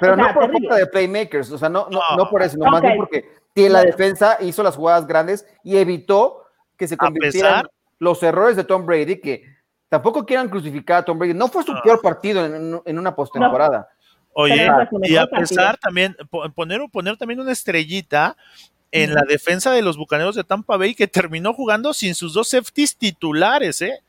pero 0.00 0.16
no 0.16 0.32
por 0.32 0.50
culpa 0.50 0.76
de 0.76 0.86
playmakers, 0.86 1.50
o 1.50 1.58
sea, 1.58 1.68
no, 1.68 1.88
no, 1.90 2.00
no 2.16 2.30
por 2.30 2.42
eso, 2.42 2.56
nomás 2.56 2.80
okay. 2.80 2.96
porque 2.96 3.24
la 3.68 3.82
defensa 3.82 4.38
hizo 4.40 4.62
las 4.62 4.76
jugadas 4.76 5.06
grandes 5.06 5.46
y 5.64 5.76
evitó 5.76 6.44
que 6.76 6.88
se 6.88 6.96
convirtieran 6.96 7.66
los 7.98 8.22
errores 8.22 8.56
de 8.56 8.64
Tom 8.64 8.86
Brady, 8.86 9.20
que 9.20 9.44
tampoco 9.88 10.24
quieran 10.24 10.48
crucificar 10.48 10.98
a 10.98 11.04
Tom 11.04 11.18
Brady. 11.18 11.34
No 11.34 11.48
fue 11.48 11.62
su 11.62 11.74
peor 11.82 12.00
partido 12.00 12.44
en, 12.44 12.80
en 12.84 12.98
una 12.98 13.14
postemporada. 13.14 13.88
Oye, 14.34 14.68
y 15.02 15.16
a 15.16 15.26
pesar 15.26 15.76
también, 15.76 16.16
poner, 16.54 16.80
poner 16.90 17.16
también 17.16 17.40
una 17.40 17.52
estrellita 17.52 18.36
en 18.90 19.14
la 19.14 19.22
defensa 19.22 19.72
de 19.72 19.82
los 19.82 19.96
bucaneros 19.96 20.34
de 20.34 20.44
Tampa 20.44 20.76
Bay 20.76 20.94
que 20.94 21.06
terminó 21.06 21.52
jugando 21.54 21.92
sin 21.94 22.14
sus 22.14 22.34
dos 22.34 22.48
safeties 22.48 22.96
titulares, 22.96 23.82
¿eh? 23.82 24.02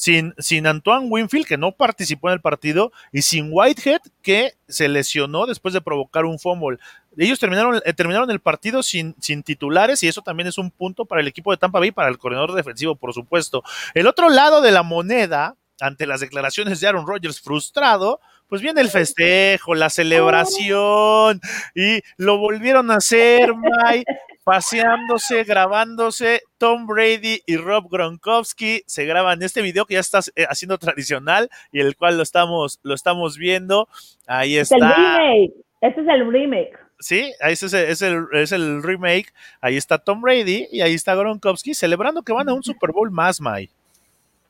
Sin, 0.00 0.34
sin 0.38 0.66
Antoine 0.66 1.08
Winfield, 1.10 1.46
que 1.46 1.58
no 1.58 1.72
participó 1.72 2.30
en 2.30 2.32
el 2.32 2.40
partido, 2.40 2.90
y 3.12 3.20
sin 3.20 3.50
Whitehead, 3.50 4.00
que 4.22 4.54
se 4.66 4.88
lesionó 4.88 5.44
después 5.44 5.74
de 5.74 5.82
provocar 5.82 6.24
un 6.24 6.38
fumble. 6.38 6.78
Ellos 7.18 7.38
terminaron, 7.38 7.82
eh, 7.84 7.92
terminaron 7.92 8.30
el 8.30 8.40
partido 8.40 8.82
sin, 8.82 9.14
sin 9.20 9.42
titulares 9.42 10.02
y 10.02 10.08
eso 10.08 10.22
también 10.22 10.46
es 10.46 10.56
un 10.56 10.70
punto 10.70 11.04
para 11.04 11.20
el 11.20 11.28
equipo 11.28 11.50
de 11.50 11.58
Tampa 11.58 11.80
Bay, 11.80 11.90
para 11.90 12.08
el 12.08 12.16
coordinador 12.16 12.54
defensivo, 12.54 12.96
por 12.96 13.12
supuesto. 13.12 13.62
El 13.92 14.06
otro 14.06 14.30
lado 14.30 14.62
de 14.62 14.70
la 14.70 14.82
moneda, 14.82 15.56
ante 15.82 16.06
las 16.06 16.20
declaraciones 16.20 16.80
de 16.80 16.88
Aaron 16.88 17.06
Rodgers 17.06 17.38
frustrado, 17.38 18.20
pues 18.48 18.62
viene 18.62 18.80
el 18.80 18.88
festejo, 18.88 19.74
la 19.74 19.90
celebración, 19.90 21.42
y 21.74 22.00
lo 22.16 22.38
volvieron 22.38 22.90
a 22.90 22.96
hacer, 22.96 23.52
Mike, 23.54 24.06
paseándose, 24.44 25.44
grabándose. 25.44 26.42
Tom 26.58 26.86
Brady 26.86 27.40
y 27.46 27.56
Rob 27.56 27.88
Gronkowski 27.90 28.82
se 28.86 29.04
graban 29.04 29.42
este 29.42 29.62
video 29.62 29.86
que 29.86 29.94
ya 29.94 30.00
está 30.00 30.20
eh, 30.36 30.46
haciendo 30.48 30.78
tradicional 30.78 31.48
y 31.72 31.80
el 31.80 31.96
cual 31.96 32.16
lo 32.16 32.22
estamos, 32.22 32.80
lo 32.82 32.94
estamos 32.94 33.36
viendo. 33.38 33.88
Ahí 34.26 34.56
está. 34.56 34.76
Es 34.76 34.82
el 34.82 34.88
remake. 34.88 35.52
Este 35.80 36.00
es 36.02 36.08
el 36.08 36.32
remake. 36.32 36.78
Sí, 36.98 37.32
ahí 37.40 37.54
es, 37.54 37.62
es, 37.62 38.02
el, 38.02 38.26
es 38.32 38.52
el 38.52 38.82
remake. 38.82 39.32
Ahí 39.60 39.76
está 39.76 39.98
Tom 39.98 40.20
Brady 40.20 40.68
y 40.70 40.82
ahí 40.82 40.94
está 40.94 41.14
Gronkowski 41.14 41.72
celebrando 41.72 42.22
que 42.22 42.32
van 42.32 42.48
a 42.48 42.52
un 42.52 42.62
Super 42.62 42.92
Bowl 42.92 43.10
más, 43.10 43.40
Mike. 43.40 43.72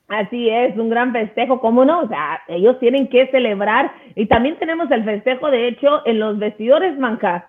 Así 0.09 0.51
es, 0.51 0.77
un 0.77 0.91
gran 0.91 1.13
festejo, 1.13 1.61
¿cómo 1.61 1.85
no? 1.85 2.01
O 2.01 2.09
sea, 2.09 2.43
ellos 2.49 2.81
tienen 2.81 3.09
que 3.09 3.29
celebrar 3.29 3.93
y 4.17 4.27
también 4.27 4.59
tenemos 4.59 4.91
el 4.91 5.05
festejo, 5.05 5.53
de 5.53 5.69
hecho, 5.69 6.05
en 6.05 6.19
los 6.19 6.37
vestidores, 6.37 6.99
Manca. 6.99 7.49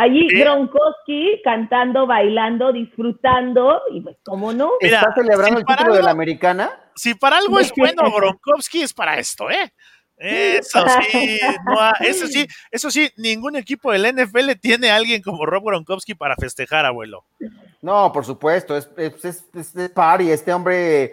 Allí 0.00 0.26
Gronkowski 0.28 1.42
cantando, 1.44 2.06
bailando, 2.06 2.72
disfrutando, 2.72 3.82
y 3.92 4.00
pues, 4.00 4.16
¿cómo 4.24 4.50
no? 4.50 4.70
¿Está 4.80 5.12
celebrando 5.14 5.58
el 5.58 5.66
título 5.66 5.94
de 5.94 6.02
la 6.02 6.10
americana? 6.10 6.70
Si 6.94 7.14
para 7.14 7.36
algo 7.36 7.58
es 7.58 7.70
bueno 7.76 8.10
Gronkowski, 8.10 8.80
es 8.80 8.94
para 8.94 9.18
esto, 9.18 9.50
¿eh? 9.50 9.70
Eso 10.16 10.86
sí, 11.12 11.38
eso 12.00 12.26
sí, 12.28 12.46
eso 12.70 12.90
sí, 12.90 13.10
ningún 13.18 13.56
equipo 13.56 13.92
del 13.92 14.14
NFL 14.14 14.52
tiene 14.58 14.90
a 14.90 14.96
alguien 14.96 15.20
como 15.20 15.44
Rob 15.44 15.64
Gronkowski 15.64 16.14
para 16.14 16.34
festejar, 16.36 16.86
abuelo. 16.86 17.26
No, 17.82 18.10
por 18.10 18.24
supuesto, 18.24 18.74
es, 18.78 18.88
es, 18.96 19.22
es, 19.54 19.76
es 19.76 19.90
party, 19.90 20.30
este 20.30 20.50
hombre, 20.50 21.12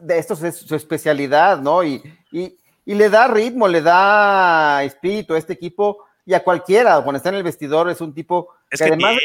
de 0.00 0.18
esto 0.18 0.34
es 0.34 0.56
su 0.56 0.74
especialidad, 0.74 1.60
¿no? 1.60 1.84
Y, 1.84 2.02
y, 2.32 2.56
y 2.84 2.94
le 2.94 3.08
da 3.10 3.28
ritmo, 3.28 3.68
le 3.68 3.80
da 3.80 4.82
espíritu 4.82 5.34
a 5.34 5.38
este 5.38 5.52
equipo 5.52 6.04
y 6.26 6.32
a 6.32 6.42
cualquiera, 6.42 7.02
cuando 7.02 7.18
está 7.18 7.28
en 7.28 7.34
el 7.34 7.42
vestidor, 7.42 7.90
es 7.90 8.00
un 8.00 8.14
tipo 8.14 8.48
que, 8.70 8.82
además 8.82 9.16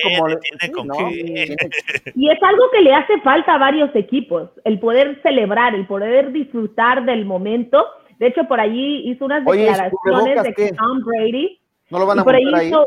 como... 0.73 0.97
Y 2.15 2.29
es 2.29 2.43
algo 2.43 2.69
que 2.71 2.81
le 2.81 2.93
hace 2.93 3.21
falta 3.21 3.55
a 3.55 3.57
varios 3.57 3.95
equipos, 3.95 4.49
el 4.65 4.79
poder 4.79 5.21
celebrar, 5.21 5.75
el 5.75 5.87
poder 5.87 6.33
disfrutar 6.33 7.05
del 7.05 7.25
momento. 7.25 7.85
De 8.19 8.27
hecho, 8.27 8.45
por 8.49 8.59
allí 8.59 9.09
hizo 9.09 9.23
unas 9.25 9.45
declaraciones 9.45 10.43
de 10.43 10.53
que 10.53 10.73
Tom 10.73 10.99
Brady... 11.05 11.59
¿No 11.89 11.99
lo 11.99 12.05
van 12.05 12.19
a 12.19 12.23
por 12.23 12.35
ahí, 12.35 12.67
Hizo... 12.67 12.85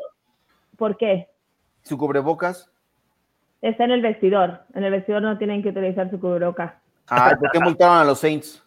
¿Por 0.76 0.98
qué? 0.98 1.28
¿Su 1.82 1.96
cubrebocas? 1.96 2.70
Está 3.62 3.84
en 3.84 3.92
el 3.92 4.02
vestidor. 4.02 4.60
En 4.74 4.84
el 4.84 4.90
vestidor 4.90 5.22
no 5.22 5.38
tienen 5.38 5.62
que 5.62 5.70
utilizar 5.70 6.10
su 6.10 6.20
cubrebocas. 6.20 6.74
Ah, 7.08 7.34
¿por 7.38 7.50
qué 7.50 7.60
multaron 7.60 7.96
a 7.96 8.04
los 8.04 8.18
Saints? 8.18 8.62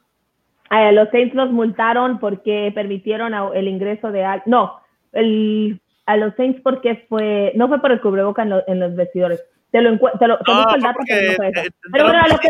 A 0.69 0.91
los 0.91 1.10
Saints 1.10 1.36
los 1.36 1.51
multaron 1.51 2.19
porque 2.19 2.71
permitieron 2.73 3.34
el 3.53 3.67
ingreso 3.67 4.12
de... 4.12 4.41
No, 4.47 4.79
el, 5.15 5.82
a 6.06 6.17
los 6.17 6.36
Saints 6.36 6.62
porque 6.62 7.06
fue, 7.10 7.51
no 7.56 7.67
fue 7.67 7.82
por 7.82 7.91
el 7.91 8.01
cubreboca 8.01 8.43
en, 8.43 8.54
en 8.67 8.80
los 8.80 8.95
vestidores. 8.95 9.43
Te 9.71 9.82
lo, 9.82 9.97
te 9.97 10.28
lo, 10.28 10.38
el 10.75 10.82
dato, 10.82 10.99
pero 11.08 11.28
no 11.28 11.36
fue 11.36 11.49
eso. 11.49 11.63
Pero 11.91 12.04
bueno, 12.06 12.19
a 12.21 12.28
lo 12.28 12.38
que, 12.38 12.47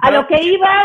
a 0.00 0.10
lo 0.10 0.26
que 0.26 0.42
iba, 0.42 0.84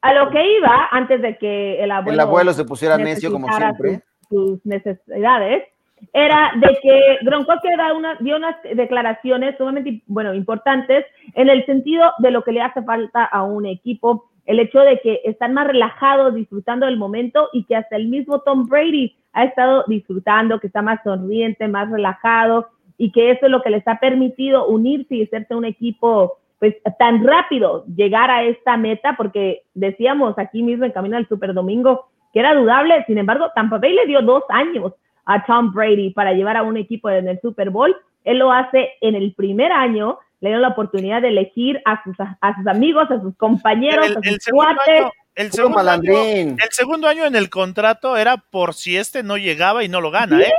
a 0.00 0.14
lo 0.14 0.30
que 0.30 0.56
iba, 0.56 0.88
antes 0.90 1.20
de 1.20 1.36
que 1.36 1.82
el 1.82 1.90
abuelo, 1.90 2.14
el 2.14 2.20
abuelo 2.20 2.52
se 2.52 2.64
pusiera 2.64 2.96
necio 2.96 3.30
como 3.30 3.52
siempre. 3.52 4.02
Sus, 4.30 4.64
necesidades, 4.64 5.64
era 6.12 6.52
de 6.56 6.78
que 6.82 7.18
Gronkowski 7.22 7.68
una, 7.96 8.16
dio 8.20 8.36
unas 8.36 8.56
declaraciones 8.74 9.56
sumamente 9.58 10.02
bueno, 10.06 10.34
importantes 10.34 11.04
en 11.34 11.48
el 11.48 11.64
sentido 11.66 12.12
de 12.18 12.30
lo 12.30 12.42
que 12.42 12.52
le 12.52 12.62
hace 12.62 12.82
falta 12.82 13.24
a 13.24 13.42
un 13.42 13.66
equipo, 13.66 14.30
el 14.46 14.60
hecho 14.60 14.80
de 14.80 15.00
que 15.00 15.20
están 15.24 15.54
más 15.54 15.66
relajados, 15.66 16.34
disfrutando 16.34 16.86
del 16.86 16.98
momento 16.98 17.48
y 17.52 17.64
que 17.64 17.76
hasta 17.76 17.96
el 17.96 18.08
mismo 18.08 18.40
Tom 18.40 18.66
Brady 18.66 19.16
ha 19.32 19.44
estado 19.44 19.84
disfrutando, 19.86 20.60
que 20.60 20.66
está 20.66 20.82
más 20.82 21.00
sonriente, 21.02 21.68
más 21.68 21.90
relajado 21.90 22.68
y 22.96 23.10
que 23.10 23.30
eso 23.30 23.46
es 23.46 23.50
lo 23.50 23.62
que 23.62 23.70
les 23.70 23.86
ha 23.88 23.98
permitido 23.98 24.66
unirse 24.66 25.16
y 25.16 25.22
hacerse 25.24 25.54
un 25.54 25.64
equipo 25.64 26.38
pues 26.58 26.76
tan 26.98 27.26
rápido, 27.26 27.84
llegar 27.94 28.30
a 28.30 28.44
esta 28.44 28.76
meta, 28.76 29.16
porque 29.16 29.62
decíamos 29.74 30.38
aquí 30.38 30.62
mismo 30.62 30.84
en 30.84 30.92
camino 30.92 31.16
al 31.16 31.28
Super 31.28 31.52
Domingo 31.52 32.06
que 32.32 32.40
era 32.40 32.54
dudable, 32.54 33.04
sin 33.06 33.18
embargo, 33.18 33.50
Tampa 33.54 33.78
Bay 33.78 33.92
le 33.92 34.06
dio 34.06 34.20
dos 34.20 34.42
años 34.48 34.92
a 35.24 35.44
Tom 35.46 35.72
Brady 35.72 36.10
para 36.10 36.32
llevar 36.32 36.56
a 36.56 36.64
un 36.64 36.76
equipo 36.76 37.08
en 37.08 37.28
el 37.28 37.40
Super 37.40 37.70
Bowl, 37.70 37.94
él 38.24 38.38
lo 38.38 38.50
hace 38.50 38.90
en 39.00 39.14
el 39.14 39.34
primer 39.34 39.70
año, 39.70 40.18
le 40.44 40.50
dieron 40.50 40.60
la 40.60 40.68
oportunidad 40.68 41.22
de 41.22 41.28
elegir 41.28 41.80
a 41.86 42.04
sus, 42.04 42.14
a 42.20 42.54
sus 42.54 42.66
amigos, 42.66 43.10
a 43.10 43.18
sus 43.18 43.34
compañeros, 43.38 44.10
a 44.10 44.12
sus 44.12 44.38
cuates. 44.52 45.06
el, 45.34 45.50
segundo 45.50 45.80
año, 45.80 46.12
el 46.12 46.70
segundo 46.70 47.08
año 47.08 47.24
en 47.24 47.34
el 47.34 47.48
contrato 47.48 48.18
era 48.18 48.36
por 48.36 48.74
si 48.74 48.98
este 48.98 49.22
no 49.22 49.38
llegaba 49.38 49.84
y 49.84 49.88
no 49.88 50.02
lo 50.02 50.10
gana, 50.10 50.42
¿eh? 50.42 50.52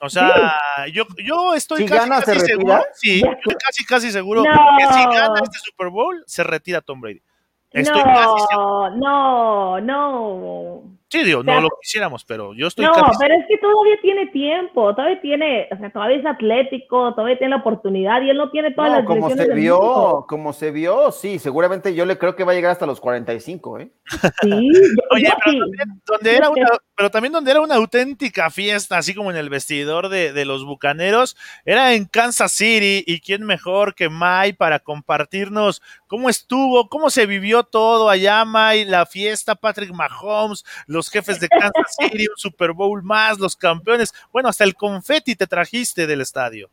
O 0.00 0.10
sea, 0.10 0.56
yo, 0.92 1.04
yo 1.24 1.54
estoy 1.54 1.86
casi, 1.86 2.08
casi 2.08 2.40
seguro, 2.40 2.82
sí, 2.94 3.20
yo 3.20 3.52
casi 3.64 3.84
casi 3.84 4.10
seguro 4.10 4.42
que 4.42 4.86
si 4.92 5.04
gana 5.04 5.40
este 5.40 5.58
Super 5.60 5.88
Bowl, 5.90 6.24
se 6.26 6.42
retira 6.42 6.80
Tom 6.80 7.00
Brady. 7.00 7.22
Estoy 7.70 8.02
no, 8.02 8.90
no, 8.90 9.80
no. 9.80 10.97
Sí, 11.10 11.24
digo, 11.24 11.42
no 11.42 11.58
lo 11.62 11.70
quisiéramos, 11.80 12.22
pero 12.26 12.52
yo 12.52 12.66
estoy. 12.66 12.84
No, 12.84 12.92
pero 13.18 13.34
es 13.34 13.46
que 13.48 13.56
todavía 13.56 13.98
tiene 14.02 14.26
tiempo, 14.26 14.94
todavía 14.94 15.18
tiene, 15.22 15.66
o 15.72 15.76
sea, 15.78 15.90
todavía 15.90 16.18
es 16.18 16.26
atlético, 16.26 17.14
todavía 17.14 17.38
tiene 17.38 17.52
la 17.56 17.62
oportunidad 17.62 18.20
y 18.20 18.28
él 18.28 18.36
no 18.36 18.50
tiene 18.50 18.72
todas 18.72 18.90
las 18.90 19.06
como 19.06 19.30
se 19.30 19.54
vio, 19.54 20.26
como 20.28 20.52
se 20.52 20.70
vio, 20.70 21.10
sí, 21.10 21.38
seguramente 21.38 21.94
yo 21.94 22.04
le 22.04 22.18
creo 22.18 22.36
que 22.36 22.44
va 22.44 22.52
a 22.52 22.54
llegar 22.54 22.72
hasta 22.72 22.84
los 22.84 23.00
45, 23.00 23.78
¿eh? 23.78 23.90
Sí, 24.42 24.50
Oye, 25.10 25.32
pero, 25.44 25.60
También, 25.60 26.02
donde 26.04 26.36
era 26.36 26.50
una, 26.50 26.68
pero 26.94 27.10
también 27.10 27.32
donde 27.32 27.52
era 27.52 27.62
una 27.62 27.76
auténtica 27.76 28.50
fiesta, 28.50 28.98
así 28.98 29.14
como 29.14 29.30
en 29.30 29.38
el 29.38 29.48
vestidor 29.48 30.10
de, 30.10 30.34
de 30.34 30.44
los 30.44 30.66
bucaneros, 30.66 31.38
era 31.64 31.94
en 31.94 32.04
Kansas 32.04 32.52
City 32.52 33.02
y 33.06 33.20
quién 33.20 33.46
mejor 33.46 33.94
que 33.94 34.10
Mai 34.10 34.52
para 34.52 34.78
compartirnos 34.78 35.80
cómo 36.06 36.28
estuvo, 36.28 36.88
cómo 36.90 37.08
se 37.08 37.24
vivió 37.24 37.62
todo 37.62 38.10
allá, 38.10 38.44
Mai, 38.44 38.84
la 38.84 39.06
fiesta, 39.06 39.54
Patrick 39.54 39.92
Mahomes, 39.92 40.66
los 40.86 40.97
jefes 41.08 41.38
de 41.38 41.48
Kansas 41.48 41.96
City, 41.96 42.26
un 42.28 42.36
Super 42.36 42.72
Bowl 42.72 43.02
más, 43.04 43.38
los 43.38 43.56
campeones. 43.56 44.12
Bueno, 44.32 44.48
hasta 44.48 44.64
el 44.64 44.74
confeti 44.74 45.36
te 45.36 45.46
trajiste 45.46 46.06
del 46.06 46.22
estadio. 46.22 46.68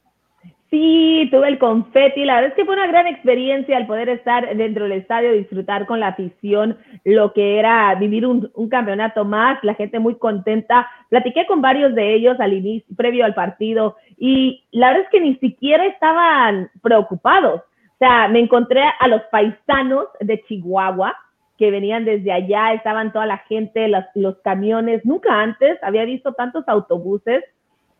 Sí, 0.75 1.29
tuve 1.31 1.47
el 1.47 1.57
confeti. 1.57 2.25
La 2.25 2.35
verdad 2.35 2.49
es 2.49 2.55
que 2.55 2.65
fue 2.65 2.75
una 2.75 2.87
gran 2.87 3.07
experiencia 3.07 3.77
el 3.77 3.87
poder 3.87 4.09
estar 4.09 4.57
dentro 4.57 4.83
del 4.83 4.99
estadio, 4.99 5.31
disfrutar 5.31 5.85
con 5.85 5.99
la 5.99 6.07
afición 6.07 6.77
lo 7.05 7.31
que 7.31 7.59
era 7.59 7.95
vivir 7.95 8.25
un, 8.25 8.51
campeonato 8.69 9.23
más, 9.23 9.57
la 9.63 9.75
gente 9.75 9.99
muy 9.99 10.17
contenta. 10.17 10.89
Platiqué 11.09 11.45
con 11.45 11.61
varios 11.61 11.95
de 11.95 12.15
ellos 12.15 12.37
al 12.39 12.53
inicio, 12.53 12.93
previo 12.97 13.23
al 13.23 13.33
partido, 13.33 13.95
y 14.17 14.65
la 14.71 14.87
verdad 14.87 15.03
es 15.03 15.09
que 15.11 15.21
ni 15.21 15.35
siquiera 15.35 15.85
estaban 15.85 16.69
preocupados. 16.81 17.61
O 17.61 17.97
sea, 17.97 18.27
me 18.27 18.39
encontré 18.39 18.81
a 18.99 19.07
los 19.07 19.21
paisanos 19.31 20.07
de 20.19 20.43
Chihuahua, 20.43 21.15
que 21.57 21.71
venían 21.71 22.05
desde 22.05 22.31
allá, 22.31 22.73
estaban 22.73 23.13
toda 23.13 23.25
la 23.25 23.37
gente, 23.39 23.89
los 24.15 24.37
camiones. 24.43 25.05
Nunca 25.05 25.41
antes 25.41 25.77
había 25.81 26.05
visto 26.05 26.33
tantos 26.33 26.67
autobuses 26.67 27.43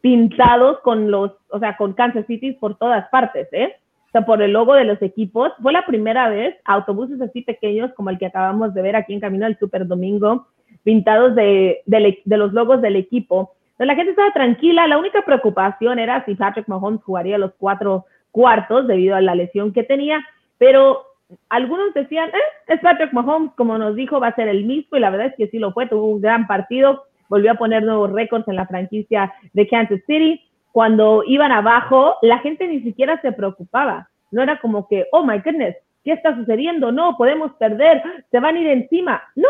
pintados 0.02 0.80
con 0.82 1.10
los, 1.10 1.32
o 1.50 1.60
sea, 1.60 1.78
con 1.78 1.94
Kansas 1.94 2.26
City 2.28 2.52
por 2.52 2.78
todas 2.78 3.08
partes, 3.10 3.48
¿eh? 3.52 3.76
O 4.08 4.12
sea, 4.12 4.26
por 4.26 4.42
el 4.42 4.52
logo 4.52 4.74
de 4.76 4.86
los 4.86 5.02
equipos. 5.02 5.52
Fue 5.62 5.74
la 5.74 5.86
primera 5.86 6.30
vez 6.30 6.56
autobuses 6.66 7.20
así 7.22 7.42
pequeños 7.42 7.92
como 7.96 8.10
el 8.10 8.20
que 8.20 8.28
acabamos 8.28 8.74
de 8.74 8.82
ver 8.82 8.96
aquí 8.96 9.14
en 9.14 9.20
camino 9.20 9.46
al 9.46 9.58
Super 9.58 9.88
Domingo, 9.88 10.48
pintados 10.84 11.36
de, 11.36 11.82
de, 11.86 12.22
de 12.24 12.38
los 12.38 12.54
logos 12.54 12.82
del 12.82 12.98
equipo. 12.98 13.54
La 13.78 13.96
gente 13.96 14.12
estaba 14.12 14.32
tranquila. 14.32 14.88
La 14.88 14.98
única 14.98 15.24
preocupación 15.24 16.00
era 16.00 16.24
si 16.26 16.36
Patrick 16.36 16.68
Mahomes 16.68 17.04
jugaría 17.04 17.38
los 17.38 17.54
cuatro 17.58 18.06
cuartos 18.32 18.88
debido 18.88 19.16
a 19.16 19.22
la 19.22 19.36
lesión 19.36 19.74
que 19.74 19.84
tenía, 19.84 20.24
pero 20.58 21.04
algunos 21.50 21.94
decían, 21.94 22.30
eh, 22.30 22.64
es 22.68 22.80
Patrick 22.82 23.14
Mahomes, 23.14 23.52
como 23.56 23.78
nos 23.78 23.96
dijo, 23.96 24.20
va 24.20 24.28
a 24.28 24.36
ser 24.36 24.48
el 24.48 24.66
mismo, 24.66 24.98
y 24.98 25.00
la 25.00 25.10
verdad 25.10 25.28
es 25.28 25.36
que 25.36 25.48
sí 25.48 25.60
lo 25.60 25.72
fue, 25.72 25.88
tuvo 25.88 26.08
un 26.08 26.22
gran 26.22 26.48
partido, 26.48 27.04
volvió 27.30 27.52
a 27.52 27.56
poner 27.56 27.84
nuevos 27.84 28.12
récords 28.12 28.48
en 28.48 28.56
la 28.56 28.68
franquicia 28.68 29.34
de 29.54 29.68
Kansas 29.68 30.02
City. 30.06 30.42
Cuando 30.72 31.24
iban 31.26 31.52
abajo, 31.52 32.16
la 32.22 32.40
gente 32.40 32.68
ni 32.68 32.82
siquiera 32.82 33.20
se 33.22 33.32
preocupaba. 33.32 34.10
No 34.32 34.44
era 34.44 34.60
como 34.60 34.88
que, 34.88 35.08
oh 35.12 35.24
my 35.24 35.40
goodness, 35.40 35.76
¿qué 36.04 36.12
está 36.12 36.36
sucediendo? 36.36 36.92
No, 36.92 37.16
podemos 37.18 37.54
perder, 37.54 38.04
se 38.30 38.40
van 38.40 38.56
a 38.56 38.60
ir 38.60 38.68
encima. 38.68 39.24
No, 39.36 39.48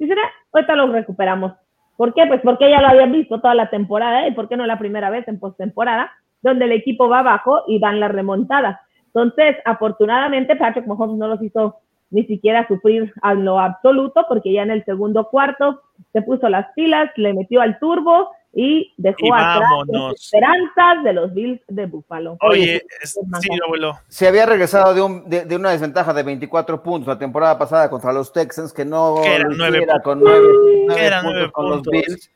ah, 0.00 0.32
ahorita 0.52 0.74
lo 0.74 0.88
recuperamos. 0.88 1.52
¿Por 1.96 2.12
qué? 2.12 2.26
Pues 2.26 2.40
porque 2.42 2.68
ya 2.68 2.80
lo 2.82 2.88
habían 2.88 3.12
visto 3.12 3.40
toda 3.40 3.54
la 3.54 3.70
temporada, 3.70 4.26
¿y 4.28 4.32
por 4.32 4.48
qué 4.48 4.56
no 4.56 4.66
la 4.66 4.78
primera 4.78 5.08
vez 5.08 5.26
en 5.28 5.38
postemporada, 5.38 6.12
donde 6.42 6.66
el 6.66 6.72
equipo 6.72 7.08
va 7.08 7.20
abajo 7.20 7.62
y 7.66 7.78
dan 7.78 8.00
la 8.00 8.08
remontada. 8.08 8.80
Entonces, 9.16 9.56
afortunadamente, 9.64 10.56
Patrick 10.56 10.86
Mahomes 10.86 11.16
no 11.16 11.26
los 11.26 11.42
hizo 11.42 11.76
ni 12.10 12.24
siquiera 12.26 12.68
sufrir 12.68 13.14
a 13.22 13.32
lo 13.32 13.58
absoluto, 13.58 14.26
porque 14.28 14.52
ya 14.52 14.62
en 14.62 14.70
el 14.70 14.84
segundo 14.84 15.28
cuarto 15.30 15.80
se 16.12 16.20
puso 16.20 16.50
las 16.50 16.66
pilas, 16.74 17.10
le 17.16 17.32
metió 17.32 17.62
al 17.62 17.78
turbo 17.78 18.30
y 18.52 18.92
dejó 18.98 19.34
atrás 19.34 19.62
las 19.86 20.14
esperanzas 20.20 21.02
de 21.02 21.12
los 21.14 21.32
Bills 21.32 21.62
de 21.66 21.86
Buffalo. 21.86 22.36
Oye, 22.42 22.82
sí, 23.04 23.20
abuelo. 23.64 23.98
Se 24.08 24.28
había 24.28 24.44
regresado 24.44 24.92
de, 24.92 25.00
un, 25.00 25.28
de, 25.30 25.56
una 25.56 25.70
desventaja 25.70 26.12
de 26.12 26.22
24 26.22 26.82
puntos 26.82 27.08
la 27.08 27.18
temporada 27.18 27.58
pasada 27.58 27.88
contra 27.88 28.12
los 28.12 28.30
Texans, 28.32 28.70
que 28.70 28.84
no 28.84 29.24
eran 29.24 29.52
nueve 29.56 29.86
con 30.04 30.20
nueve, 30.20 30.46
puntos 31.22 31.52
con 31.52 31.70
los 31.70 31.82
Bills. 31.82 32.30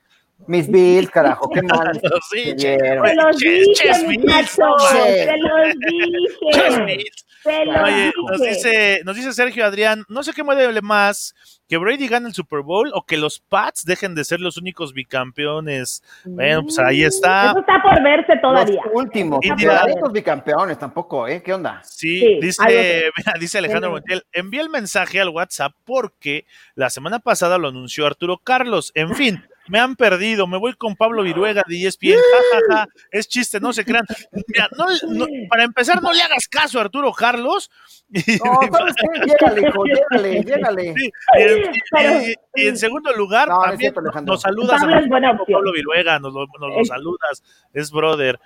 Mis 0.47 0.70
Bills, 0.70 1.11
carajo, 1.11 1.49
qué 1.51 1.62
mal. 1.62 2.01
Sí, 2.30 2.55
te 2.57 2.97
los 2.97 3.38
dije, 3.38 3.74
te 3.82 4.03
los 5.38 6.86
dije. 6.86 7.05
Oye, 7.45 8.12
nos 8.30 8.41
dice, 8.41 9.01
nos 9.05 9.16
dice 9.16 9.32
Sergio 9.32 9.64
Adrián, 9.64 10.05
no 10.09 10.22
sé 10.22 10.32
qué 10.34 10.43
mueve 10.43 10.80
más, 10.82 11.34
que 11.68 11.78
Brady 11.78 12.07
gane 12.07 12.28
el 12.28 12.34
Super 12.34 12.61
Bowl 12.61 12.91
o 12.93 13.07
que 13.07 13.16
los 13.16 13.38
Pats 13.41 13.84
dejen 13.84 14.14
de 14.14 14.24
ser 14.24 14.41
los 14.41 14.59
únicos 14.59 14.93
bicampeones. 14.93 16.03
Bueno, 16.24 16.64
pues 16.64 16.78
ahí 16.78 17.03
está. 17.03 17.53
Eso 17.53 17.61
está 17.61 17.80
por 17.82 18.03
verse 18.03 18.36
todavía. 18.43 18.82
Los 18.84 18.95
últimos, 18.95 19.41
los 20.01 20.12
bicampeones 20.12 20.78
tampoco, 20.78 21.26
¿eh? 21.28 21.43
¿Qué 21.43 21.55
onda? 21.55 21.80
Sí, 21.82 22.38
dice, 22.43 23.11
dice 23.38 23.59
Alejandro 23.59 23.91
Montiel, 23.91 24.22
envía 24.32 24.61
el 24.61 24.68
mensaje 24.68 25.20
al 25.20 25.30
WhatsApp 25.30 25.72
porque 25.84 26.45
la 26.74 26.91
semana 26.91 27.20
pasada 27.20 27.57
lo 27.57 27.68
anunció 27.68 28.07
Arturo 28.07 28.36
Carlos. 28.38 28.93
En 28.95 29.14
fin, 29.14 29.43
me 29.71 29.79
han 29.79 29.95
perdido, 29.95 30.49
me 30.49 30.59
voy 30.59 30.75
con 30.75 30.97
Pablo 30.97 31.23
Viruega 31.23 31.62
de 31.66 31.87
ESPN, 31.87 32.16
jajaja, 32.68 32.89
es 33.12 33.29
chiste, 33.29 33.61
no 33.61 33.73
se 33.73 33.85
crean. 33.85 34.05
Mira, 34.49 34.68
no, 34.77 35.27
para 35.49 35.62
empezar, 35.62 36.03
no 36.03 36.12
le 36.12 36.21
hagas 36.23 36.49
caso 36.49 36.79
a 36.79 36.83
Arturo 36.83 37.12
Carlos. 37.12 37.71
No, 38.11 38.61
Llégale, 39.25 39.68
hijo, 39.68 39.85
llégale, 39.85 40.43
llégale. 40.45 40.95
y, 42.57 42.66
en 42.66 42.77
segundo 42.77 43.12
lugar, 43.12 43.49
también 43.49 43.95
nos 44.25 44.41
saludas 44.41 44.83
a 44.83 44.87
Pablo 44.87 45.73
Viruega, 45.73 46.18
nos 46.18 46.35
lo, 46.35 46.49
saludas, 46.85 47.45
es 47.73 47.93
brother. 47.93 48.41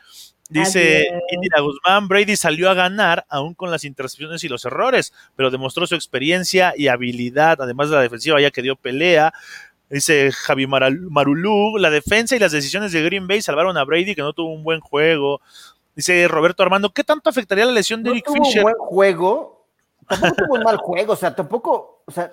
Dice 0.51 1.09
Indira 1.31 1.63
Guzmán, 1.63 2.09
Brady 2.09 2.37
salió 2.37 2.69
a 2.69 2.75
ganar 2.75 3.25
aún 3.31 3.55
con 3.55 3.71
las 3.71 3.85
intercepciones 3.85 4.45
y 4.45 4.49
los 4.49 4.67
errores, 4.67 5.15
pero 5.35 5.51
demostró 5.51 5.87
su 5.87 5.95
experiencia 5.95 6.75
y 6.77 6.89
habilidad, 6.89 7.63
además 7.63 7.89
de 7.89 7.97
la 7.97 8.03
defensiva 8.03 8.39
ya 8.43 8.51
que 8.51 8.61
dio 8.61 8.77
pelea. 8.77 9.33
Dice 9.91 10.33
Javi 10.33 10.67
Marulú, 10.67 11.77
la 11.79 11.91
defensa 11.91 12.35
y 12.35 12.39
las 12.39 12.53
decisiones 12.53 12.93
de 12.93 13.03
Green 13.03 13.29
Bay 13.29 13.43
salvaron 13.43 13.77
a 13.77 13.85
Brady 13.85 14.15
que 14.15 14.23
no 14.23 14.33
tuvo 14.33 14.53
un 14.53 14.65
buen 14.65 14.81
juego. 14.81 15.41
Dice 15.95 16.27
Roberto 16.27 16.63
Armando, 16.63 16.91
¿qué 16.91 17.05
tanto 17.05 17.31
afectaría 17.31 17.65
la 17.65 17.73
lesión 17.73 18.03
de 18.03 18.09
no 18.09 18.15
Eric 18.15 18.27
tuvo 18.27 18.45
Fisher? 18.45 18.59
un 18.59 18.63
buen 18.65 18.77
juego, 18.79 19.67
tampoco 20.09 20.35
tuvo 20.35 20.55
un 20.55 20.63
mal 20.63 20.77
juego, 20.79 21.13
o 21.13 21.17
sea, 21.17 21.35
tampoco, 21.35 22.03
o 22.05 22.11
sea, 22.11 22.33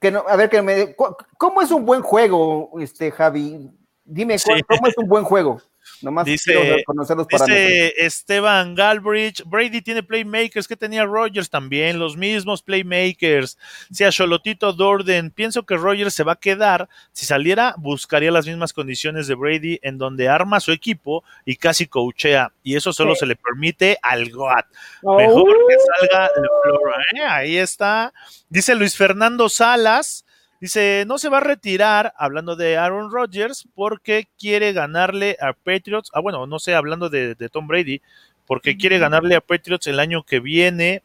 que 0.00 0.10
no, 0.10 0.24
a 0.26 0.36
ver, 0.36 0.48
que 0.48 0.62
me, 0.62 0.94
¿cómo 1.36 1.60
es 1.60 1.70
un 1.70 1.84
buen 1.84 2.02
juego, 2.02 2.70
este 2.80 3.10
Javi? 3.10 3.70
Dime, 4.04 4.36
¿cómo 4.68 4.86
es 4.86 4.96
un 4.96 5.08
buen 5.08 5.24
juego? 5.24 5.60
Nomás 6.02 6.24
dice, 6.24 6.84
dice 7.30 7.94
Esteban 7.96 8.74
Galbridge, 8.74 9.44
Brady 9.44 9.82
tiene 9.82 10.02
playmakers 10.02 10.66
que 10.66 10.76
tenía 10.76 11.04
Rogers 11.04 11.48
también, 11.48 11.98
los 11.98 12.16
mismos 12.16 12.62
playmakers. 12.62 13.58
Si 13.90 14.04
a 14.04 14.10
Cholotito 14.10 14.72
Dorden, 14.72 15.30
pienso 15.30 15.64
que 15.64 15.76
Rogers 15.76 16.14
se 16.14 16.24
va 16.24 16.32
a 16.32 16.40
quedar. 16.40 16.88
Si 17.12 17.26
saliera, 17.26 17.74
buscaría 17.78 18.30
las 18.30 18.46
mismas 18.46 18.72
condiciones 18.72 19.26
de 19.26 19.34
Brady 19.34 19.78
en 19.82 19.98
donde 19.98 20.28
arma 20.28 20.60
su 20.60 20.72
equipo 20.72 21.24
y 21.44 21.56
casi 21.56 21.86
coachea. 21.86 22.52
Y 22.62 22.76
eso 22.76 22.92
solo 22.92 23.14
se 23.14 23.26
le 23.26 23.36
permite 23.36 23.98
al 24.02 24.30
GOAT. 24.30 24.66
Mejor 25.02 25.56
que 25.68 25.76
salga 25.98 26.30
de 26.34 26.48
Flora. 26.62 27.04
¿eh? 27.14 27.22
Ahí 27.22 27.56
está. 27.56 28.12
Dice 28.48 28.74
Luis 28.74 28.96
Fernando 28.96 29.48
Salas. 29.48 30.24
Dice, 30.62 31.02
no 31.08 31.18
se 31.18 31.28
va 31.28 31.38
a 31.38 31.40
retirar, 31.40 32.14
hablando 32.16 32.54
de 32.54 32.76
Aaron 32.76 33.10
Rodgers, 33.10 33.66
porque 33.74 34.28
quiere 34.38 34.72
ganarle 34.72 35.36
a 35.40 35.54
Patriots. 35.54 36.08
Ah, 36.14 36.20
bueno, 36.20 36.46
no 36.46 36.60
sé, 36.60 36.76
hablando 36.76 37.08
de, 37.08 37.34
Tom 37.50 37.66
Brady, 37.66 38.00
porque 38.46 38.76
quiere 38.76 39.00
ganarle 39.00 39.34
a 39.34 39.40
Patriots 39.40 39.88
el 39.88 39.98
año 39.98 40.22
que 40.22 40.38
viene. 40.38 41.02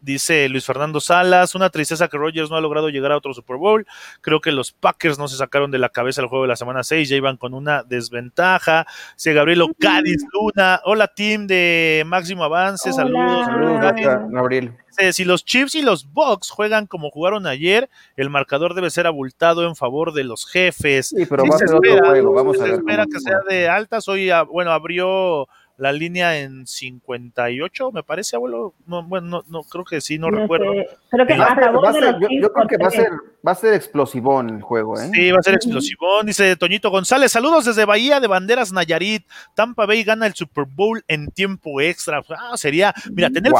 Dice 0.00 0.48
Luis 0.48 0.66
Fernando 0.66 0.98
Salas, 0.98 1.54
una 1.54 1.70
tristeza 1.70 2.08
que 2.08 2.16
Rodgers 2.16 2.50
no 2.50 2.56
ha 2.56 2.60
logrado 2.60 2.88
llegar 2.88 3.12
a 3.12 3.16
otro 3.16 3.32
Super 3.32 3.58
Bowl. 3.58 3.86
Creo 4.22 4.40
que 4.40 4.50
los 4.50 4.72
Packers 4.72 5.20
no 5.20 5.28
se 5.28 5.36
sacaron 5.36 5.70
de 5.70 5.78
la 5.78 5.90
cabeza 5.90 6.20
el 6.20 6.26
juego 6.26 6.42
de 6.42 6.48
la 6.48 6.56
semana 6.56 6.82
6, 6.82 7.08
ya 7.08 7.14
iban 7.14 7.36
con 7.36 7.54
una 7.54 7.84
desventaja. 7.84 8.88
Dice 9.14 9.34
Gabriel 9.34 9.62
Cádiz 9.78 10.24
Luna, 10.32 10.80
hola 10.84 11.06
team 11.06 11.46
de 11.46 12.02
Máximo 12.06 12.42
Avance, 12.42 12.92
saludos. 12.92 13.46
Saludos, 13.46 14.30
Gabriel 14.32 14.76
si 15.12 15.24
los 15.24 15.44
Chiefs 15.44 15.74
y 15.74 15.82
los 15.82 16.12
Bucks 16.12 16.50
juegan 16.50 16.86
como 16.86 17.10
jugaron 17.10 17.46
ayer, 17.46 17.88
el 18.16 18.30
marcador 18.30 18.74
debe 18.74 18.90
ser 18.90 19.06
abultado 19.06 19.66
en 19.66 19.76
favor 19.76 20.12
de 20.12 20.24
los 20.24 20.46
jefes. 20.46 21.08
Sí, 21.08 21.26
pero 21.26 21.44
va 21.44 21.54
a 21.54 21.58
ser 21.58 21.74
otro 21.74 21.98
juego. 22.06 22.32
Vamos 22.32 22.60
a 22.60 22.64
ver 22.64 22.74
espera 22.74 23.06
que 23.06 23.20
sea 23.20 23.38
de 23.48 23.68
altas. 23.68 24.08
Hoy, 24.08 24.30
ah, 24.30 24.42
bueno, 24.42 24.70
abrió 24.70 25.48
la 25.80 25.92
línea 25.92 26.38
en 26.38 26.66
58, 26.66 27.90
me 27.90 28.02
parece, 28.02 28.36
abuelo. 28.36 28.74
No, 28.86 29.02
bueno, 29.02 29.42
no, 29.48 29.62
creo 29.62 29.82
que 29.82 30.02
sí, 30.02 30.18
no, 30.18 30.30
recuerdo. 30.30 30.72
Creo 31.10 31.26
que 31.26 31.36
yo, 31.38 32.52
creo 32.52 32.68
que 32.68 32.76
va 32.76 32.88
a 32.88 32.90
ser, 32.90 33.08
va 33.46 33.52
a 33.52 33.54
ser 33.54 33.72
explosivón 33.72 34.50
el 34.50 34.60
juego, 34.60 35.00
¿eh? 35.00 35.10
Sí, 35.10 35.30
va 35.30 35.38
a 35.38 35.42
ser 35.42 35.54
explosivón. 35.54 36.26
Dice 36.26 36.54
Toñito 36.56 36.90
González, 36.90 37.32
saludos 37.32 37.64
desde 37.64 37.86
Bahía 37.86 38.20
de 38.20 38.26
Banderas 38.26 38.74
Nayarit. 38.74 39.26
Tampa 39.54 39.86
Bay 39.86 40.04
gana 40.04 40.26
el 40.26 40.34
Super 40.34 40.66
Bowl 40.66 41.02
en 41.08 41.28
tiempo 41.28 41.80
extra. 41.80 42.20
Ah, 42.28 42.58
sería, 42.58 42.92
mira, 43.12 43.30
tener, 43.30 43.50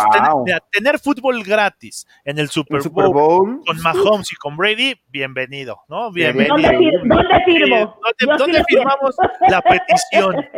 tener, 0.71 0.99
fútbol 0.99 1.43
gratis 1.43 2.07
en 2.27 2.39
el 2.39 2.51
Super, 2.51 2.83
Bowl, 2.91 3.63
con 3.65 3.81
Mahomes 3.83 4.31
y 4.31 4.37
con 4.37 4.59
Brady, 4.59 4.95
bienvenido, 5.09 5.81
¿no? 5.89 6.13
Bienvenido. 6.13 6.55
¿Dónde, 6.55 7.43
firmo? 7.47 7.97
¿Dónde, 8.37 8.63
firmamos 8.69 9.17
la 9.49 9.63
petición? 9.63 10.37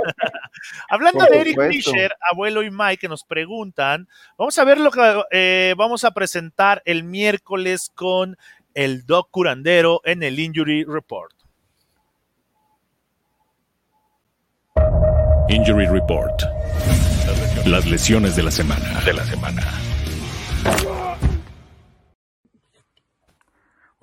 Hablando 0.88 1.24
de 1.26 1.40
Eric 1.40 1.51
Fisher, 1.54 2.14
abuelo 2.30 2.62
y 2.62 2.70
Mike, 2.70 2.98
que 2.98 3.08
nos 3.08 3.24
preguntan, 3.24 4.08
vamos 4.38 4.58
a 4.58 4.64
ver 4.64 4.78
lo 4.78 4.90
que 4.90 5.22
eh, 5.30 5.74
vamos 5.76 6.04
a 6.04 6.12
presentar 6.12 6.82
el 6.84 7.04
miércoles 7.04 7.90
con 7.94 8.36
el 8.74 9.04
Doc 9.06 9.30
Curandero 9.30 10.00
en 10.04 10.22
el 10.22 10.38
Injury 10.38 10.84
Report. 10.84 11.32
Injury 15.48 15.86
Report. 15.86 16.42
Las 17.66 17.86
lesiones 17.86 18.36
de 18.36 18.42
la 18.42 18.50
semana. 18.50 19.00
De 19.04 19.12
la 19.12 19.24
semana. 19.24 19.62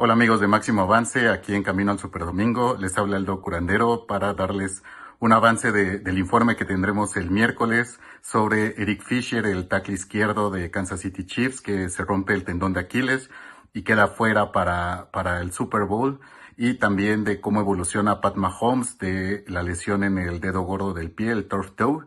Hola 0.02 0.14
amigos 0.14 0.40
de 0.40 0.48
Máximo 0.48 0.84
Avance, 0.84 1.28
aquí 1.28 1.54
en 1.54 1.64
Camino 1.64 1.92
al 1.92 2.00
Super 2.00 2.24
Domingo. 2.24 2.78
Les 2.80 2.98
habla 2.98 3.18
el 3.18 3.26
Doc 3.26 3.42
Curandero 3.42 4.06
para 4.08 4.34
darles 4.34 4.82
un 5.20 5.34
avance 5.34 5.72
del 5.72 6.18
informe 6.18 6.56
que 6.56 6.66
tendremos 6.66 7.18
el 7.18 7.30
miércoles 7.30 8.00
sobre 8.22 8.82
Eric 8.82 9.04
Fisher, 9.04 9.46
el 9.46 9.68
tackle 9.68 9.96
izquierdo 9.96 10.50
de 10.50 10.72
Kansas 10.72 11.02
City 11.02 11.26
Chiefs, 11.26 11.62
que 11.62 11.90
se 11.90 12.06
rompe 12.06 12.34
el 12.34 12.46
tendón 12.46 12.74
de 12.74 12.80
Aquiles 12.80 13.30
y 13.74 13.84
queda 13.84 14.08
fuera 14.08 14.52
para, 14.52 15.10
para 15.12 15.42
el 15.42 15.52
Super 15.52 15.84
Bowl. 15.84 16.20
Y 16.56 16.76
también 16.76 17.24
de 17.24 17.40
cómo 17.40 17.62
evoluciona 17.62 18.22
Pat 18.22 18.36
Mahomes 18.36 18.98
de 18.98 19.44
la 19.48 19.64
lesión 19.64 20.04
en 20.04 20.18
el 20.18 20.40
dedo 20.42 20.62
gordo 20.62 20.94
del 20.94 21.12
pie, 21.12 21.32
el 21.32 21.48
turf 21.48 21.72
toe. 21.76 22.06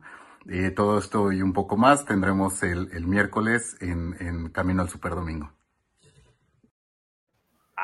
Eh, 0.49 0.71
todo 0.71 0.99
esto 0.99 1.33
y 1.33 1.41
un 1.41 1.53
poco 1.53 1.77
más 1.77 2.05
tendremos 2.05 2.63
el, 2.63 2.91
el 2.93 3.07
miércoles 3.07 3.77
en, 3.81 4.17
en 4.21 4.49
Camino 4.49 4.83
al 4.83 4.91
Super 4.91 5.15
Domingo. 5.15 5.53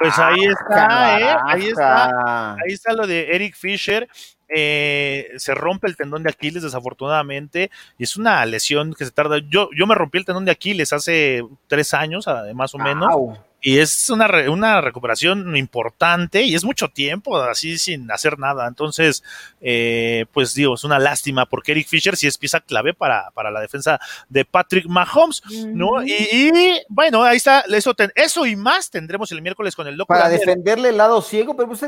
Pues 0.00 0.18
ahí 0.18 0.46
ah, 0.46 0.52
está, 0.52 1.20
¿eh? 1.20 1.36
Ahí 1.44 1.66
está. 1.68 2.52
Ahí 2.52 2.72
está 2.72 2.92
lo 2.92 3.06
de 3.06 3.34
Eric 3.34 3.56
Fisher. 3.56 4.08
Eh, 4.48 5.32
se 5.36 5.54
rompe 5.54 5.88
el 5.88 5.96
tendón 5.96 6.22
de 6.22 6.30
Aquiles 6.30 6.62
desafortunadamente 6.62 7.70
y 7.98 8.04
es 8.04 8.16
una 8.16 8.44
lesión 8.46 8.94
que 8.94 9.04
se 9.04 9.10
tarda. 9.10 9.38
Yo, 9.38 9.68
yo 9.76 9.86
me 9.86 9.94
rompí 9.94 10.18
el 10.18 10.24
tendón 10.24 10.44
de 10.44 10.52
Aquiles 10.52 10.92
hace 10.92 11.44
tres 11.66 11.94
años, 11.94 12.26
más 12.54 12.74
o 12.74 12.78
menos 12.78 13.38
y 13.60 13.78
es 13.78 14.08
una, 14.08 14.28
una 14.50 14.80
recuperación 14.80 15.56
importante 15.56 16.42
y 16.42 16.54
es 16.54 16.64
mucho 16.64 16.88
tiempo 16.88 17.36
así 17.38 17.76
sin 17.76 18.10
hacer 18.10 18.38
nada. 18.38 18.68
Entonces, 18.68 19.24
eh, 19.60 20.26
pues 20.32 20.54
digo, 20.54 20.74
es 20.74 20.84
una 20.84 21.00
lástima 21.00 21.44
porque 21.46 21.72
Eric 21.72 21.88
Fisher 21.88 22.16
sí 22.16 22.28
es 22.28 22.38
pieza 22.38 22.60
clave 22.60 22.94
para, 22.94 23.30
para 23.34 23.50
la 23.50 23.60
defensa 23.60 23.98
de 24.28 24.44
Patrick 24.44 24.86
Mahomes, 24.86 25.42
¿no? 25.66 26.04
Y, 26.04 26.52
bueno, 26.88 27.24
ahí 27.24 27.36
está, 27.36 27.64
eso, 27.68 27.94
eso 28.14 28.46
y 28.46 28.54
más 28.54 28.90
tendremos 28.90 29.32
el 29.32 29.42
miércoles 29.42 29.74
con 29.74 29.88
el 29.88 29.96
doctor. 29.96 30.18
Para 30.18 30.28
defenderle 30.28 30.90
el 30.90 30.96
lado 30.96 31.20
ciego, 31.20 31.56
pero 31.56 31.68
pues, 31.68 31.84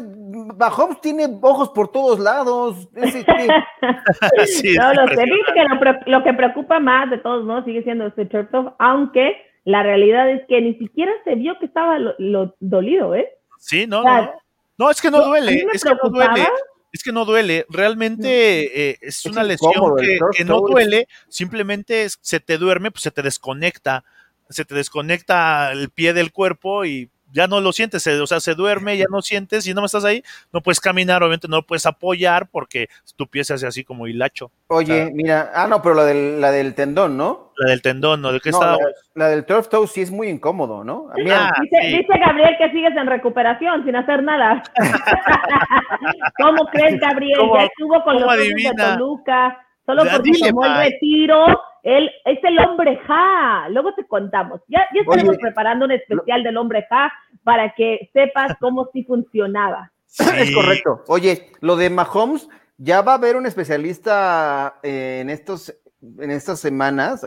Mahomes 0.58 1.00
tiene 1.00 1.28
ojos 1.40 1.68
por 1.68 1.92
todos 1.92 2.18
lados. 2.18 2.88
sí, 4.46 4.74
no, 4.74 4.94
lo, 4.94 5.08
sé, 5.08 5.24
que 5.54 5.64
lo, 5.64 6.18
lo, 6.18 6.24
que 6.24 6.32
preocupa 6.32 6.80
más 6.80 7.08
de 7.10 7.18
todos 7.18 7.44
modos 7.44 7.64
sigue 7.64 7.84
siendo 7.84 8.08
este 8.08 8.28
Chertoff, 8.28 8.72
aunque 8.78 9.49
la 9.64 9.82
realidad 9.82 10.30
es 10.30 10.42
que 10.48 10.60
ni 10.60 10.74
siquiera 10.74 11.12
se 11.24 11.34
vio 11.34 11.58
que 11.58 11.66
estaba 11.66 11.98
lo, 11.98 12.54
dolido, 12.60 13.14
¿eh? 13.14 13.28
Sí, 13.58 13.86
no, 13.86 14.02
no, 14.02 14.32
no. 14.78 14.90
es 14.90 15.00
que 15.00 15.10
no 15.10 15.24
duele, 15.24 15.66
es 15.72 15.84
que 15.84 15.90
no 15.90 16.10
duele. 16.10 16.48
Es 16.92 17.04
que 17.04 17.12
no 17.12 17.24
duele, 17.24 17.66
realmente 17.68 18.90
eh, 18.90 18.98
es, 19.00 19.24
una 19.24 19.44
lesión 19.44 19.72
que, 19.96 20.18
que, 20.36 20.44
no 20.44 20.60
duele, 20.60 21.06
simplemente 21.28 22.08
se 22.20 22.40
te 22.40 22.58
duerme, 22.58 22.90
pues 22.90 23.02
se 23.02 23.12
te 23.12 23.22
desconecta, 23.22 24.02
se 24.48 24.64
te 24.64 24.74
desconecta 24.74 25.70
el 25.70 25.90
pie 25.90 26.12
del 26.14 26.32
cuerpo 26.32 26.84
y 26.84 27.08
ya 27.32 27.46
no 27.46 27.60
lo 27.60 27.72
sientes, 27.72 28.06
o 28.06 28.26
sea, 28.26 28.40
se 28.40 28.54
duerme, 28.54 28.96
ya 28.96 29.06
no 29.10 29.22
sientes 29.22 29.66
y 29.66 29.74
no 29.74 29.84
estás 29.84 30.04
ahí, 30.04 30.22
no 30.52 30.60
puedes 30.60 30.80
caminar, 30.80 31.22
obviamente 31.22 31.48
no 31.48 31.56
lo 31.56 31.66
puedes 31.66 31.86
apoyar 31.86 32.48
porque 32.48 32.88
tu 33.16 33.26
pie 33.26 33.44
se 33.44 33.54
hace 33.54 33.66
así 33.66 33.84
como 33.84 34.06
hilacho. 34.06 34.50
Oye, 34.68 35.10
mira, 35.12 35.50
ah, 35.54 35.66
no, 35.66 35.82
pero 35.82 35.94
la 35.94 36.04
del, 36.04 36.40
la 36.40 36.50
del 36.50 36.74
tendón, 36.74 37.16
¿no? 37.16 37.52
La 37.56 37.70
del 37.70 37.82
tendón, 37.82 38.22
¿no? 38.22 38.32
¿De 38.32 38.40
qué 38.40 38.50
está? 38.50 38.76
La, 39.14 39.28
del 39.28 39.44
turf 39.44 39.68
toe 39.68 39.86
sí 39.86 40.00
es 40.00 40.10
muy 40.10 40.28
incómodo, 40.28 40.82
¿no? 40.82 41.08
Ah, 41.10 41.50
dice, 41.60 42.06
Gabriel 42.18 42.56
que 42.58 42.70
sigues 42.70 42.96
en 42.96 43.06
recuperación 43.06 43.84
sin 43.84 43.96
hacer 43.96 44.22
nada. 44.22 44.62
¿Cómo 46.42 46.64
crees, 46.72 46.98
Gabriel? 47.00 47.38
ya 47.54 47.64
estuvo 47.64 48.02
con 48.02 48.20
los 48.20 48.36
de 48.36 48.72
Toluca, 48.76 49.58
solo 49.90 50.10
porque 50.10 50.32
tomó 50.38 50.64
el 50.64 50.76
retiro 50.76 51.46
él 51.82 52.10
es 52.24 52.38
el 52.42 52.58
hombre 52.58 52.98
ja. 53.06 53.68
Luego 53.70 53.94
te 53.94 54.06
contamos. 54.06 54.60
Ya, 54.68 54.86
ya 54.94 55.02
estaremos 55.02 55.36
preparando 55.38 55.86
un 55.86 55.92
especial 55.92 56.42
del 56.42 56.56
hombre 56.56 56.86
ja 56.88 57.12
para 57.42 57.74
que 57.74 58.10
sepas 58.12 58.56
cómo 58.60 58.88
sí 58.92 59.04
funcionaba. 59.04 59.90
Es 60.36 60.54
correcto. 60.54 61.04
Oye, 61.06 61.52
lo 61.60 61.76
de 61.76 61.88
Mahomes, 61.88 62.48
ya 62.78 63.02
va 63.02 63.12
a 63.12 63.16
haber 63.16 63.36
un 63.36 63.46
especialista 63.46 64.78
eh, 64.82 65.20
en 65.22 65.30
estos 65.30 65.74
en 66.18 66.30
estas 66.30 66.58
semanas, 66.58 67.26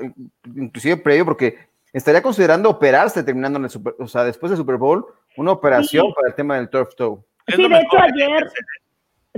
inclusive 0.55 0.97
previo, 0.97 1.26
porque 1.26 1.59
estaría 1.93 2.24
considerando 2.24 2.72
operarse 2.72 3.22
terminando 3.22 3.59
en 3.59 3.66
el 3.66 3.70
Super, 3.70 3.93
o 3.99 4.07
sea, 4.07 4.24
después 4.24 4.49
del 4.49 4.57
Super 4.57 4.78
Bowl, 4.78 5.05
una 5.38 5.51
operación 5.51 6.11
para 6.16 6.30
el 6.30 6.34
tema 6.34 6.55
del 6.55 6.70
turf 6.72 6.95
toe. 6.95 7.20
Sí, 7.47 7.70
de 7.70 7.78
hecho 7.78 7.97
ayer, 7.99 8.49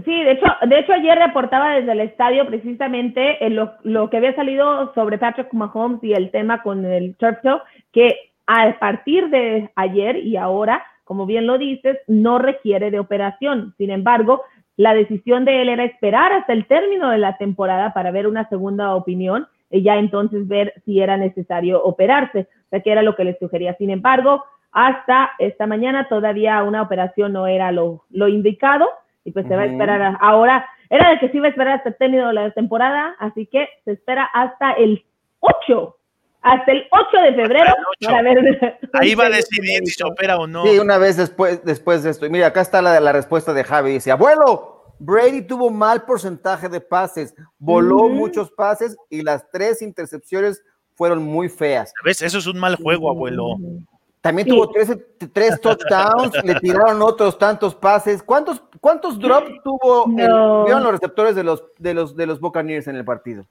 Sí, 0.03 0.11
de 0.11 0.31
hecho, 0.31 0.45
de 0.67 0.79
hecho 0.79 0.91
ayer 0.91 1.17
reportaba 1.17 1.75
desde 1.75 1.93
el 1.93 2.01
estadio 2.01 2.45
precisamente 2.45 3.37
lo, 3.49 4.09
que 4.09 4.17
había 4.17 4.35
salido 4.35 4.93
sobre 4.93 5.17
Patrick 5.17 5.53
Mahomes 5.53 6.03
y 6.03 6.11
el 6.11 6.31
tema 6.31 6.61
con 6.63 6.85
el 6.85 7.15
turf 7.15 7.37
que 7.93 8.13
a 8.45 8.77
partir 8.77 9.29
de 9.29 9.71
ayer 9.75 10.17
y 10.17 10.35
ahora, 10.35 10.83
como 11.05 11.25
bien 11.25 11.47
lo 11.47 11.57
dices, 11.57 11.97
no 12.07 12.39
requiere 12.39 12.91
de 12.91 12.99
operación. 12.99 13.73
Sin 13.77 13.89
embargo, 13.89 14.41
la 14.75 14.93
decisión 14.93 15.45
de 15.45 15.61
él 15.61 15.69
era 15.69 15.85
esperar 15.85 16.33
hasta 16.33 16.51
el 16.51 16.67
término 16.67 17.09
de 17.09 17.17
la 17.17 17.37
temporada 17.37 17.93
para 17.93 18.11
ver 18.11 18.27
una 18.27 18.49
segunda 18.49 18.95
opinión 18.95 19.47
y 19.71 19.81
ya 19.81 19.95
entonces 19.95 20.45
ver 20.45 20.73
si 20.83 20.99
era 20.99 21.15
necesario 21.15 21.81
operarse, 21.81 22.49
o 22.65 22.69
sea 22.69 22.81
que 22.81 22.91
era 22.91 23.01
lo 23.01 23.15
que 23.15 23.23
le 23.23 23.37
sugería. 23.39 23.75
Sin 23.77 23.89
embargo, 23.89 24.43
hasta 24.73 25.31
esta 25.39 25.67
mañana 25.67 26.09
todavía 26.09 26.61
una 26.63 26.81
operación 26.81 27.31
no 27.31 27.47
era 27.47 27.71
lo, 27.71 28.03
lo 28.09 28.27
indicado 28.27 28.89
y 29.25 29.31
pues 29.31 29.45
se 29.47 29.55
va 29.55 29.63
a 29.63 29.65
esperar 29.65 30.17
ahora. 30.21 30.65
Era 30.89 31.09
de 31.09 31.19
que 31.19 31.29
se 31.29 31.37
iba 31.37 31.47
a 31.47 31.49
esperar 31.49 31.77
hasta 31.77 31.89
el 31.89 31.97
término 31.97 32.27
de 32.27 32.33
la 32.35 32.51
temporada, 32.51 33.15
así 33.19 33.47
que 33.47 33.67
se 33.83 33.93
espera 33.93 34.23
hasta 34.33 34.73
el 34.73 35.03
8, 35.39 35.97
hasta 36.43 36.71
el 36.71 36.87
8 36.91 37.21
de 37.23 37.33
febrero 37.33 37.73
para 38.05 38.21
ver. 38.21 38.79
Ahí 38.93 39.15
va 39.15 39.25
a 39.25 39.29
decidir 39.29 39.81
si 39.85 39.93
se 39.93 40.03
opera 40.05 40.37
o 40.37 40.47
no. 40.47 40.63
Sí, 40.63 40.77
una 40.77 40.97
vez 40.99 41.17
después, 41.17 41.65
después 41.65 42.03
de 42.03 42.11
esto. 42.11 42.25
Y 42.27 42.29
mira, 42.29 42.47
acá 42.47 42.61
está 42.61 42.81
la, 42.81 42.99
la 42.99 43.11
respuesta 43.11 43.51
de 43.53 43.63
Javi. 43.63 43.93
Dice, 43.93 44.11
abuelo, 44.11 44.93
Brady 44.99 45.41
tuvo 45.41 45.71
mal 45.71 46.03
porcentaje 46.03 46.69
de 46.69 46.79
pases, 46.79 47.33
voló 47.57 48.07
muchos 48.09 48.51
pases 48.51 48.95
y 49.09 49.23
las 49.23 49.49
tres 49.51 49.81
intercepciones 49.81 50.63
fueron 50.93 51.23
muy 51.23 51.49
feas. 51.49 51.91
¿Ves? 52.03 52.21
Eso 52.21 52.37
es 52.37 52.47
un 52.47 52.59
mal 52.59 52.75
juego, 52.75 53.09
abuelo. 53.09 53.57
También 54.25 54.47
tuvo 54.47 54.67
tres, 54.71 54.89
touchdowns, 55.61 56.43
le 56.43 56.55
tiraron 56.55 56.99
otros 57.03 57.37
tantos 57.37 57.75
pases. 57.75 58.23
¿Cuántos, 58.23 58.59
cuántos 58.85 59.17
drops 59.17 59.51
tuvo 59.63 60.05
los 60.07 60.91
receptores 60.91 61.35
de 61.35 61.43
los, 61.43 61.63
de, 61.79 61.95
los, 61.95 62.15
de 62.15 62.27
los 62.27 62.39
Buccaneers 62.39 62.87
en 62.87 62.95
el 62.95 63.03
partido? 63.03 63.43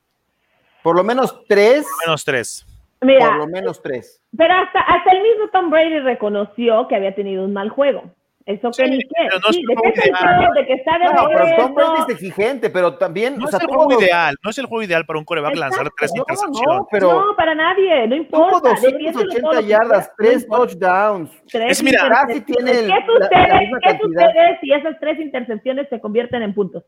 Por 0.80 0.95
lo 0.95 1.03
menos 1.03 1.43
tres. 1.49 1.85
Por 1.85 1.91
lo 1.91 2.07
menos 2.07 2.24
tres. 2.24 2.66
por 3.01 3.37
lo 3.39 3.47
menos 3.49 3.82
tres. 3.82 4.20
Pero 4.37 4.55
hasta, 4.55 4.78
hasta 4.78 5.11
el 5.11 5.22
mismo 5.22 5.49
Tom 5.53 5.70
Brady 5.70 5.99
reconoció 5.99 6.87
que 6.87 6.95
había 6.95 7.16
tenido 7.16 7.45
un 7.45 7.53
mal 7.53 7.68
juego. 7.68 8.05
Eso 8.47 8.71
que 8.77 8.87
ni 8.87 8.99
qué. 8.99 9.29
No 9.33 9.53
sí, 9.53 9.63
de 9.65 10.67
que 10.67 10.75
está 10.75 10.99
de 10.99 11.05
no, 11.07 11.29
pero 11.29 11.57
Tom 11.57 11.75
Brady 11.75 12.03
es 12.03 12.09
exigente, 12.11 12.69
pero 12.69 12.95
también. 12.99 13.39
No 13.39 13.49
es 13.49 13.55
el 13.55 13.67
juego 13.67 14.01
ideal, 14.01 14.37
no 14.43 14.51
es 14.51 14.59
el 14.59 14.67
juego 14.67 14.83
ideal 14.83 15.07
para 15.07 15.19
un 15.19 15.25
coreback 15.25 15.57
lanzar 15.57 15.91
tres 15.97 16.13
no, 16.15 16.21
intercepciones. 16.21 16.79
No, 16.81 16.89
pero 16.91 17.27
no, 17.27 17.37
para 17.37 17.55
nadie, 17.55 18.07
no 18.07 18.17
importa. 18.17 18.75
Tuvo 18.75 18.91
280 18.91 19.61
yardas, 19.63 20.13
tres 20.19 20.47
touchdowns. 20.47 21.31
Tres 21.51 21.79
es 21.79 21.83
mira, 21.83 22.07
casi 22.07 22.43
tiene 22.43 22.73
¿Qué 22.73 23.07
sucede, 23.07 23.71
¿qué 23.83 23.99
sucede 23.99 24.59
si 24.61 24.73
esas 24.73 25.01
tres 25.01 25.19
intercepciones 25.21 25.89
se 25.89 26.01
convierten 26.01 26.43
en 26.43 26.53
puntos? 26.53 26.85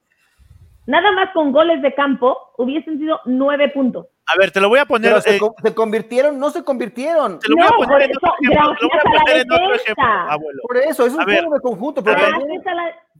Nada 0.86 1.10
más 1.12 1.30
con 1.32 1.52
goles 1.52 1.80
de 1.80 1.94
campo 1.94 2.36
hubiesen 2.58 2.98
sido 2.98 3.20
nueve 3.24 3.70
puntos. 3.70 4.06
A 4.28 4.36
ver, 4.38 4.50
te 4.50 4.60
lo 4.60 4.68
voy 4.68 4.80
a 4.80 4.86
poner. 4.86 5.12
Pero 5.22 5.22
se, 5.22 5.38
se, 5.62 5.74
convirtieron, 5.74 6.38
no 6.38 6.50
se 6.50 6.64
convirtieron. 6.64 7.38
Te 7.38 7.48
lo 7.48 7.56
voy 7.56 7.66
a 7.66 7.70
poner 7.70 8.02
en 8.02 8.16
otro 8.16 8.34
ejemplo. 8.40 8.74
Te 8.76 8.82
lo 8.82 8.88
voy 8.88 8.98
a 8.98 9.02
poner 9.02 9.36
en 9.36 9.52
otro 9.52 9.74
ejemplo, 9.74 10.04
abuelo. 10.04 10.62
Por 10.66 10.76
eso, 10.78 11.06
es 11.06 11.12
un 11.14 11.24
juego 11.24 11.54
de 11.54 11.60
conjunto. 11.60 12.02
Pero 12.02 12.20
también, 12.20 12.62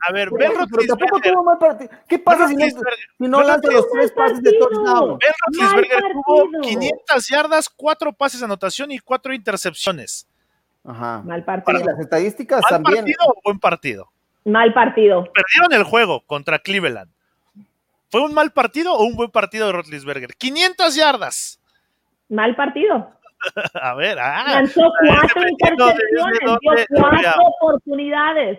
a 0.07 0.12
ver, 0.12 0.30
Ben 0.30 0.52
Roethlisberger. 0.54 1.90
¿Qué 2.09 2.18
pasa 2.18 2.48
si 2.48 2.57
no, 2.57 2.66
si 2.66 3.28
no 3.28 3.42
lanza 3.42 3.70
los 3.70 3.90
tres 3.90 4.12
pases 4.12 4.42
de 4.42 4.52
touchdown? 4.59 5.18
Ben 5.18 5.32
Roethlisberger 5.46 6.12
tuvo 6.26 6.61
500 6.62 7.28
yardas, 7.28 7.68
cuatro 7.68 8.12
pases 8.12 8.40
de 8.40 8.46
anotación 8.46 8.90
y 8.90 8.98
cuatro 8.98 9.32
intercepciones. 9.32 10.28
Ajá. 10.84 11.22
Mal 11.24 11.44
partido. 11.44 11.84
Las 11.84 11.98
estadísticas 11.98 12.62
¿Mal 12.62 12.70
también. 12.70 13.04
partido 13.04 13.18
o 13.26 13.40
buen 13.44 13.59
partido? 13.59 14.12
Mal 14.44 14.72
partido. 14.72 15.24
Perdieron 15.32 15.72
el 15.72 15.82
juego 15.82 16.22
contra 16.26 16.59
Cleveland. 16.59 17.11
¿Fue 18.11 18.20
un 18.22 18.34
mal 18.34 18.52
partido 18.52 18.94
o 18.94 19.04
un 19.04 19.16
buen 19.16 19.30
partido 19.30 19.66
de 19.66 19.72
Roethlisberger? 19.72 20.36
500 20.36 20.94
yardas. 20.94 21.61
Mal 22.28 22.54
partido. 22.57 23.11
A 23.74 23.94
ver, 23.94 24.18
ah. 24.18 24.44
Lanzó 24.48 24.82
cuatro 25.07 25.48
intercepciones, 25.48 26.38
dio 26.40 26.59
cuatro 26.90 27.32
oportunidades. 27.61 28.59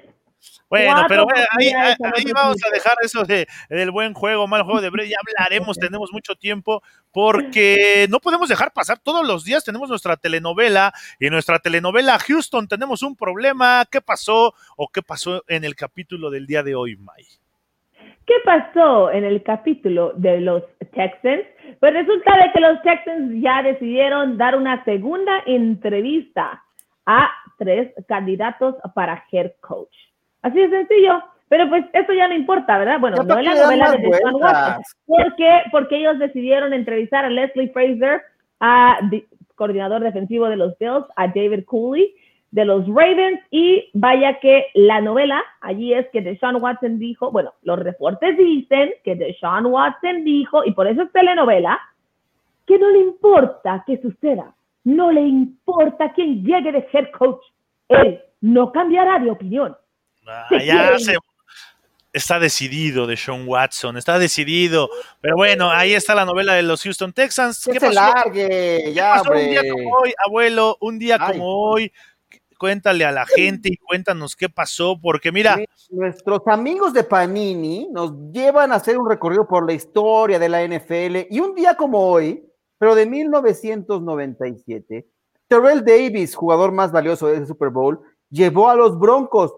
Bueno, 0.69 1.05
pero 1.07 1.25
ahí, 1.57 1.69
ahí, 1.69 1.95
vamos 2.33 2.57
a 2.65 2.69
dejar 2.69 2.93
eso 3.01 3.23
de, 3.23 3.47
del 3.69 3.89
buen 3.89 4.13
juego, 4.13 4.47
mal 4.47 4.63
juego 4.63 4.81
de 4.81 4.89
Brady. 4.89 5.09
Ya 5.09 5.17
hablaremos, 5.25 5.77
tenemos 5.77 6.11
mucho 6.11 6.35
tiempo, 6.35 6.83
porque 7.11 8.05
no 8.09 8.19
podemos 8.19 8.49
dejar 8.49 8.73
pasar 8.73 8.99
todos 8.99 9.25
los 9.25 9.45
días. 9.45 9.63
Tenemos 9.63 9.89
nuestra 9.89 10.17
telenovela 10.17 10.93
y 11.19 11.29
nuestra 11.29 11.59
telenovela 11.59 12.19
Houston 12.19 12.67
tenemos 12.67 13.01
un 13.01 13.15
problema. 13.15 13.85
¿Qué 13.89 14.01
pasó 14.01 14.53
o 14.75 14.89
qué 14.89 15.01
pasó 15.01 15.43
en 15.47 15.63
el 15.63 15.75
capítulo 15.75 16.29
del 16.29 16.45
día 16.45 16.63
de 16.63 16.75
hoy, 16.75 16.97
May? 16.97 17.25
¿Qué 18.27 18.33
pasó 18.43 19.09
en 19.09 19.23
el 19.23 19.41
capítulo 19.41 20.11
de 20.17 20.41
los 20.41 20.61
Texans? 20.93 21.45
Pues 21.79 21.93
resulta 21.93 22.35
de 22.35 22.51
que 22.51 22.59
los 22.59 22.81
Texans 22.81 23.41
ya 23.41 23.63
decidieron 23.63 24.37
dar 24.37 24.57
una 24.57 24.83
segunda 24.83 25.41
entrevista 25.45 26.61
a 27.05 27.29
tres 27.57 27.93
candidatos 28.05 28.75
para 28.93 29.23
head 29.31 29.53
coach. 29.61 29.95
Así 30.41 30.59
de 30.59 30.69
sencillo. 30.69 31.23
Pero 31.47 31.69
pues 31.69 31.85
eso 31.93 32.11
ya 32.11 32.27
no 32.27 32.33
importa, 32.33 32.77
¿verdad? 32.77 32.99
Bueno, 32.99 33.23
no 33.23 33.39
es 33.39 33.45
la 33.45 33.55
novela 33.55 33.91
de 33.93 33.99
Deshaun 33.99 34.43
Watson. 34.43 34.83
¿Por 35.05 35.35
qué? 35.37 35.61
Porque 35.71 35.95
ellos 35.95 36.19
decidieron 36.19 36.73
entrevistar 36.73 37.23
a 37.23 37.29
Leslie 37.29 37.69
Fraser, 37.69 38.21
a 38.59 38.99
coordinador 39.55 40.03
defensivo 40.03 40.49
de 40.49 40.57
los 40.57 40.77
Bills, 40.77 41.05
a 41.15 41.27
David 41.27 41.63
Cooley 41.63 42.13
de 42.51 42.65
los 42.65 42.85
Ravens 42.87 43.41
y 43.51 43.89
vaya 43.93 44.39
que 44.39 44.67
la 44.73 45.01
novela 45.01 45.43
allí 45.61 45.93
es 45.93 46.07
que 46.11 46.21
Deshaun 46.21 46.61
Watson 46.61 46.97
dijo, 46.97 47.31
bueno, 47.31 47.53
los 47.63 47.79
reportes 47.79 48.37
dicen 48.37 48.93
que 49.03 49.15
Deshaun 49.15 49.65
Watson 49.65 50.23
dijo, 50.23 50.63
y 50.65 50.71
por 50.71 50.87
eso 50.87 51.03
es 51.03 51.11
telenovela, 51.11 51.79
que 52.65 52.77
no 52.77 52.89
le 52.89 52.99
importa 52.99 53.83
que 53.85 54.01
suceda, 54.01 54.53
no 54.83 55.11
le 55.11 55.21
importa 55.21 56.13
quién 56.13 56.43
llegue 56.43 56.71
de 56.71 56.87
head 56.91 57.11
coach, 57.17 57.43
él 57.89 58.21
no 58.41 58.71
cambiará 58.71 59.19
de 59.19 59.31
opinión. 59.31 59.75
Ah, 60.25 60.47
ya 60.61 60.97
se, 60.99 61.15
está 62.17 62.39
decidido 62.39 63.07
de 63.07 63.15
Sean 63.15 63.47
Watson, 63.47 63.97
está 63.97 64.19
decidido. 64.19 64.89
Pero 65.21 65.35
bueno, 65.35 65.69
ahí 65.69 65.93
está 65.93 66.15
la 66.15 66.25
novela 66.25 66.53
de 66.53 66.63
los 66.63 66.83
Houston 66.83 67.13
Texans. 67.13 67.63
¿Qué, 67.71 67.79
pasó? 67.79 67.93
Largue, 67.93 68.91
ya, 68.93 69.15
pasó 69.15 69.31
un 69.31 69.49
día 69.49 69.61
como 69.71 69.95
hoy, 69.95 70.13
abuelo? 70.25 70.77
Un 70.81 70.99
día 70.99 71.17
Ay. 71.19 71.33
como 71.33 71.45
hoy. 71.45 71.91
Cuéntale 72.57 73.05
a 73.05 73.11
la 73.11 73.25
gente 73.25 73.69
y 73.71 73.77
cuéntanos 73.77 74.35
qué 74.35 74.49
pasó, 74.49 74.99
porque 74.99 75.31
mira. 75.31 75.57
Nuestros 75.89 76.41
amigos 76.47 76.93
de 76.93 77.03
Panini 77.03 77.87
nos 77.91 78.13
llevan 78.31 78.71
a 78.71 78.75
hacer 78.75 78.97
un 78.97 79.09
recorrido 79.09 79.47
por 79.47 79.65
la 79.65 79.73
historia 79.73 80.39
de 80.39 80.49
la 80.49 80.63
NFL 80.63 81.27
y 81.29 81.39
un 81.39 81.55
día 81.55 81.75
como 81.75 81.99
hoy, 81.99 82.43
pero 82.77 82.95
de 82.95 83.05
1997, 83.05 85.07
Terrell 85.47 85.85
Davis, 85.85 86.35
jugador 86.35 86.71
más 86.71 86.91
valioso 86.91 87.27
de 87.27 87.37
ese 87.37 87.45
Super 87.45 87.69
Bowl, 87.69 88.01
llevó 88.29 88.69
a 88.69 88.75
los 88.75 88.99
Broncos 88.99 89.53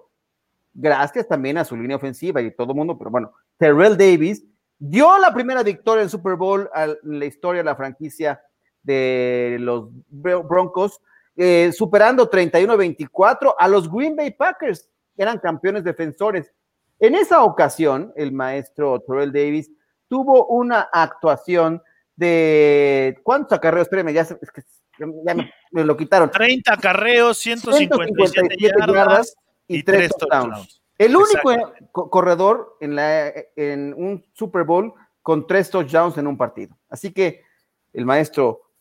gracias 0.74 1.28
también 1.28 1.58
a 1.58 1.66
su 1.66 1.76
línea 1.76 1.98
ofensiva 1.98 2.42
y 2.42 2.52
todo 2.52 2.72
el 2.72 2.78
mundo, 2.78 2.98
pero 2.98 3.10
bueno, 3.10 3.34
Terrell 3.58 3.98
Davis 3.98 4.46
dio 4.78 5.18
la 5.20 5.34
primera 5.34 5.64
victoria 5.64 6.04
en 6.04 6.10
Super 6.10 6.36
Bowl 6.36 6.70
en 6.76 7.20
la 7.20 7.26
historia 7.26 7.60
de 7.60 7.66
la 7.66 7.76
franquicia 7.76 8.42
de 8.84 9.58
los 9.60 9.90
Broncos, 10.10 11.02
eh, 11.42 11.72
superando 11.72 12.30
31-24 12.30 13.56
a 13.58 13.68
los 13.70 13.90
Green 13.90 14.14
Bay 14.14 14.32
Packers, 14.32 14.90
que 15.16 15.22
eran 15.22 15.40
campeones 15.40 15.86
defensores. 15.86 16.52
En 17.00 17.16
esa 17.16 17.46
ocasión, 17.46 18.12
el 18.18 18.34
maestro 18.34 19.00
Terrell 19.00 19.32
Davis 19.32 19.72
tuvo 20.10 20.48
una 20.48 20.90
actuación 20.92 21.82
de 22.18 23.18
¿cuántos 23.24 23.58
acarreos? 23.58 23.86
Espérenme, 23.86 24.12
ya, 24.12 24.24
es 24.24 24.52
que 24.54 24.64
ya 25.00 25.34
me, 25.34 25.50
me, 25.72 25.86
lo 25.86 25.96
quitaron. 25.96 26.30
30 26.30 26.74
acarreos, 26.74 27.38
157, 27.38 28.58
157 28.58 28.58
yardas, 28.60 28.96
yardas 28.96 29.36
y, 29.66 29.82
tres, 29.84 29.98
tres 29.98 30.12
touchdowns. 30.18 30.44
touchdowns. 30.44 30.82
El 30.98 31.16
único 31.16 32.10
corredor 32.10 32.76
en, 32.82 32.96
la, 32.96 33.32
en 33.56 33.94
un 33.94 34.26
Super 34.34 34.66
Bowl 34.66 34.94
con 35.22 35.48
tres 35.48 35.70
touchdowns 35.70 36.18
en 36.18 36.28
un 36.28 36.36
partido. 36.36 36.78
Así 36.90 37.14
que 37.14 37.46
el 37.94 38.06
maestro 38.06 38.74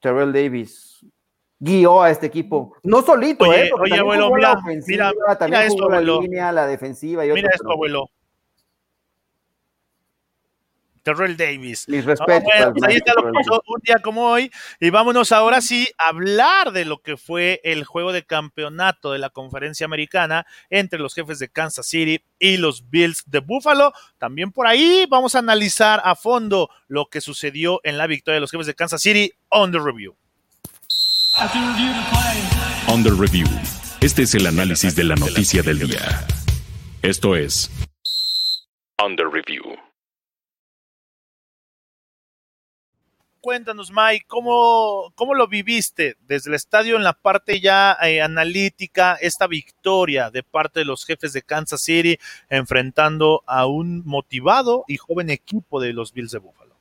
Terrell 0.00 0.32
Davis 0.32 0.91
guió 1.62 2.02
a 2.02 2.10
este 2.10 2.26
equipo, 2.26 2.74
no 2.82 3.02
solito, 3.02 3.44
oye, 3.44 3.66
¿eh? 3.66 3.70
Oye, 3.80 3.96
abuelo, 3.96 4.32
mira, 4.34 4.58
mira, 4.64 5.12
también 5.38 5.62
mira 5.62 5.64
esto, 5.64 5.88
la 5.88 6.00
línea, 6.00 6.50
la 6.50 6.66
defensiva 6.66 7.24
y 7.24 7.28
Mira 7.32 7.46
otro, 7.46 7.54
esto, 7.54 7.70
abuelo. 7.70 8.10
Terrell 11.04 11.36
Davis. 11.36 11.88
Mis 11.88 12.04
respetos. 12.04 12.48
Ah, 12.52 12.66
bueno, 12.66 12.72
pues 12.74 12.90
ahí 12.90 12.96
está 12.96 13.14
lo 13.14 13.32
puso 13.32 13.62
un 13.66 13.80
día 13.82 13.98
como 14.02 14.26
hoy. 14.26 14.50
Y 14.80 14.90
vámonos 14.90 15.32
ahora 15.32 15.60
sí 15.60 15.88
a 15.98 16.08
hablar 16.08 16.72
de 16.72 16.84
lo 16.84 16.98
que 16.98 17.16
fue 17.16 17.60
el 17.64 17.84
juego 17.84 18.12
de 18.12 18.24
campeonato 18.24 19.12
de 19.12 19.18
la 19.18 19.30
conferencia 19.30 19.84
americana 19.84 20.46
entre 20.70 20.98
los 20.98 21.14
jefes 21.14 21.38
de 21.38 21.48
Kansas 21.48 21.86
City 21.86 22.24
y 22.38 22.56
los 22.56 22.88
Bills 22.88 23.24
de 23.26 23.40
Buffalo. 23.40 23.92
También 24.18 24.52
por 24.52 24.66
ahí 24.66 25.06
vamos 25.08 25.34
a 25.34 25.40
analizar 25.40 26.00
a 26.04 26.14
fondo 26.14 26.70
lo 26.86 27.06
que 27.06 27.20
sucedió 27.20 27.80
en 27.82 27.98
la 27.98 28.06
victoria 28.06 28.36
de 28.36 28.40
los 28.40 28.50
jefes 28.50 28.66
de 28.66 28.74
Kansas 28.74 29.02
City 29.02 29.32
on 29.48 29.72
the 29.72 29.78
review. 29.78 30.16
The 31.32 33.10
review. 33.18 33.46
Este 34.02 34.22
es 34.22 34.34
el 34.34 34.46
análisis 34.46 34.94
de 34.94 35.04
la 35.04 35.14
noticia 35.14 35.62
del 35.62 35.78
día. 35.78 36.26
Esto 37.00 37.34
es 37.34 37.70
the 38.98 39.24
review. 39.24 39.62
cuéntanos, 43.40 43.90
Mike, 43.90 44.26
¿cómo, 44.28 45.10
¿cómo, 45.16 45.34
lo 45.34 45.48
viviste 45.48 46.14
desde 46.20 46.50
el 46.50 46.54
estadio 46.54 46.96
en 46.96 47.02
la 47.02 47.14
parte 47.14 47.60
ya 47.60 47.96
eh, 48.02 48.22
analítica, 48.22 49.16
esta 49.20 49.46
victoria 49.46 50.30
de 50.30 50.42
parte 50.42 50.80
de 50.80 50.86
los 50.86 51.04
jefes 51.04 51.32
de 51.32 51.42
Kansas 51.42 51.82
City 51.82 52.18
enfrentando 52.48 53.42
a 53.46 53.66
un 53.66 54.02
motivado 54.06 54.84
y 54.86 54.96
joven 54.96 55.30
equipo 55.30 55.80
de 55.80 55.92
los 55.92 56.12
Bills 56.12 56.30
de 56.30 56.38
Buffalo? 56.38 56.74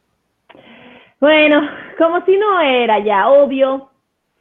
Bueno, 1.19 1.61
como 1.97 2.23
si 2.25 2.37
no 2.37 2.59
era 2.61 3.03
ya 3.03 3.27
obvio, 3.29 3.90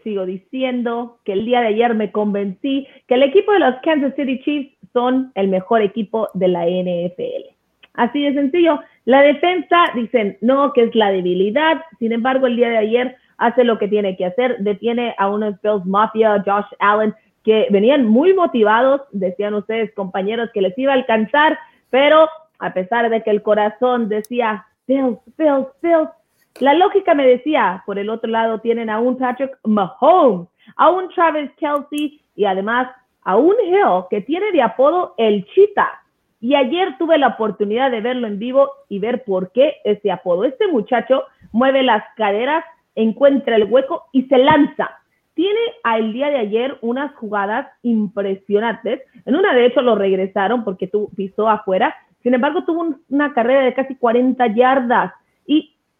sigo 0.03 0.26
diciendo 0.26 1.18
que 1.24 1.32
el 1.32 1.44
día 1.44 1.61
de 1.61 1.68
ayer 1.68 1.94
me 1.94 2.12
convencí 2.12 2.86
que 3.07 3.14
el 3.14 3.22
equipo 3.22 3.53
de 3.53 3.61
los 3.61 3.76
Kansas 3.82 4.14
City 4.16 4.40
Chiefs 4.40 4.76
son 4.92 5.32
el 5.34 5.48
mejor 5.48 5.82
equipo 5.82 6.28
de 6.34 6.48
la 6.48 6.66
NFL. 6.66 7.55
Así 7.94 8.22
de 8.22 8.34
sencillo. 8.34 8.80
La 9.05 9.22
defensa 9.22 9.76
dicen, 9.94 10.38
no, 10.40 10.72
que 10.72 10.82
es 10.84 10.94
la 10.94 11.11
debilidad. 11.11 11.82
Sin 11.98 12.12
embargo, 12.12 12.46
el 12.46 12.57
día 12.57 12.70
de 12.70 12.78
ayer 12.78 13.16
hace 13.38 13.64
lo 13.64 13.78
que 13.78 13.88
tiene 13.88 14.16
que 14.16 14.26
hacer. 14.26 14.59
Detiene 14.59 15.14
a 15.18 15.28
unos 15.28 15.61
Bills 15.62 15.84
Mafia, 15.84 16.42
Josh 16.46 16.66
Allen, 16.78 17.14
que 17.42 17.66
venían 17.70 18.07
muy 18.07 18.34
motivados, 18.34 19.03
decían 19.12 19.55
ustedes, 19.55 19.92
compañeros, 19.94 20.51
que 20.53 20.61
les 20.61 20.76
iba 20.78 20.92
a 20.92 20.96
alcanzar, 20.96 21.59
pero 21.88 22.28
a 22.59 22.72
pesar 22.74 23.09
de 23.09 23.22
que 23.22 23.30
el 23.30 23.42
corazón 23.42 24.09
decía, 24.09 24.66
Bills, 24.86 25.18
Bills, 25.38 25.66
Bills, 25.80 26.11
la 26.59 26.74
lógica 26.74 27.14
me 27.14 27.26
decía, 27.26 27.82
por 27.86 27.98
el 27.98 28.11
otro 28.11 28.30
lado 28.30 28.59
tienen 28.59 28.90
a 28.90 28.98
un 28.98 29.16
Patrick 29.16 29.57
Mahomes, 29.64 30.48
a 30.76 30.90
un 30.90 31.09
Travis 31.11 31.51
Kelsey 31.57 32.20
y 32.34 32.44
además 32.44 32.88
a 33.22 33.36
un 33.36 33.55
Hill 33.64 34.05
que 34.11 34.20
tiene 34.22 34.51
de 34.53 34.62
apodo 34.62 35.14
el 35.16 35.44
Cheetah. 35.46 36.03
Y 36.40 36.55
ayer 36.55 36.96
tuve 36.98 37.18
la 37.18 37.28
oportunidad 37.28 37.90
de 37.90 38.01
verlo 38.01 38.26
en 38.26 38.38
vivo 38.38 38.70
y 38.88 38.98
ver 38.98 39.24
por 39.24 39.53
qué 39.53 39.76
ese 39.84 40.11
apodo. 40.11 40.44
Este 40.44 40.68
muchacho 40.68 41.24
mueve 41.53 41.82
las 41.82 42.03
caderas, 42.16 42.64
encuentra 42.94 43.57
el 43.57 43.64
hueco 43.64 44.07
y 44.12 44.22
se 44.22 44.38
lanza. 44.38 44.90
Tiene 45.34 45.61
al 45.84 46.12
día 46.12 46.30
de 46.30 46.38
ayer 46.38 46.78
unas 46.80 47.14
jugadas 47.14 47.68
impresionantes. 47.82 49.03
En 49.26 49.36
una, 49.36 49.55
de 49.55 49.66
hecho, 49.66 49.82
lo 49.82 49.94
regresaron 49.94 50.64
porque 50.64 50.86
tu, 50.86 51.11
pisó 51.14 51.48
afuera. 51.48 51.94
Sin 52.22 52.34
embargo, 52.34 52.64
tuvo 52.64 52.80
un, 52.80 53.03
una 53.09 53.32
carrera 53.32 53.62
de 53.62 53.74
casi 53.74 53.94
40 53.94 54.46
yardas 54.55 55.12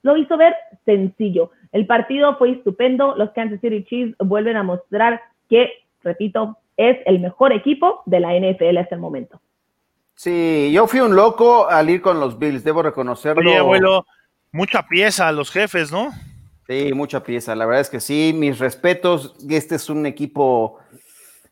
lo 0.03 0.17
hizo 0.17 0.37
ver 0.37 0.55
sencillo. 0.85 1.51
El 1.73 1.87
partido 1.87 2.37
fue 2.37 2.53
estupendo. 2.53 3.15
Los 3.17 3.31
Kansas 3.31 3.61
City 3.61 3.85
Chiefs 3.85 4.17
vuelven 4.19 4.57
a 4.57 4.63
mostrar 4.63 5.21
que, 5.49 5.71
repito, 6.03 6.59
es 6.77 6.99
el 7.07 7.21
mejor 7.21 7.53
equipo 7.53 8.03
de 8.07 8.21
la 8.21 8.35
NFL 8.35 8.79
hasta 8.79 8.95
el 8.95 9.01
momento. 9.01 9.41
Sí, 10.15 10.71
yo 10.73 10.87
fui 10.87 11.01
un 11.01 11.17
loco 11.17 11.69
al 11.69 11.89
ir 11.89 12.03
con 12.03 12.21
los 12.21 12.39
Bills, 12.39 12.63
debo 12.63 12.83
reconocerlo. 12.83 13.49
Oye, 13.49 13.57
abuelo, 13.57 14.05
Mucha 14.53 14.87
pieza 14.87 15.29
a 15.29 15.33
los 15.33 15.51
jefes, 15.51 15.93
¿no? 15.93 16.11
Sí, 16.67 16.93
mucha 16.93 17.23
pieza. 17.23 17.55
La 17.55 17.67
verdad 17.67 17.83
es 17.83 17.91
que 17.91 18.01
sí, 18.01 18.33
mis 18.35 18.59
respetos. 18.59 19.37
Este 19.49 19.77
es 19.77 19.89
un 19.89 20.07
equipo 20.07 20.79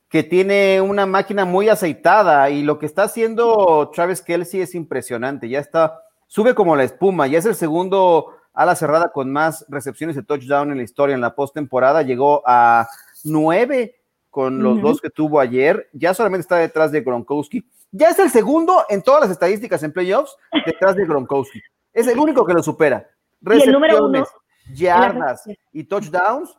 que 0.09 0.25
tiene 0.25 0.81
una 0.81 1.07
máquina 1.07 1.45
muy 1.45 1.69
aceitada 1.69 2.51
y 2.51 2.63
lo 2.63 2.79
que 2.79 2.87
está 2.87 3.05
haciendo 3.05 3.91
Travis 3.95 4.21
Kelsey 4.21 4.63
es 4.63 4.75
impresionante. 4.75 5.49
Ya 5.49 5.61
está, 5.61 6.01
sube 6.27 6.55
como 6.55 6.75
la 6.75 6.85
espuma. 6.85 7.29
Ya 7.29 7.39
es 7.39 7.47
el 7.47 7.55
segundo 7.55 8.38
ala 8.59 8.75
cerrada 8.75 9.13
con 9.13 9.31
más 9.31 9.65
recepciones 9.69 10.17
de 10.17 10.25
touchdown 10.25 10.73
en 10.73 10.79
la 10.79 10.83
historia 10.83 11.15
en 11.15 11.21
la 11.21 11.37
postemporada. 11.37 12.03
Llegó 12.03 12.43
a 12.45 12.89
nueve 13.23 14.01
con 14.31 14.65
los 14.65 14.83
dos 14.83 15.01
que 15.01 15.11
tuvo 15.11 15.39
ayer. 15.39 15.89
Ya 15.93 16.13
solamente 16.13 16.41
está 16.41 16.57
detrás 16.57 16.91
de 16.91 17.03
Gronkowski. 17.03 17.65
Ya 17.93 18.09
es 18.09 18.19
el 18.19 18.31
segundo 18.31 18.85
en 18.89 19.03
todas 19.03 19.21
las 19.21 19.31
estadísticas 19.31 19.85
en 19.85 19.93
playoffs 19.93 20.37
detrás 20.67 20.97
de 20.97 21.07
Gronkowski. 21.07 21.63
Es 21.93 22.09
el 22.09 22.19
único 22.19 22.45
que 22.45 22.53
lo 22.53 22.61
supera. 22.61 23.09
Recepciones, 23.41 24.29
yardas 24.75 25.49
y 25.73 25.85
touchdowns. 25.85 26.53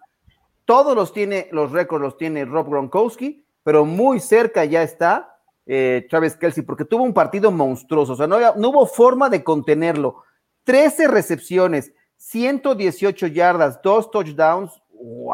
Todos 0.63 0.95
los 0.95 1.11
tiene, 1.11 1.49
los 1.51 1.73
récords 1.73 2.01
los 2.01 2.15
tiene 2.15 2.45
Rob 2.45 2.69
Gronkowski, 2.69 3.45
pero 3.61 3.83
muy 3.83 4.21
cerca 4.21 4.63
ya 4.63 4.83
está 4.83 5.37
eh, 5.65 6.07
Travis 6.09 6.37
Kelsey, 6.37 6.63
porque 6.63 6.85
tuvo 6.85 7.03
un 7.03 7.13
partido 7.13 7.51
monstruoso. 7.51 8.13
O 8.13 8.15
sea, 8.15 8.27
no, 8.27 8.39
no 8.55 8.69
hubo 8.69 8.85
forma 8.85 9.29
de 9.29 9.43
contenerlo. 9.43 10.23
13 10.69 11.07
recepciones, 11.07 11.91
118 12.17 13.25
yardas, 13.25 13.81
dos 13.81 14.11
touchdowns. 14.11 14.79
¡Wow! 14.91 15.33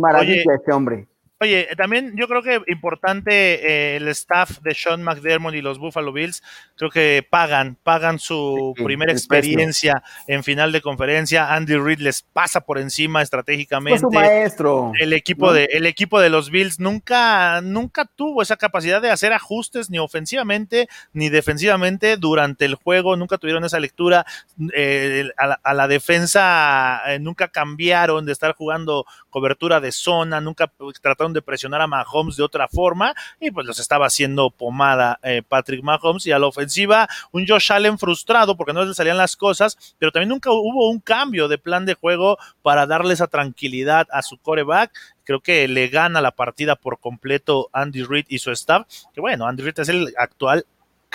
Maravilla 0.00 0.54
este 0.56 0.72
hombre. 0.72 1.06
Oye, 1.42 1.68
también 1.74 2.12
yo 2.16 2.28
creo 2.28 2.42
que 2.42 2.60
importante 2.70 3.32
eh, 3.32 3.96
el 3.96 4.08
staff 4.08 4.58
de 4.60 4.74
Sean 4.74 5.02
McDermott 5.02 5.54
y 5.54 5.62
los 5.62 5.78
Buffalo 5.78 6.12
Bills, 6.12 6.42
creo 6.76 6.90
que 6.90 7.26
pagan, 7.28 7.78
pagan 7.82 8.18
su 8.18 8.74
primera 8.76 9.10
experiencia 9.10 10.02
en 10.26 10.44
final 10.44 10.70
de 10.70 10.82
conferencia. 10.82 11.54
Andy 11.54 11.76
Reid 11.76 12.00
les 12.00 12.20
pasa 12.20 12.60
por 12.60 12.78
encima 12.78 13.22
estratégicamente. 13.22 14.00
Fue 14.00 14.10
su 14.10 14.14
maestro. 14.14 14.92
El 15.00 15.14
equipo 15.14 15.54
de 15.54 15.64
el 15.72 15.86
equipo 15.86 16.20
de 16.20 16.28
los 16.28 16.50
Bills 16.50 16.78
nunca 16.78 17.62
nunca 17.62 18.04
tuvo 18.04 18.42
esa 18.42 18.56
capacidad 18.56 19.00
de 19.00 19.10
hacer 19.10 19.32
ajustes 19.32 19.88
ni 19.88 19.98
ofensivamente 19.98 20.88
ni 21.14 21.30
defensivamente 21.30 22.18
durante 22.18 22.66
el 22.66 22.74
juego, 22.74 23.16
nunca 23.16 23.38
tuvieron 23.38 23.64
esa 23.64 23.80
lectura 23.80 24.26
eh, 24.74 25.30
a, 25.38 25.74
la, 25.74 25.88
defensa 25.88 27.00
eh, 27.06 27.18
nunca 27.18 27.48
cambiaron 27.48 28.26
de 28.26 28.32
estar 28.32 28.54
jugando 28.54 29.06
cobertura 29.30 29.80
de 29.80 29.92
zona, 29.92 30.40
nunca 30.40 30.70
trataron 31.00 31.29
de 31.32 31.42
presionar 31.42 31.80
a 31.80 31.86
Mahomes 31.86 32.36
de 32.36 32.42
otra 32.42 32.68
forma 32.68 33.14
y 33.40 33.50
pues 33.50 33.66
los 33.66 33.78
estaba 33.78 34.06
haciendo 34.06 34.50
pomada 34.50 35.18
eh, 35.22 35.42
Patrick 35.46 35.82
Mahomes 35.82 36.26
y 36.26 36.32
a 36.32 36.38
la 36.38 36.46
ofensiva 36.46 37.08
un 37.32 37.46
Josh 37.46 37.72
Allen 37.72 37.98
frustrado 37.98 38.56
porque 38.56 38.72
no 38.72 38.84
le 38.84 38.94
salían 38.94 39.16
las 39.16 39.36
cosas, 39.36 39.94
pero 39.98 40.12
también 40.12 40.28
nunca 40.28 40.50
hubo 40.50 40.90
un 40.90 41.00
cambio 41.00 41.48
de 41.48 41.58
plan 41.58 41.86
de 41.86 41.94
juego 41.94 42.38
para 42.62 42.86
darle 42.86 43.14
esa 43.14 43.26
tranquilidad 43.26 44.06
a 44.12 44.22
su 44.22 44.38
coreback. 44.38 44.92
Creo 45.24 45.40
que 45.40 45.68
le 45.68 45.88
gana 45.88 46.20
la 46.20 46.32
partida 46.32 46.76
por 46.76 46.98
completo 46.98 47.68
Andy 47.72 48.02
Reid 48.02 48.26
y 48.28 48.38
su 48.38 48.50
staff, 48.50 48.86
que 49.14 49.20
bueno, 49.20 49.46
Andy 49.46 49.62
Reid 49.62 49.80
es 49.80 49.88
el 49.88 50.14
actual 50.16 50.66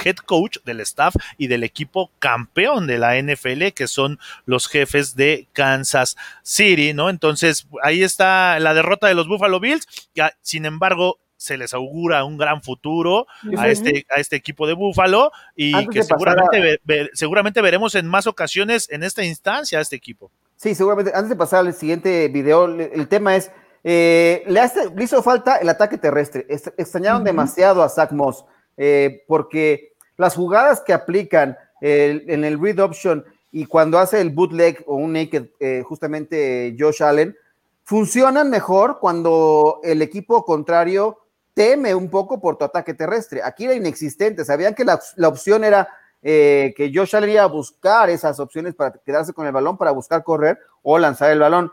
head 0.03 0.15
coach 0.17 0.57
del 0.65 0.81
staff 0.81 1.15
y 1.37 1.47
del 1.47 1.63
equipo 1.63 2.11
campeón 2.19 2.87
de 2.87 2.99
la 2.99 3.19
NFL, 3.21 3.67
que 3.75 3.87
son 3.87 4.19
los 4.45 4.67
jefes 4.67 5.15
de 5.15 5.47
Kansas 5.53 6.15
City, 6.43 6.93
¿no? 6.93 7.09
Entonces, 7.09 7.67
ahí 7.83 8.03
está 8.03 8.59
la 8.59 8.73
derrota 8.73 9.07
de 9.07 9.15
los 9.15 9.27
Buffalo 9.27 9.59
Bills, 9.59 9.87
que 10.13 10.23
sin 10.41 10.65
embargo 10.65 11.19
se 11.37 11.57
les 11.57 11.73
augura 11.73 12.23
un 12.23 12.37
gran 12.37 12.63
futuro 12.63 13.27
a 13.57 13.67
este, 13.67 14.05
a 14.09 14.19
este 14.19 14.35
equipo 14.35 14.67
de 14.67 14.73
Buffalo 14.73 15.31
y 15.55 15.87
que 15.89 16.01
seguramente, 16.03 16.79
seguramente 17.13 17.61
veremos 17.61 17.93
en 17.95 18.07
más 18.07 18.25
ocasiones 18.25 18.89
en 18.89 19.03
esta 19.03 19.23
instancia 19.23 19.79
a 19.79 19.81
este 19.81 19.95
equipo. 19.95 20.31
Sí, 20.55 20.73
seguramente. 20.73 21.11
Antes 21.13 21.29
de 21.29 21.35
pasar 21.35 21.65
al 21.65 21.73
siguiente 21.73 22.27
video, 22.29 22.65
el 22.65 23.07
tema 23.07 23.35
es, 23.35 23.51
eh, 23.83 24.43
le, 24.47 25.03
hizo 25.03 25.21
falta 25.21 25.57
el 25.57 25.69
ataque 25.69 25.97
terrestre. 25.97 26.45
Extrañaron 26.49 27.23
demasiado 27.23 27.83
a 27.83 27.89
Zach 27.89 28.11
Moss. 28.11 28.45
Eh, 28.77 29.23
porque 29.27 29.93
las 30.17 30.35
jugadas 30.35 30.81
que 30.81 30.93
aplican 30.93 31.57
en 31.81 32.43
el 32.43 32.59
read 32.59 32.79
option 32.79 33.23
y 33.55 33.67
cuando 33.67 33.99
hace 33.99 34.19
el 34.19 34.31
bootleg 34.31 34.83
o 34.85 34.95
un 34.95 35.13
naked, 35.13 35.45
eh, 35.61 35.81
justamente 35.85 36.75
Josh 36.77 37.01
Allen, 37.01 37.37
funcionan 37.85 38.49
mejor 38.49 38.99
cuando 38.99 39.79
el 39.81 40.01
equipo 40.01 40.43
contrario 40.43 41.19
teme 41.53 41.95
un 41.95 42.09
poco 42.09 42.41
por 42.41 42.57
tu 42.57 42.65
ataque 42.65 42.93
terrestre. 42.93 43.41
Aquí 43.41 43.63
era 43.63 43.73
inexistente, 43.73 44.43
sabían 44.43 44.75
que 44.75 44.83
la, 44.83 44.99
opción 45.29 45.63
era 45.63 45.87
eh, 46.21 46.73
que 46.75 46.91
Josh 46.93 47.15
Allen 47.15 47.29
iba 47.29 47.43
a 47.43 47.47
buscar 47.47 48.09
esas 48.09 48.41
opciones 48.41 48.75
para 48.75 48.91
quedarse 48.91 49.31
con 49.31 49.47
el 49.47 49.53
balón, 49.53 49.77
para 49.77 49.91
buscar 49.91 50.21
correr 50.21 50.59
o 50.83 50.99
lanzar 50.99 51.31
el 51.31 51.39
balón. 51.39 51.71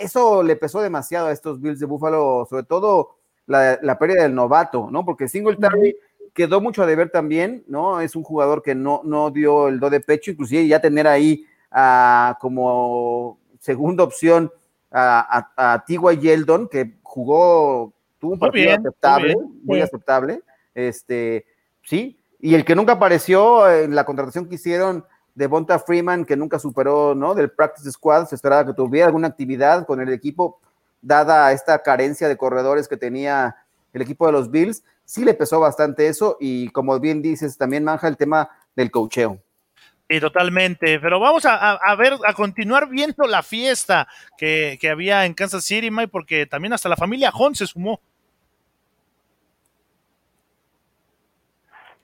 Eso 0.00 0.42
le 0.42 0.56
pesó 0.56 0.80
demasiado 0.80 1.26
a 1.26 1.32
estos 1.32 1.60
Bills 1.60 1.80
de 1.80 1.86
Buffalo, 1.86 2.46
sobre 2.48 2.62
todo 2.62 3.16
la, 3.46 3.78
la 3.82 3.98
pérdida 3.98 4.22
del 4.22 4.34
novato, 4.34 4.88
¿no? 4.90 5.04
Porque 5.04 5.28
Singletary 5.28 5.94
quedó 6.34 6.60
mucho 6.60 6.82
a 6.82 6.86
deber 6.86 7.10
también, 7.10 7.64
¿no? 7.68 8.00
Es 8.00 8.16
un 8.16 8.24
jugador 8.24 8.62
que 8.62 8.74
no, 8.74 9.00
no 9.04 9.30
dio 9.30 9.68
el 9.68 9.80
do 9.80 9.88
de 9.88 10.00
pecho, 10.00 10.32
inclusive 10.32 10.66
ya 10.66 10.80
tener 10.80 11.06
ahí 11.06 11.46
como 12.40 13.38
segunda 13.60 14.04
opción 14.04 14.52
a, 14.90 15.50
a, 15.56 15.84
Tigua 15.84 16.12
Yeldon, 16.12 16.68
que 16.68 16.94
jugó, 17.02 17.92
tuvo 18.18 18.32
un 18.34 18.38
partido 18.38 18.72
aceptable, 18.72 19.34
muy, 19.62 19.80
aceptable, 19.80 20.42
este, 20.74 21.46
sí, 21.82 22.18
y 22.40 22.54
el 22.54 22.64
que 22.64 22.76
nunca 22.76 22.92
apareció 22.92 23.68
en 23.70 23.94
la 23.94 24.04
contratación 24.04 24.48
que 24.48 24.56
hicieron 24.56 25.04
de 25.34 25.46
Bonta 25.48 25.78
Freeman, 25.80 26.24
que 26.24 26.36
nunca 26.36 26.58
superó, 26.58 27.14
¿no? 27.14 27.34
Del 27.34 27.50
practice 27.50 27.90
squad, 27.90 28.26
se 28.26 28.36
esperaba 28.36 28.66
que 28.66 28.74
tuviera 28.74 29.06
alguna 29.06 29.28
actividad 29.28 29.84
con 29.86 30.00
el 30.00 30.12
equipo, 30.12 30.60
dada 31.02 31.50
esta 31.52 31.82
carencia 31.82 32.28
de 32.28 32.36
corredores 32.36 32.86
que 32.86 32.96
tenía 32.96 33.56
el 33.92 34.02
equipo 34.02 34.26
de 34.26 34.32
los 34.32 34.50
Bills, 34.50 34.84
sí 35.04 35.24
le 35.24 35.34
pesó 35.34 35.60
bastante 35.60 36.08
eso 36.08 36.36
y 36.40 36.68
como 36.70 36.98
bien 37.00 37.22
dices, 37.22 37.56
también 37.56 37.84
manja 37.84 38.08
el 38.08 38.16
tema 38.16 38.48
del 38.74 38.90
cocheo. 38.90 39.40
Sí, 40.08 40.20
totalmente. 40.20 41.00
Pero 41.00 41.18
vamos 41.18 41.46
a, 41.46 41.96
ver, 41.96 42.12
a 42.26 42.34
continuar 42.34 42.88
viendo 42.88 43.26
la 43.26 43.42
fiesta 43.42 44.06
que, 44.36 44.78
había 44.90 45.24
en 45.24 45.34
Kansas 45.34 45.64
City, 45.64 45.90
Mike, 45.90 46.08
porque 46.08 46.46
también 46.46 46.72
hasta 46.72 46.88
la 46.88 46.96
familia 46.96 47.32
Hunt 47.34 47.56
se 47.56 47.66
sumó. 47.66 48.00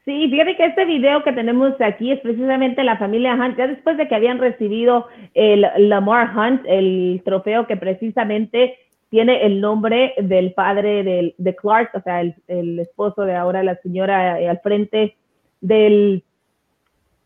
Sí, 0.07 0.28
fíjate 0.30 0.57
que 0.57 0.64
este 0.64 0.86
video 0.86 1.22
que 1.22 1.32
tenemos 1.32 1.78
aquí 1.80 2.11
es 2.11 2.20
precisamente 2.20 2.82
la 2.82 2.96
familia 2.96 3.34
Hunt, 3.34 3.59
ya 3.59 3.66
después 3.66 3.98
de 3.98 4.09
que 4.09 4.14
habían 4.14 4.38
recibido 4.38 5.07
el 5.34 5.66
Lamar 5.88 6.34
Hunt, 6.34 6.62
el 6.66 7.20
trofeo 7.22 7.66
que 7.66 7.76
precisamente 7.76 8.78
tiene 9.11 9.44
el 9.44 9.61
nombre 9.61 10.14
del 10.18 10.54
padre 10.54 11.34
de 11.36 11.56
Clark, 11.56 11.90
o 11.94 12.00
sea, 12.00 12.20
el, 12.20 12.78
esposo 12.78 13.22
de 13.22 13.34
ahora 13.34 13.62
la 13.62 13.74
señora 13.76 14.40
eh, 14.40 14.48
al 14.48 14.61
frente 14.61 15.16
del, 15.61 16.22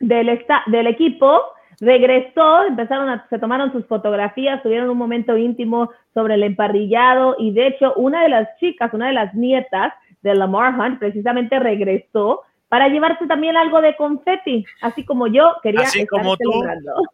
del, 0.00 0.44
del 0.66 0.86
equipo, 0.86 1.40
regresó, 1.80 2.64
empezaron 2.64 3.10
a, 3.10 3.26
se 3.28 3.38
tomaron 3.38 3.70
sus 3.72 3.86
fotografías, 3.86 4.62
tuvieron 4.62 4.88
un 4.88 4.96
momento 4.96 5.36
íntimo 5.36 5.90
sobre 6.14 6.34
el 6.34 6.42
emparrillado 6.42 7.36
y 7.38 7.52
de 7.52 7.66
hecho 7.68 7.92
una 7.96 8.22
de 8.22 8.30
las 8.30 8.48
chicas, 8.58 8.92
una 8.94 9.08
de 9.08 9.14
las 9.14 9.34
nietas 9.34 9.92
de 10.22 10.34
Lamar 10.34 10.74
Hunt 10.78 10.98
precisamente 10.98 11.58
regresó 11.58 12.42
para 12.74 12.88
llevarse 12.88 13.28
también 13.28 13.56
algo 13.56 13.80
de 13.80 13.94
confeti, 13.94 14.64
así 14.80 15.04
como 15.04 15.28
yo 15.28 15.52
quería 15.62 15.82
así 15.82 16.04
como 16.08 16.36
tú, 16.36 16.50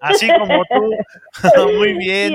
así 0.01 0.27
como 0.27 0.65
tú, 0.65 0.91
muy 1.77 1.93
bien. 1.99 2.33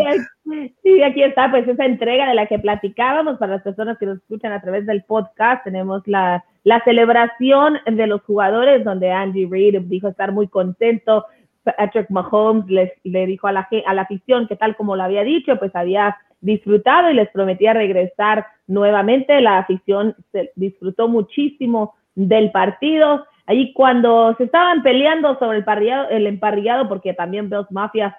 Sí, 0.83 1.01
aquí 1.01 1.23
está 1.23 1.49
pues 1.49 1.67
esa 1.67 1.85
entrega 1.85 2.29
de 2.29 2.35
la 2.35 2.45
que 2.45 2.59
platicábamos 2.59 3.39
para 3.39 3.53
las 3.53 3.63
personas 3.63 3.97
que 3.97 4.05
nos 4.05 4.19
escuchan 4.19 4.51
a 4.51 4.61
través 4.61 4.85
del 4.85 5.03
podcast, 5.05 5.63
tenemos 5.63 6.03
la, 6.05 6.45
la 6.63 6.83
celebración 6.83 7.79
de 7.87 8.05
los 8.05 8.21
jugadores 8.21 8.83
donde 8.83 9.11
Andy 9.11 9.47
Reid 9.47 9.81
dijo 9.85 10.09
estar 10.09 10.31
muy 10.31 10.47
contento, 10.47 11.25
Patrick 11.63 12.11
Mahomes 12.11 12.67
les, 12.67 12.91
le 13.03 13.25
dijo 13.25 13.47
a 13.47 13.53
la, 13.53 13.67
a 13.87 13.93
la 13.95 14.03
afición 14.03 14.47
que 14.47 14.55
tal 14.55 14.75
como 14.75 14.95
lo 14.95 15.01
había 15.01 15.23
dicho, 15.23 15.57
pues 15.57 15.75
había 15.75 16.15
disfrutado 16.41 17.09
y 17.09 17.15
les 17.15 17.29
prometía 17.31 17.73
regresar 17.73 18.45
nuevamente, 18.67 19.41
la 19.41 19.57
afición 19.57 20.15
se 20.31 20.51
disfrutó 20.55 21.07
muchísimo 21.07 21.95
del 22.15 22.51
partido. 22.51 23.25
Ahí 23.45 23.73
cuando 23.73 24.33
se 24.37 24.45
estaban 24.45 24.81
peleando 24.81 25.37
sobre 25.37 25.59
el, 25.59 25.65
el 26.09 26.27
emparrillado, 26.27 26.87
porque 26.87 27.13
también 27.13 27.49
Bills 27.49 27.71
Mafia 27.71 28.17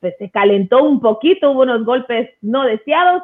pues, 0.00 0.14
se 0.18 0.30
calentó 0.30 0.82
un 0.84 1.00
poquito, 1.00 1.50
hubo 1.50 1.62
unos 1.62 1.84
golpes 1.84 2.30
no 2.40 2.64
deseados, 2.64 3.22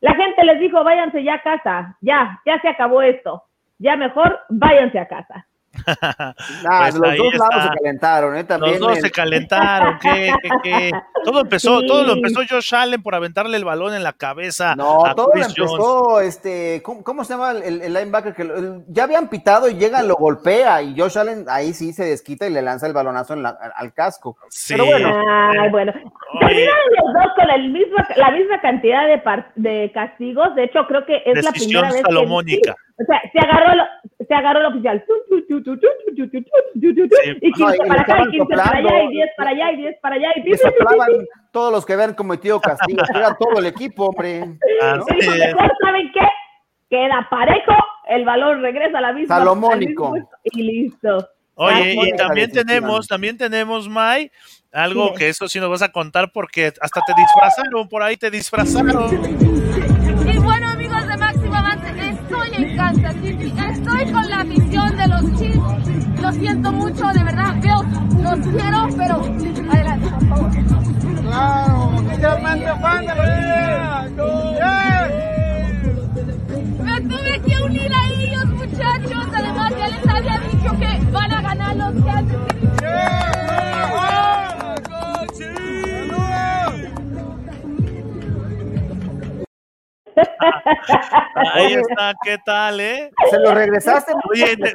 la 0.00 0.14
gente 0.14 0.44
les 0.44 0.60
dijo, 0.60 0.84
váyanse 0.84 1.24
ya 1.24 1.34
a 1.34 1.42
casa, 1.42 1.96
ya, 2.00 2.40
ya 2.46 2.60
se 2.60 2.68
acabó 2.68 3.02
esto, 3.02 3.42
ya 3.78 3.96
mejor 3.96 4.38
váyanse 4.48 4.98
a 4.98 5.08
casa. 5.08 5.47
Nah, 6.62 6.82
pues 6.82 6.94
los 6.94 7.16
dos 7.16 7.34
lados 7.34 7.62
se 7.62 7.78
calentaron, 7.82 8.36
¿eh? 8.36 8.44
También 8.44 8.80
los 8.80 8.88
dos 8.88 8.98
se 8.98 9.10
calentaron, 9.10 9.98
¿qué, 10.00 10.32
qué, 10.42 10.48
qué? 10.62 10.92
Todo 11.24 11.40
empezó, 11.40 11.82
todo 11.82 12.04
lo 12.04 12.14
empezó 12.14 12.40
Josh 12.48 12.74
Allen 12.74 13.02
por 13.02 13.14
aventarle 13.14 13.56
el 13.56 13.64
balón 13.64 13.94
en 13.94 14.02
la 14.02 14.12
cabeza. 14.12 14.74
No, 14.76 15.02
todo 15.14 15.30
lo 15.34 15.44
empezó, 15.44 16.20
este, 16.20 16.82
¿cómo, 16.82 17.24
se 17.24 17.34
llama 17.34 17.52
el, 17.52 17.92
linebacker? 17.92 18.34
que 18.34 18.82
Ya 18.88 19.04
habían 19.04 19.28
pitado 19.28 19.68
y 19.68 19.74
llega, 19.74 20.02
lo 20.02 20.14
golpea 20.16 20.82
y 20.82 20.98
Josh 20.98 21.18
Allen 21.18 21.44
ahí 21.48 21.72
sí 21.72 21.92
se 21.92 22.04
desquita 22.04 22.46
y 22.46 22.50
le 22.50 22.62
lanza 22.62 22.86
el 22.86 22.92
balonazo 22.92 23.34
al 23.34 23.92
casco. 23.92 24.36
Sí. 24.48 24.74
Pero 24.74 24.86
bueno. 24.86 25.08
Ay, 25.08 25.70
bueno. 25.70 25.92
Terminaron 26.40 26.78
los 26.96 27.14
dos 27.14 27.32
con 27.36 27.50
el 27.50 27.70
mismo, 27.70 27.96
la 28.16 28.30
misma 28.30 28.60
cantidad 28.60 29.06
de, 29.06 29.22
de 29.56 29.92
castigos. 29.92 30.54
De 30.54 30.64
hecho, 30.64 30.86
creo 30.86 31.04
que 31.06 31.22
es 31.24 31.44
la 31.44 31.52
primera 31.52 31.90
vez 31.90 32.02
salomónica. 32.02 32.76
O 33.00 33.04
sea, 33.04 33.22
se 33.32 33.38
agarró, 33.38 33.76
lo, 33.76 33.84
se 34.26 34.34
agarró 34.34 34.60
el 34.60 34.66
oficial. 34.66 35.04
Y 37.40 37.52
15 37.52 37.78
para 37.86 38.02
acá, 38.02 38.22
y 38.26 38.30
15 38.30 38.56
para 38.56 38.78
allá, 38.78 39.02
y 39.02 39.08
10 39.08 39.30
para 39.36 39.50
allá, 39.50 39.70
y 39.70 39.76
10 39.76 39.96
para 40.00 40.14
allá. 40.16 40.28
Y 40.36 41.26
todos 41.52 41.72
los 41.72 41.86
que 41.86 41.92
habían 41.92 42.14
cometido 42.14 42.60
castigos. 42.60 43.08
Era 43.10 43.36
todo 43.36 43.60
el 43.60 43.66
equipo, 43.66 44.06
hombre. 44.06 44.58
¿saben 45.80 46.10
qué? 46.12 46.26
Queda 46.90 47.28
parejo, 47.30 47.76
el 48.08 48.24
balón 48.24 48.62
regresa 48.62 48.98
a 48.98 49.02
la 49.02 49.12
misma. 49.12 49.38
Salomónico. 49.38 50.14
Y 50.42 50.62
listo. 50.62 51.28
Oye, 51.54 51.94
y 51.94 52.16
también 52.16 52.50
tenemos, 52.50 53.06
también 53.06 53.36
tenemos, 53.36 53.88
Mai, 53.88 54.30
algo 54.72 55.12
que 55.14 55.28
eso 55.28 55.48
sí 55.48 55.60
nos 55.60 55.68
vas 55.68 55.82
a 55.82 55.90
contar 55.90 56.30
porque 56.32 56.66
hasta 56.66 57.00
te 57.06 57.12
disfrazaron, 57.16 57.88
por 57.88 58.02
ahí 58.02 58.16
te 58.16 58.30
disfrazaron. 58.30 59.67
Estoy 62.58 62.70
en 62.70 62.76
Kansas 62.76 63.14
City, 63.22 63.54
estoy 63.70 64.12
con 64.12 64.30
la 64.30 64.44
misión 64.44 64.96
de 64.96 65.08
los 65.08 65.22
Chiefs. 65.38 66.20
Lo 66.20 66.32
siento 66.32 66.72
mucho, 66.72 67.06
de 67.06 67.24
verdad, 67.24 67.54
veo, 67.62 67.82
los 68.22 68.38
quiero, 68.46 68.88
pero 68.96 69.22
adelante, 69.70 70.08
por 70.10 70.28
favor. 70.28 70.50
Claro, 71.22 71.92
Me 76.82 77.00
tuve 77.02 77.40
que 77.46 77.62
unir 77.62 77.92
a 77.92 78.08
ellos, 78.08 78.46
muchachos. 78.46 79.26
Además, 79.34 79.72
ya 79.78 79.88
les 79.88 80.08
había 80.08 80.38
dicho 80.40 80.78
que 80.78 81.10
van 81.12 81.32
a 81.32 81.42
ganar 81.42 81.76
los 81.76 82.04
Kansas 82.04 83.37
Ahí 91.54 91.74
está, 91.74 92.14
¿qué 92.22 92.38
tal, 92.44 92.80
eh? 92.80 93.10
Se 93.30 93.38
lo 93.38 93.54
regresaste. 93.54 94.12
Oye, 94.30 94.56
te, 94.56 94.72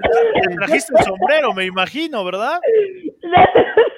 trajiste 0.56 0.94
el 0.98 1.04
sombrero, 1.04 1.54
me 1.54 1.66
imagino, 1.66 2.24
¿verdad? 2.24 2.60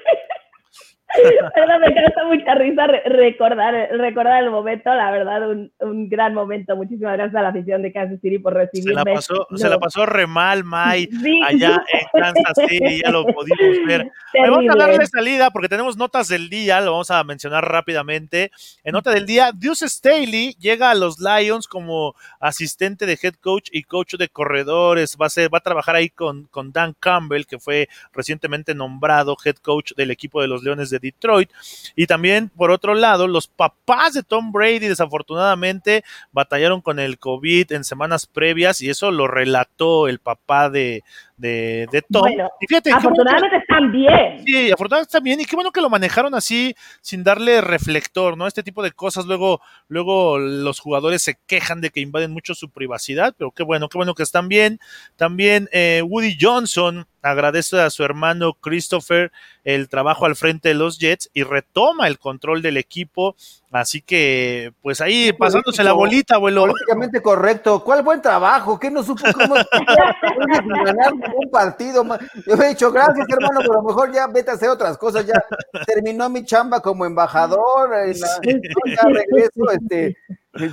Pero 1.54 1.80
me 1.80 1.94
causa 1.94 2.24
mucha 2.26 2.56
risa 2.56 2.88
recordar, 3.06 3.74
recordar 3.92 4.44
el 4.44 4.52
momento, 4.52 4.94
la 4.94 5.12
verdad, 5.12 5.50
un, 5.50 5.72
un, 5.80 6.10
gran 6.10 6.34
momento. 6.34 6.76
Muchísimas 6.76 7.14
gracias 7.14 7.36
a 7.36 7.42
la 7.42 7.50
afición 7.50 7.82
de 7.82 7.92
Kansas 7.92 8.20
City 8.22 8.40
por 8.40 8.54
recibirme. 8.54 8.92
Se 8.92 8.96
la 8.96 9.14
pasó, 9.14 9.48
se 9.56 9.70
la 9.70 9.80
pasó 9.80 10.06
re 10.06 10.28
mal, 10.28 10.64
May, 10.64 11.10
allá 11.46 11.84
en 11.94 12.22
Kansas 12.22 12.68
City, 12.68 13.02
ya 13.04 13.12
lo 13.12 13.26
pudimos 13.26 13.86
ver. 13.88 14.12
vamos 14.34 14.66
a 14.70 14.78
darle 14.78 15.06
salida 15.06 15.50
porque 15.52 15.70
tenemos 15.70 15.98
notas 15.98 16.28
del 16.28 16.50
día, 16.50 16.82
lo 16.82 16.92
vamos 16.92 17.12
a 17.12 17.24
mencionar 17.24 17.66
rápidamente. 17.70 18.52
En 18.84 18.94
nota 18.94 19.12
del 19.12 19.26
día, 19.26 19.52
Deuce 19.54 19.88
Staley 19.88 20.56
llega 20.60 20.92
a 20.92 20.96
los 20.96 21.20
Lions 21.20 21.68
como 21.68 22.16
asistente 22.40 23.06
de 23.06 23.18
head 23.22 23.36
coach 23.36 23.70
y 23.72 23.84
coach 23.84 24.16
de 24.16 24.30
corredores. 24.30 25.18
Va 25.22 25.28
a, 25.28 25.30
ser, 25.30 25.54
va 25.54 25.60
a 25.60 25.62
trabajar 25.62 25.96
ahí 25.96 26.10
con, 26.10 26.46
con 26.46 26.72
Dan 26.72 26.96
Campbell, 27.00 27.46
que 27.46 27.60
fue 27.60 27.88
recientemente 28.14 28.76
nombrado 28.76 29.36
head 29.44 29.56
coach 29.58 29.94
del 29.96 30.12
equipo 30.12 30.42
de 30.42 30.48
los 30.48 30.64
Leones 30.64 30.90
de 30.90 31.00
Detroit. 31.06 31.50
Y 31.96 32.08
también, 32.08 32.50
por 32.50 32.72
otro 32.72 32.96
lado, 32.96 33.28
los 33.28 33.48
papás 33.48 34.14
de 34.14 34.24
Tom 34.24 34.52
Brady 34.52 34.88
desafortunadamente 34.88 36.04
batallaron 36.32 36.82
con 36.82 37.00
el 37.00 37.18
COVID 37.18 37.72
en 37.72 37.84
semanas 37.84 38.26
previas 38.26 38.82
y 38.82 38.90
eso 38.90 39.12
lo 39.12 39.28
relató 39.28 40.08
el 40.08 40.20
papá 40.20 40.70
de, 40.70 41.04
de, 41.38 41.88
de 41.92 42.02
Tom. 42.02 42.24
y 42.62 42.68
fíjate, 42.68 42.92
afortunadamente 42.92 43.58
están 43.58 43.92
bien. 43.92 44.44
Sí, 44.46 44.72
afortunadamente 44.72 45.10
están 45.10 45.24
bien 45.24 45.42
y 45.42 45.46
qué 45.46 45.56
bueno 45.56 45.72
que 45.72 45.82
lo 45.82 45.90
manejaron 45.90 46.34
así 46.34 46.76
sin 47.02 47.24
darle 47.24 47.62
reflector, 47.62 48.38
¿no? 48.38 48.48
Este 48.48 48.64
tipo 48.64 48.82
de 48.84 48.92
cosas 48.92 49.26
luego, 49.26 49.62
luego 49.88 50.38
los 50.38 50.80
jugadores 50.80 51.22
se 51.22 51.38
quejan 51.46 51.82
de 51.82 51.90
que 51.90 52.00
invaden 52.00 52.32
mucho 52.32 52.56
su 52.56 52.70
privacidad, 52.70 53.34
pero 53.38 53.52
qué 53.52 53.64
bueno, 53.64 53.90
qué 53.90 53.98
bueno 53.98 54.16
que 54.16 54.24
están 54.24 54.48
bien. 54.48 54.80
También 55.16 55.68
eh, 55.72 56.02
Woody 56.06 56.38
Johnson 56.40 57.06
agradece 57.22 57.82
a 57.82 57.90
su 57.90 58.04
hermano 58.04 58.54
Christopher 58.54 59.32
el 59.64 59.90
trabajo 59.90 60.26
al 60.26 60.36
frente 60.36 60.70
de 60.70 60.76
los 60.76 61.00
Jets 61.00 61.30
y 61.34 61.44
retoma 61.44 62.08
el 62.08 62.20
control 62.20 62.62
del 62.62 62.78
equipo. 62.78 63.36
Así 63.76 64.02
que, 64.02 64.72
pues 64.82 65.02
ahí 65.02 65.34
pasándose 65.34 65.84
la 65.84 65.92
bolita, 65.92 66.36
abuelo. 66.36 66.62
Políticamente 66.62 67.22
correcto. 67.22 67.84
¿Cuál 67.84 68.04
buen 68.04 68.22
trabajo? 68.22 68.80
¿Qué 68.80 68.90
no 68.90 69.04
supo 69.04 69.24
cómo 69.34 69.56
ganar 70.86 71.12
un 71.14 71.52
partido? 71.52 72.06
Yo 72.48 72.54
he 72.56 72.70
dicho, 72.70 72.90
gracias, 72.90 73.28
hermano, 73.28 73.60
pero 73.60 73.74
a 73.74 73.82
lo 73.82 73.84
mejor 73.84 74.14
ya 74.14 74.28
vete 74.28 74.52
a 74.52 74.54
hacer 74.54 74.70
otras 74.70 74.98
cosas. 74.98 75.26
Ya 75.26 75.44
terminó 75.86 76.30
mi 76.30 76.46
chamba 76.46 76.80
como 76.80 77.06
embajador. 77.06 77.90
ya 78.16 79.04
regreso, 79.10 79.70
este 79.70 80.16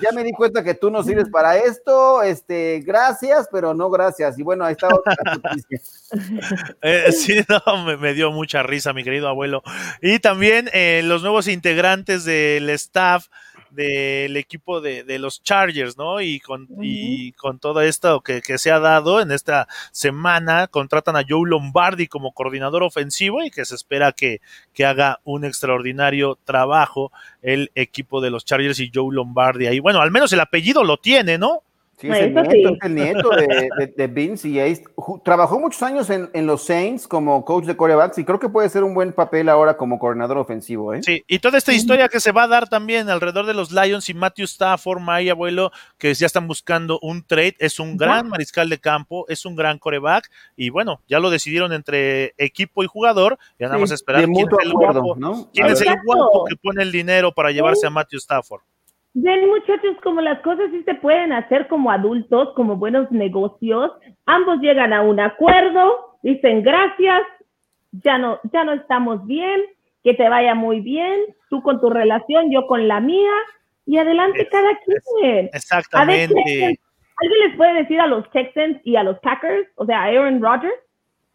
ya 0.01 0.13
me 0.13 0.23
di 0.23 0.33
cuenta 0.33 0.63
que 0.63 0.75
tú 0.75 0.91
no 0.91 1.03
sirves 1.03 1.29
para 1.29 1.57
esto, 1.57 2.23
este, 2.23 2.81
gracias, 2.85 3.49
pero 3.51 3.75
no 3.75 3.91
gracias. 3.91 4.39
Y 4.39 4.43
bueno, 4.43 4.65
ahí 4.65 4.73
está 4.73 4.89
otra 4.89 5.17
noticia. 5.43 5.81
Eh, 6.83 7.11
sí, 7.11 7.41
no, 7.49 7.97
me, 7.97 8.13
dio 8.13 8.31
mucha 8.33 8.63
risa, 8.63 8.93
mi 8.93 9.03
querido 9.03 9.29
abuelo. 9.29 9.63
Y 10.03 10.19
también 10.19 10.69
eh, 10.75 11.01
los 11.03 11.23
nuevos 11.23 11.49
integrantes 11.49 12.25
del 12.25 12.69
staff 12.69 13.29
del 13.73 14.37
equipo 14.37 14.81
de, 14.81 15.05
de, 15.05 15.19
los 15.19 15.43
Chargers, 15.43 15.97
¿no? 15.97 16.21
Y 16.21 16.41
con, 16.41 16.69
y 16.81 17.33
con 17.33 17.59
todo 17.59 17.81
esto 17.81 18.21
que, 18.21 18.43
que, 18.43 18.59
se 18.59 18.71
ha 18.71 18.79
dado 18.79 19.21
en 19.21 19.31
esta 19.33 19.67
semana, 19.91 20.67
contratan 20.69 21.17
a 21.17 21.25
Joe 21.27 21.49
Lombardi 21.49 22.07
como 22.07 22.33
coordinador 22.33 22.83
ofensivo 22.83 23.43
y 23.43 23.51
que 23.51 23.65
se 23.65 23.75
espera 23.75 24.13
que, 24.13 24.41
que 24.75 24.85
haga 24.85 25.21
un 25.25 25.45
extraordinario 25.45 26.39
trabajo 26.45 27.13
el 27.43 27.71
equipo 27.75 28.21
de 28.21 28.31
los 28.31 28.45
Chargers 28.45 28.79
y 28.81 28.91
Joe 28.93 29.15
Lombardi 29.15 29.67
ahí. 29.67 29.81
Bueno, 29.81 30.01
al 30.01 30.11
menos 30.11 30.33
el 30.33 30.41
apellido 30.41 30.85
lo 30.85 30.99
tiene, 30.99 31.39
¿no? 31.39 31.63
Sí, 32.03 32.09
es 32.11 32.19
el 32.19 32.35
nieto, 32.35 32.79
el 32.83 32.95
nieto 32.97 33.31
de, 33.97 34.07
Vince 34.09 34.49
y 34.49 34.83
trabajó 35.23 35.61
muchos 35.61 35.81
años 35.85 36.11
en, 36.11 36.47
los 36.49 36.65
Saints 36.65 37.07
como 37.07 37.45
coach 37.45 37.65
de 37.65 37.77
corebacks 37.77 38.19
y 38.19 38.25
creo 38.25 38.41
que 38.41 38.49
puede 38.49 38.69
ser 38.69 38.83
un 38.83 38.93
buen 38.93 39.13
papel 39.13 39.49
ahora 39.49 39.77
como 39.77 40.01
coordinador 40.01 40.37
ofensivo. 40.39 40.95
¿eh? 40.95 41.03
Sí, 41.05 41.23
y 41.29 41.39
toda 41.39 41.59
esta 41.59 41.73
historia 41.73 42.09
que 42.09 42.19
se 42.19 42.33
va 42.33 42.43
a 42.43 42.49
dar 42.49 42.69
también 42.69 43.09
alrededor 43.09 43.47
de 43.47 43.55
los 43.55 43.71
Lions 43.71 44.09
y 44.09 44.15
Matthew 44.15 44.47
Stafford, 44.47 45.01
my 45.01 45.29
abuelo, 45.29 45.71
que 45.97 46.13
ya 46.13 46.27
están 46.27 46.49
buscando 46.49 46.99
un 47.03 47.23
trade, 47.25 47.55
es 47.61 47.79
un 47.79 47.97
gran 47.97 48.29
mariscal 48.29 48.69
de 48.69 48.81
campo, 48.81 49.25
es 49.29 49.47
un 49.47 49.55
gran 49.55 49.79
coreback 49.79 50.29
y 50.57 50.71
bueno, 50.71 51.03
ya 51.07 51.21
lo 51.21 51.31
decidieron 51.31 51.73
entre 51.73 52.35
equipo 52.37 52.83
y 52.83 52.89
jugador, 52.89 53.39
ya 53.61 53.69
nada 53.69 53.79
más 53.79 53.93
esperar 53.93 54.25
quién 54.25 54.37
es 54.37 54.47
el 54.65 54.73
guapo, 54.73 55.49
quién 55.55 55.67
es 55.69 55.81
el 55.81 55.95
guapo 56.05 56.47
que 56.47 56.57
pone 56.57 56.83
el 56.83 56.91
dinero 56.91 57.33
para 57.33 57.53
llevarse 57.53 57.87
a 57.87 57.91
Matthew 57.91 58.19
Stafford. 58.19 58.63
Ven, 59.15 59.49
muchachos, 59.49 59.97
como 60.03 60.21
las 60.23 60.41
cosas 60.41 60.71
sí 60.71 60.83
se 60.85 60.95
pueden 60.95 61.33
hacer 61.33 61.69
como 61.69 61.91
adultos, 61.91 62.55
como 62.55 62.77
buenos 62.77 63.11
negocios, 63.11 63.93
ambos 64.25 64.61
llegan 64.61 64.93
a 64.93 65.03
un 65.03 65.21
acuerdo, 65.21 66.17
dicen 66.23 66.63
gracias, 66.63 67.23
ya 67.93 68.17
no, 68.17 68.41
ya 68.53 68.65
no 68.65 68.73
estamos 68.73 69.27
bien, 69.27 69.61
que 70.03 70.15
te 70.15 70.29
vaya 70.29 70.55
muy 70.55 70.81
bien, 70.81 71.21
tú 71.51 71.63
con 71.63 71.81
tu 71.81 71.91
relación, 71.91 72.51
yo 72.51 72.67
con 72.67 72.89
la 72.89 73.01
mía, 73.01 73.33
y 73.85 73.99
adelante 73.99 74.49
cada 74.51 74.79
quien. 75.21 75.51
Exactamente. 75.53 76.79
¿Alguien 77.19 77.49
les 77.49 77.57
puede 77.57 77.75
decir 77.75 78.01
a 78.01 78.07
los 78.07 78.29
Texans 78.31 78.81
y 78.85 78.97
a 78.97 79.03
los 79.03 79.19
Packers, 79.21 79.69
o 79.77 79.85
sea, 79.85 80.01
a 80.01 80.05
Aaron 80.05 80.41
Rodgers, 80.41 80.75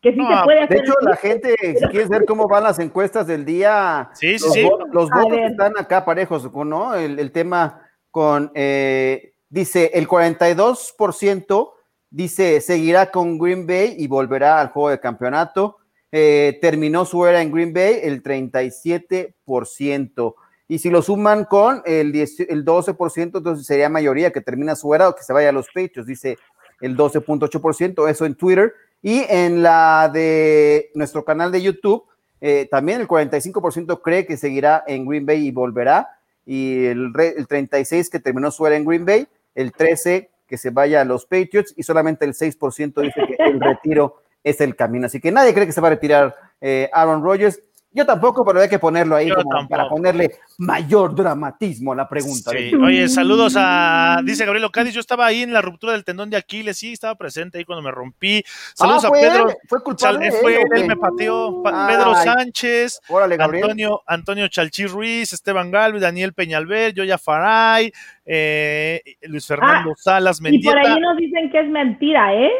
que 0.02 0.14
sí 0.14 0.18
se 0.18 0.43
puede 0.43 0.62
hacer. 0.62 0.78
De 0.78 0.84
hecho, 0.84 0.93
la 1.02 1.16
gente, 1.16 1.56
si 1.80 1.88
quiere 1.88 2.08
ver 2.08 2.26
cómo 2.26 2.48
van 2.48 2.64
las 2.64 2.80
encuestas 2.80 3.28
del 3.28 3.45
día, 3.45 4.10
sí, 4.14 4.34
los, 4.34 4.54
sí, 4.54 4.70
los 4.91 5.10
votos 5.10 5.39
están 5.50 5.74
acá 5.78 6.06
parejos, 6.06 6.52
¿no? 6.54 6.95
El, 6.95 7.32
tema 7.32 7.82
con, 8.12 8.52
eh, 8.54 9.34
dice, 9.50 9.91
el 9.93 10.08
42% 10.08 11.72
dice, 12.10 12.62
seguirá 12.62 13.12
con 13.12 13.38
Green 13.38 13.68
Bay 13.68 13.95
y 13.98 14.08
volverá 14.08 14.62
al 14.62 14.70
juego 14.70 14.89
de 14.89 15.00
campeonato. 15.00 15.78
Eh, 16.12 16.58
terminó 16.62 17.06
su 17.06 17.26
era 17.26 17.41
en 17.41 17.52
Green 17.52 17.74
Bay 17.74 18.00
el 18.04 18.24
37%. 18.24 20.36
Y 20.70 20.80
si 20.80 20.89
lo 20.89 21.02
suman 21.02 21.45
con 21.45 21.82
el, 21.86 22.12
10, 22.12 22.41
el 22.50 22.66
12%, 22.66 23.38
entonces 23.38 23.66
sería 23.66 23.88
mayoría 23.89 24.32
que 24.32 24.41
termina 24.41 24.76
su 24.76 24.93
era 24.93 25.08
o 25.10 25.16
que 25.16 25.24
se 25.24 25.34
vaya 25.34 25.50
a 25.50 25.54
los 25.54 25.68
pechos, 25.74 26.06
dice 26.06 26.38
el 26.82 26.98
12.8%, 26.98 28.10
eso 28.10 28.26
en 28.26 28.36
Twitter. 28.36 28.74
Y 29.08 29.26
en 29.30 29.64
la 29.64 30.12
de 30.14 30.91
nuestro 30.93 31.24
canal 31.24 31.49
de 31.49 31.62
YouTube, 31.62 32.03
eh, 32.41 32.68
también 32.70 32.99
el 32.99 33.08
45% 33.08 34.01
cree 34.01 34.26
que 34.26 34.36
seguirá 34.36 34.84
en 34.86 35.05
Green 35.05 35.26
Bay 35.26 35.47
y 35.47 35.51
volverá. 35.51 36.10
Y 36.45 36.88
el, 36.88 37.14
el 37.16 37.47
36% 37.47 38.10
que 38.10 38.20
terminó 38.20 38.51
su 38.51 38.68
era 38.68 38.76
en 38.76 38.84
Green 38.84 39.05
Bay, 39.05 39.26
el 39.55 39.72
13% 39.72 40.28
que 40.45 40.58
se 40.58 40.72
vaya 40.72 40.99
a 40.99 41.05
los 41.05 41.26
Patriots 41.26 41.74
y 41.78 41.84
solamente 41.84 42.26
el 42.26 42.34
6% 42.34 43.01
dice 43.01 43.22
que 43.26 43.43
el 43.45 43.62
retiro 43.62 44.24
es 44.43 44.60
el 44.60 44.76
camino. 44.76 45.05
Así 45.05 45.22
que 45.22 45.32
nadie 45.32 45.53
cree 45.53 45.66
que 45.66 45.72
se 45.72 45.80
va 45.80 45.88
a 45.88 45.91
retirar 45.91 46.36
eh, 46.60 46.89
Aaron 46.91 47.24
Rodgers. 47.24 47.62
Yo 47.98 48.06
tampoco, 48.06 48.45
pero 48.45 48.62
hay 48.62 48.70
que 48.70 48.78
ponerlo 48.78 49.16
ahí 49.16 49.32
como 49.32 49.68
para 49.68 49.89
ponerle 49.89 50.36
mayor 50.60 51.16
dramatismo 51.16 51.93
a 51.93 51.95
la 51.95 52.08
pregunta. 52.08 52.52
Sí. 52.52 52.72
Oye, 52.76 53.08
saludos 53.10 53.56
a, 53.58 54.22
dice 54.24 54.45
Gabriel 54.45 54.70
Cádiz, 54.72 54.93
yo 54.93 55.00
estaba 55.00 55.26
ahí 55.26 55.41
en 55.41 55.52
la 55.52 55.62
ruptura 55.62 55.93
del 55.93 56.04
tendón 56.06 56.30
de 56.30 56.38
Aquiles, 56.38 56.78
sí, 56.78 56.93
estaba 56.93 57.16
presente 57.16 57.58
ahí 57.58 57.66
cuando 57.66 57.82
me 57.82 57.89
rompí. 57.91 58.43
Saludos 58.76 59.04
Ah, 59.06 59.08
a 59.08 59.10
¿fue 59.10 59.20
Pedro. 59.22 59.50
él? 59.50 59.56
¿Fue 59.68 59.82
culpable 59.84 60.32
fue 60.32 60.60
él 60.76 60.86
me 60.86 60.95
pateó. 60.95 61.64
Ay. 61.66 61.95
Pedro 61.95 62.14
Sánchez, 62.14 63.00
Órale, 63.10 63.36
Gabriel. 63.38 63.64
Antonio, 63.64 64.02
Antonio 64.06 64.48
Chalchi 64.48 64.86
Ruiz, 64.86 65.34
Esteban 65.34 65.72
Galvez, 65.72 66.02
Daniel 66.02 66.34
Peñalver, 66.34 66.93
Yoya 66.93 67.18
Faray, 67.18 67.91
eh, 68.26 69.02
Luis 69.24 69.48
Fernando 69.48 69.93
Salas 69.95 70.38
Y 70.39 70.43
por 70.43 70.52
Mendieta. 70.76 70.80
ahí 70.93 71.00
nos 71.02 71.18
dicen 71.18 71.50
que 71.52 71.60
es 71.62 71.68
mentira, 71.70 72.34
¿eh? 72.36 72.52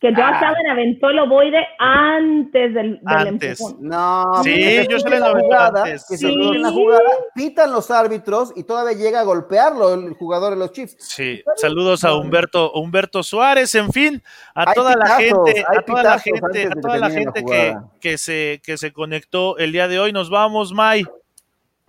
Que 0.00 0.08
Josh 0.14 0.18
Ah. 0.22 0.48
Allen 0.48 0.70
aventó 0.70 1.10
el 1.10 1.18
ovoide 1.18 1.58
antes 1.78 2.72
del, 2.72 3.00
del 3.00 3.00
Antes. 3.04 3.60
empujón. 3.60 3.86
No, 3.86 4.42
Sí, 4.42 4.50
se 4.62 4.86
yo 4.88 4.98
se 4.98 5.10
la 5.10 5.30
jugada, 5.38 5.82
antes. 5.84 6.06
que 6.08 6.16
se 6.16 6.26
Sí. 6.26 6.32
en 6.54 6.62
la 6.62 6.70
jugada, 6.70 7.10
pitan 7.34 7.70
los 7.70 7.90
árbitros 7.90 8.52
y 8.56 8.64
todavía 8.64 8.96
llega 8.96 9.20
a 9.20 9.24
golpearlo 9.24 9.92
el 9.92 10.14
jugador 10.14 10.52
de 10.52 10.56
los 10.58 10.72
Chiefs. 10.72 10.96
Sí, 11.00 11.42
saludos 11.56 12.04
a 12.04 12.14
Humberto, 12.14 12.72
Humberto 12.72 13.22
Suárez, 13.22 13.74
en 13.74 13.92
fin, 13.92 14.22
a 14.54 14.68
Hay 14.70 14.74
toda 14.74 14.96
la 14.96 15.06
gente, 15.16 15.64
a 15.68 15.82
toda 15.82 16.02
la 16.02 16.18
gente, 16.18 16.66
a 16.66 16.80
toda 16.80 16.96
la 16.96 17.10
gente 17.10 17.44
que, 17.44 17.76
que 18.00 18.16
se 18.16 18.62
que 18.64 18.78
se 18.78 18.92
conectó 18.94 19.58
el 19.58 19.72
día 19.72 19.86
de 19.86 19.98
hoy. 20.00 20.12
Nos 20.12 20.30
vamos, 20.30 20.72
May. 20.72 21.04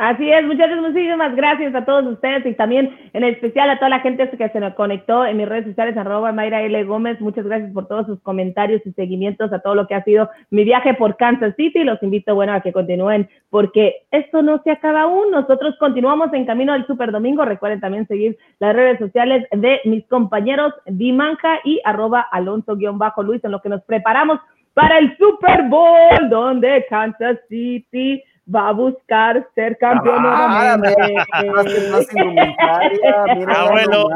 Así 0.02 0.32
es, 0.32 0.44
muchachos, 0.48 0.80
muchísimas 0.80 1.36
gracias 1.36 1.76
a 1.76 1.86
todos 1.86 2.04
ustedes 2.08 2.44
y 2.48 2.56
también 2.56 2.98
en 3.14 3.24
especial 3.24 3.70
a 3.70 3.78
toda 3.78 3.90
la 3.90 4.00
gente 4.00 4.28
que 4.32 4.50
se 4.50 4.60
nos 4.60 4.74
conectó 4.74 5.28
en 5.28 5.38
mis 5.38 5.48
redes 5.48 5.68
sociales, 5.68 5.96
arroba 5.96 6.32
Mayra 6.32 6.64
L. 6.64 6.84
Gómez. 6.86 7.22
Muchas 7.22 7.46
gracias 7.46 7.72
por 7.72 7.88
todos 7.88 8.08
sus 8.08 8.20
comentarios 8.22 8.82
y 8.84 8.94
seguimientos 8.94 9.54
a 9.54 9.60
todo 9.60 9.76
lo 9.76 9.86
que 9.86 9.94
ha 9.94 10.04
sido 10.04 10.28
mi 10.50 10.64
viaje 10.64 10.96
por 10.96 11.18
Kansas 11.18 11.54
City. 11.56 11.84
Los 11.84 12.02
invito, 12.02 12.34
bueno, 12.34 12.54
a 12.54 12.62
que 12.62 12.74
continúen 12.74 13.30
porque 13.52 13.98
esto 14.10 14.42
no 14.42 14.60
se 14.64 14.72
acaba 14.72 15.02
aún. 15.02 15.30
Nosotros 15.30 15.76
continuamos 15.78 16.34
en 16.34 16.48
camino 16.48 16.74
al 16.74 16.88
Super 16.88 17.12
Domingo. 17.12 17.46
Recuerden 17.46 17.80
también 17.80 18.08
seguir 18.08 18.40
las 18.58 18.76
redes 18.76 18.98
sociales 18.98 19.46
de 19.52 19.82
mis 19.86 20.04
compañeros 20.08 20.74
Dimanja 20.88 21.60
y 21.64 21.80
arroba 21.86 22.22
Alonso-Luis 22.22 23.44
en 23.44 23.52
lo 23.52 23.62
que 23.62 23.70
nos 23.70 23.84
preparamos 23.84 24.40
para 24.74 24.98
el 24.98 25.16
Super 25.18 25.68
Bowl, 25.70 26.28
donde 26.32 26.88
Kansas 26.90 27.38
City 27.50 28.24
va 28.54 28.70
a 28.70 28.72
buscar 28.74 29.48
ser 29.56 29.78
campeón 29.78 30.18
Ah, 30.26 30.78
nuevamente. 30.78 30.96
mira, 31.08 31.54
más 31.54 31.66
que- 31.74 31.90
más 31.90 32.16
indumentaria, 32.16 33.24
mira, 33.36 33.62
Abuelo. 33.62 34.10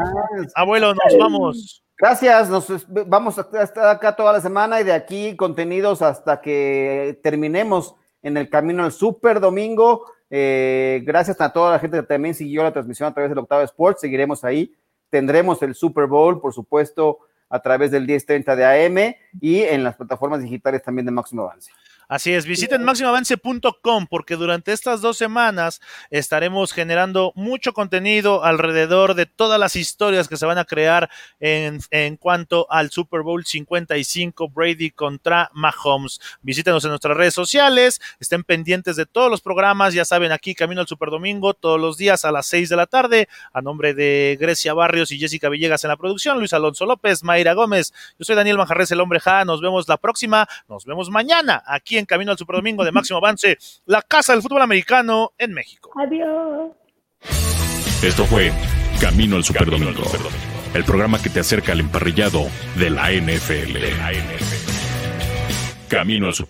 Abuelo, 0.54 0.94
nos 0.94 1.18
vamos. 1.18 1.82
Gracias, 1.98 2.50
nos 2.50 2.86
vamos 3.08 3.38
a 3.38 3.62
estar 3.62 3.88
acá 3.88 4.14
toda 4.14 4.32
la 4.34 4.40
semana 4.40 4.80
y 4.80 4.84
de 4.84 4.92
aquí 4.92 5.34
contenidos 5.36 6.02
hasta 6.02 6.40
que 6.42 7.18
terminemos 7.22 7.94
en 8.22 8.36
el 8.36 8.50
camino 8.50 8.84
al 8.84 8.92
Super 8.92 9.40
Domingo. 9.40 10.04
Eh, 10.28 11.02
gracias 11.04 11.40
a 11.40 11.52
toda 11.52 11.70
la 11.70 11.78
gente 11.78 11.96
que 11.98 12.02
también 12.02 12.34
siguió 12.34 12.62
la 12.64 12.72
transmisión 12.72 13.08
a 13.08 13.14
través 13.14 13.30
del 13.30 13.38
Octavo 13.38 13.62
Sports. 13.62 14.00
Seguiremos 14.00 14.44
ahí. 14.44 14.74
Tendremos 15.08 15.62
el 15.62 15.74
Super 15.74 16.06
Bowl, 16.06 16.40
por 16.40 16.52
supuesto, 16.52 17.20
a 17.48 17.60
través 17.60 17.92
del 17.92 18.06
1030 18.06 18.56
de 18.56 18.64
AM 18.86 19.16
y 19.40 19.62
en 19.62 19.84
las 19.84 19.94
plataformas 19.96 20.42
digitales 20.42 20.82
también 20.82 21.06
de 21.06 21.12
Máximo 21.12 21.42
Avance. 21.42 21.70
Así 22.08 22.32
es, 22.32 22.46
visiten 22.46 22.84
máximoavance.com 22.84 24.06
porque 24.08 24.36
durante 24.36 24.72
estas 24.72 25.00
dos 25.00 25.16
semanas 25.16 25.80
estaremos 26.10 26.72
generando 26.72 27.32
mucho 27.34 27.72
contenido 27.72 28.44
alrededor 28.44 29.14
de 29.14 29.26
todas 29.26 29.58
las 29.58 29.74
historias 29.74 30.28
que 30.28 30.36
se 30.36 30.46
van 30.46 30.58
a 30.58 30.64
crear 30.64 31.10
en, 31.40 31.80
en 31.90 32.16
cuanto 32.16 32.70
al 32.70 32.90
Super 32.90 33.22
Bowl 33.22 33.44
55 33.44 34.48
Brady 34.50 34.92
contra 34.92 35.50
Mahomes. 35.52 36.20
Visítenos 36.42 36.84
en 36.84 36.90
nuestras 36.90 37.16
redes 37.16 37.34
sociales, 37.34 38.00
estén 38.20 38.44
pendientes 38.44 38.94
de 38.94 39.06
todos 39.06 39.28
los 39.28 39.40
programas, 39.40 39.92
ya 39.92 40.04
saben, 40.04 40.30
aquí 40.30 40.54
Camino 40.54 40.82
al 40.82 40.86
Super 40.86 41.10
Domingo 41.10 41.54
todos 41.54 41.80
los 41.80 41.96
días 41.96 42.24
a 42.24 42.30
las 42.30 42.46
6 42.46 42.68
de 42.68 42.76
la 42.76 42.86
tarde, 42.86 43.28
a 43.52 43.60
nombre 43.62 43.94
de 43.94 44.36
Grecia 44.40 44.74
Barrios 44.74 45.10
y 45.10 45.18
Jessica 45.18 45.48
Villegas 45.48 45.82
en 45.82 45.88
la 45.88 45.96
producción, 45.96 46.38
Luis 46.38 46.52
Alonso 46.52 46.86
López, 46.86 47.24
Mayra 47.24 47.54
Gómez, 47.54 47.92
yo 48.16 48.24
soy 48.24 48.36
Daniel 48.36 48.58
Manjarres, 48.58 48.92
el 48.92 49.00
hombre 49.00 49.18
Ja, 49.18 49.44
nos 49.44 49.60
vemos 49.60 49.88
la 49.88 49.96
próxima, 49.96 50.48
nos 50.68 50.84
vemos 50.84 51.10
mañana 51.10 51.64
aquí 51.66 51.95
en 51.98 52.06
Camino 52.06 52.32
al 52.32 52.38
Super 52.38 52.56
Domingo 52.56 52.84
de 52.84 52.92
Máximo 52.92 53.18
Avance, 53.18 53.58
la 53.86 54.02
casa 54.02 54.32
del 54.32 54.42
fútbol 54.42 54.62
americano 54.62 55.32
en 55.38 55.52
México. 55.52 55.92
Adiós. 55.96 56.72
Esto 58.02 58.24
fue 58.26 58.52
Camino 59.00 59.36
al 59.36 59.44
Superdomingo, 59.44 60.02
el 60.74 60.84
programa 60.84 61.20
que 61.20 61.30
te 61.30 61.40
acerca 61.40 61.72
al 61.72 61.80
emparrillado 61.80 62.46
de 62.76 62.90
la 62.90 63.10
NFL. 63.10 63.76
Camino 65.88 66.26
al 66.26 66.34
Super 66.34 66.44